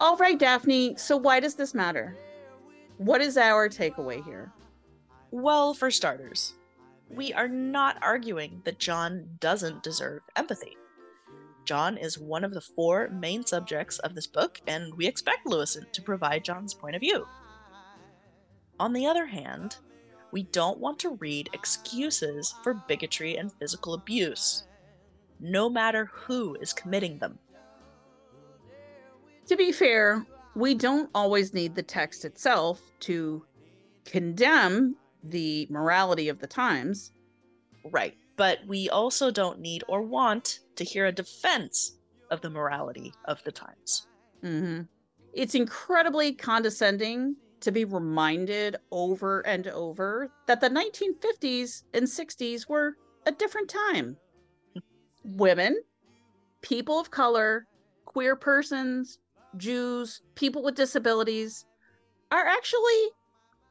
[0.00, 0.96] All right, Daphne.
[0.96, 2.16] So why does this matter?
[2.98, 4.52] What is our takeaway here?
[5.32, 6.54] Well, for starters,
[7.10, 10.76] we are not arguing that John doesn't deserve empathy.
[11.64, 15.90] John is one of the four main subjects of this book, and we expect Lewisohn
[15.92, 17.26] to provide John's point of view.
[18.78, 19.76] On the other hand,
[20.30, 24.68] we don't want to read excuses for bigotry and physical abuse,
[25.40, 27.38] no matter who is committing them.
[29.48, 33.42] To be fair, we don't always need the text itself to
[34.04, 34.94] condemn
[35.24, 37.12] the morality of the times.
[37.90, 38.14] Right.
[38.36, 41.96] But we also don't need or want to hear a defense
[42.30, 44.06] of the morality of the times.
[44.42, 44.82] hmm
[45.32, 52.96] It's incredibly condescending to be reminded over and over that the 1950s and 60s were
[53.26, 54.16] a different time.
[55.24, 55.80] Women,
[56.60, 57.66] people of color,
[58.04, 59.18] queer persons,
[59.58, 61.66] Jews, people with disabilities
[62.30, 63.08] are actually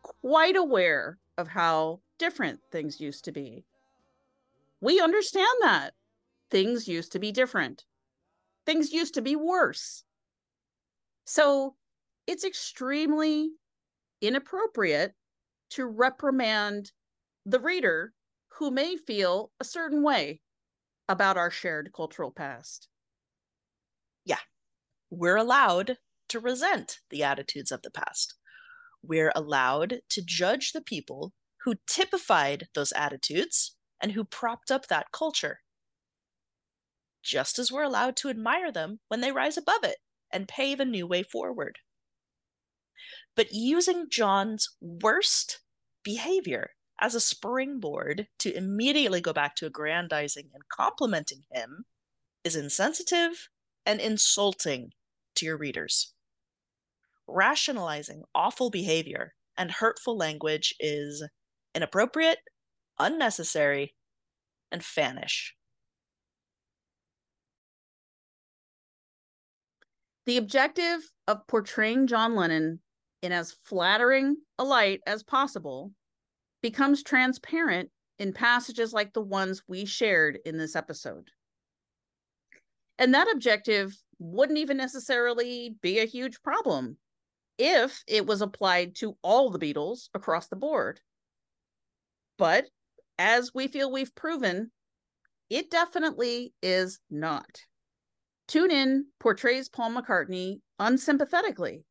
[0.01, 3.65] quite aware of how different things used to be.
[4.81, 5.93] We understand that
[6.49, 7.85] things used to be different,
[8.65, 10.03] things used to be worse.
[11.25, 11.75] So
[12.25, 13.51] it's extremely
[14.21, 15.13] inappropriate
[15.71, 16.91] to reprimand
[17.45, 18.13] the reader
[18.49, 20.41] who may feel a certain way
[21.09, 22.87] about our shared cultural past.
[24.25, 24.39] Yeah,
[25.09, 25.97] we're allowed
[26.29, 28.35] to resent the attitudes of the past.
[29.01, 35.11] We're allowed to judge the people who typified those attitudes and who propped up that
[35.11, 35.61] culture.
[37.23, 39.97] Just as we're allowed to admire them when they rise above it
[40.31, 41.79] and pave a new way forward.
[43.35, 45.59] But using John's worst
[46.03, 51.85] behavior as a springboard to immediately go back to aggrandizing and complimenting him
[52.43, 53.49] is insensitive
[53.85, 54.91] and insulting
[55.37, 56.13] to your readers.
[57.27, 61.27] Rationalizing awful behavior and hurtful language is
[61.73, 62.39] inappropriate,
[62.99, 63.95] unnecessary,
[64.71, 65.55] and fannish.
[70.25, 72.81] The objective of portraying John Lennon
[73.21, 75.91] in as flattering a light as possible
[76.61, 77.89] becomes transparent
[78.19, 81.29] in passages like the ones we shared in this episode.
[82.99, 86.97] And that objective wouldn't even necessarily be a huge problem
[87.57, 91.01] if it was applied to all the Beatles across the board.
[92.37, 92.65] But
[93.17, 94.71] as we feel we've proven,
[95.49, 97.61] it definitely is not.
[98.47, 101.83] Tune in portrays Paul McCartney unsympathetically.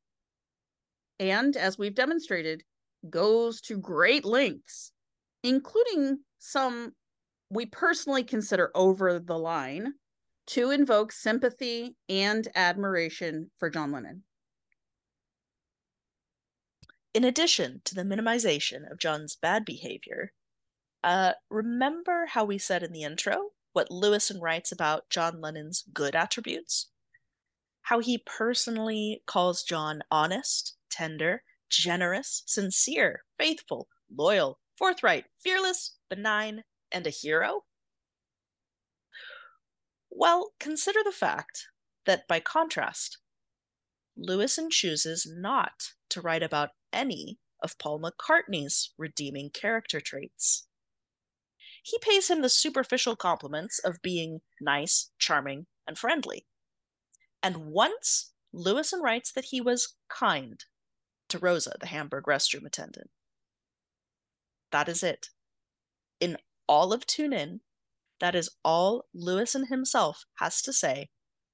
[1.19, 2.63] And as we've demonstrated,
[3.09, 4.93] goes to great lengths,
[5.43, 6.93] including some
[7.51, 9.95] we personally consider over the line,
[10.47, 14.23] to invoke sympathy and admiration for John Lennon.
[17.13, 20.33] In addition to the minimization of John's bad behavior,
[21.03, 26.15] uh, remember how we said in the intro what Lewisohn writes about John Lennon's good
[26.15, 26.91] attributes?
[27.83, 37.07] How he personally calls John honest, tender, generous, sincere, faithful, loyal, forthright, fearless, benign, and
[37.07, 37.65] a hero?
[40.19, 41.69] Well, consider the fact
[42.07, 43.19] that by contrast,
[44.19, 50.69] Lewisohn chooses not to write about any of Paul McCartney's redeeming character traits.
[51.83, 56.47] He pays him the superficial compliments of being nice, charming, and friendly.
[57.43, 60.65] And once Lewisohn writes that he was kind
[61.29, 63.11] to Rosa, the Hamburg restroom attendant.
[64.73, 65.29] That is it.
[66.21, 67.61] In all of Tune In,
[68.21, 71.09] that is all Lewisohn himself has to say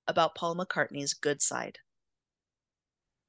[0.07, 1.79] about Paul McCartney's good side.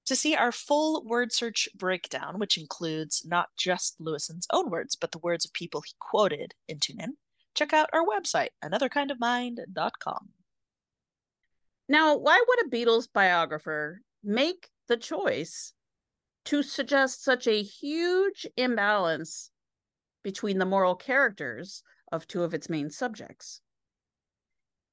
[0.07, 5.11] To see our full word search breakdown, which includes not just Lewisohn's own words, but
[5.11, 7.13] the words of people he quoted in Tune In,
[7.55, 10.29] check out our website, anotherkindofmind.com.
[11.87, 15.73] Now, why would a Beatles biographer make the choice
[16.45, 19.51] to suggest such a huge imbalance
[20.23, 23.59] between the moral characters of two of its main subjects?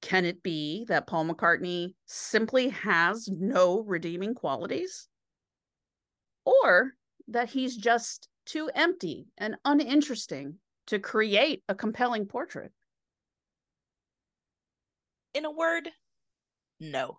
[0.01, 5.06] Can it be that Paul McCartney simply has no redeeming qualities?
[6.47, 6.94] Or
[7.28, 12.72] that he's just too empty and uninteresting to create a compelling portrait?
[15.34, 15.90] In a word,
[16.80, 17.18] no.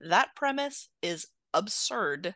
[0.00, 2.34] That premise is absurd,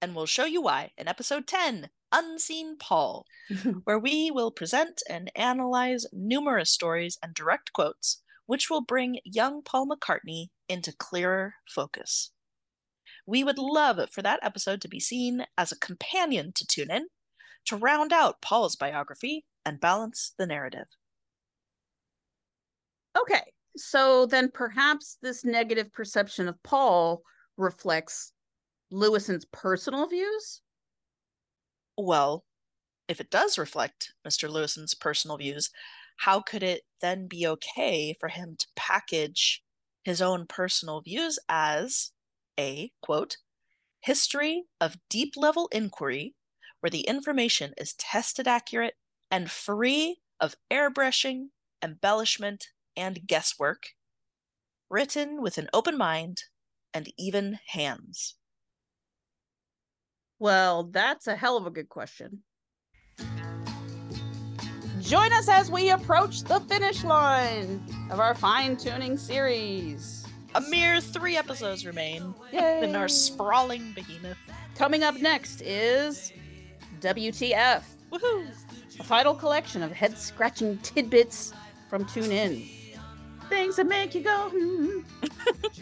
[0.00, 3.26] and we'll show you why in episode 10 Unseen Paul,
[3.84, 9.62] where we will present and analyze numerous stories and direct quotes, which will bring young
[9.62, 12.32] Paul McCartney into clearer focus.
[13.26, 17.06] We would love for that episode to be seen as a companion to Tune In
[17.66, 20.86] to round out Paul's biography and balance the narrative.
[23.18, 27.22] Okay, so then perhaps this negative perception of Paul
[27.56, 28.32] reflects
[28.92, 30.62] Lewisohn's personal views?
[32.02, 32.44] Well,
[33.08, 34.48] if it does reflect Mr.
[34.48, 35.70] Lewisohn's personal views,
[36.18, 39.64] how could it then be okay for him to package
[40.04, 42.12] his own personal views as
[42.58, 43.38] a quote
[44.00, 46.36] history of deep level inquiry
[46.80, 48.96] where the information is tested accurate
[49.30, 51.50] and free of airbrushing,
[51.82, 53.94] embellishment, and guesswork,
[54.90, 56.44] written with an open mind
[56.92, 58.36] and even hands?
[60.40, 62.42] Well, that's a hell of a good question.
[65.00, 70.24] Join us as we approach the finish line of our fine tuning series.
[70.54, 72.82] A mere three episodes remain Yay.
[72.82, 74.38] in our sprawling behemoth.
[74.76, 76.32] Coming up next is
[77.00, 78.46] WTF, Woohoo!
[78.98, 81.52] a final collection of head scratching tidbits
[81.90, 82.66] from Tune In.
[83.50, 84.50] Things that make you go.
[84.52, 85.00] Hmm.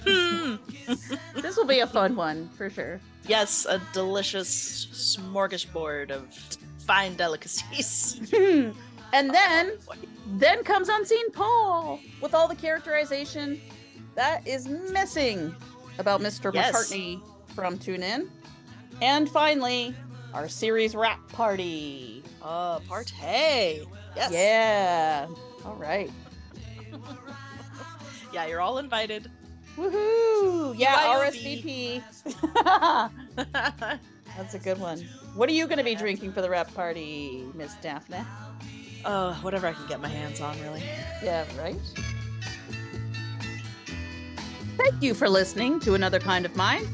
[1.40, 3.00] This will be a fun one for sure.
[3.28, 4.86] Yes, a delicious
[5.16, 6.34] smorgasbord of
[6.78, 8.20] fine delicacies.
[9.12, 9.72] and then
[10.26, 13.60] then comes Unseen Paul with all the characterization
[14.14, 15.54] that is missing
[15.98, 16.52] about Mr.
[16.52, 16.74] Yes.
[16.74, 17.22] McCartney
[17.54, 18.30] from Tune In.
[19.00, 19.94] And finally,
[20.34, 22.22] our series wrap party.
[22.42, 23.86] Uh, partay.
[24.16, 24.32] Yes.
[24.32, 25.26] Yeah.
[25.64, 26.10] All right.
[28.30, 29.30] Yeah, you're all invited.
[29.78, 30.74] Woohoo!
[30.76, 31.14] Yeah.
[31.14, 32.02] RSVP.
[34.36, 34.98] That's a good one.
[35.34, 38.18] What are you going to be drinking for the wrap party, Miss Daphne?
[39.04, 40.82] uh, whatever I can get my hands on, really.
[41.22, 41.76] Yeah, right.
[44.76, 46.86] Thank you for listening to Another Kind of Mind.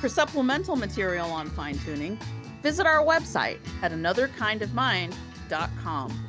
[0.00, 2.18] For supplemental material on fine tuning,
[2.62, 6.28] visit our website at anotherkindofmind.com.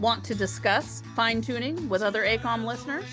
[0.00, 3.04] Want to discuss fine tuning with other ACOM listeners?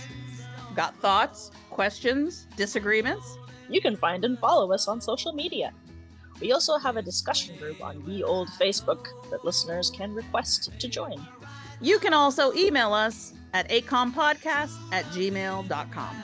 [0.76, 3.38] Got thoughts, questions, disagreements?
[3.70, 5.72] You can find and follow us on social media.
[6.42, 10.88] We also have a discussion group on the old Facebook that listeners can request to
[10.88, 11.26] join.
[11.80, 16.16] You can also email us at acompodcast at gmail.com.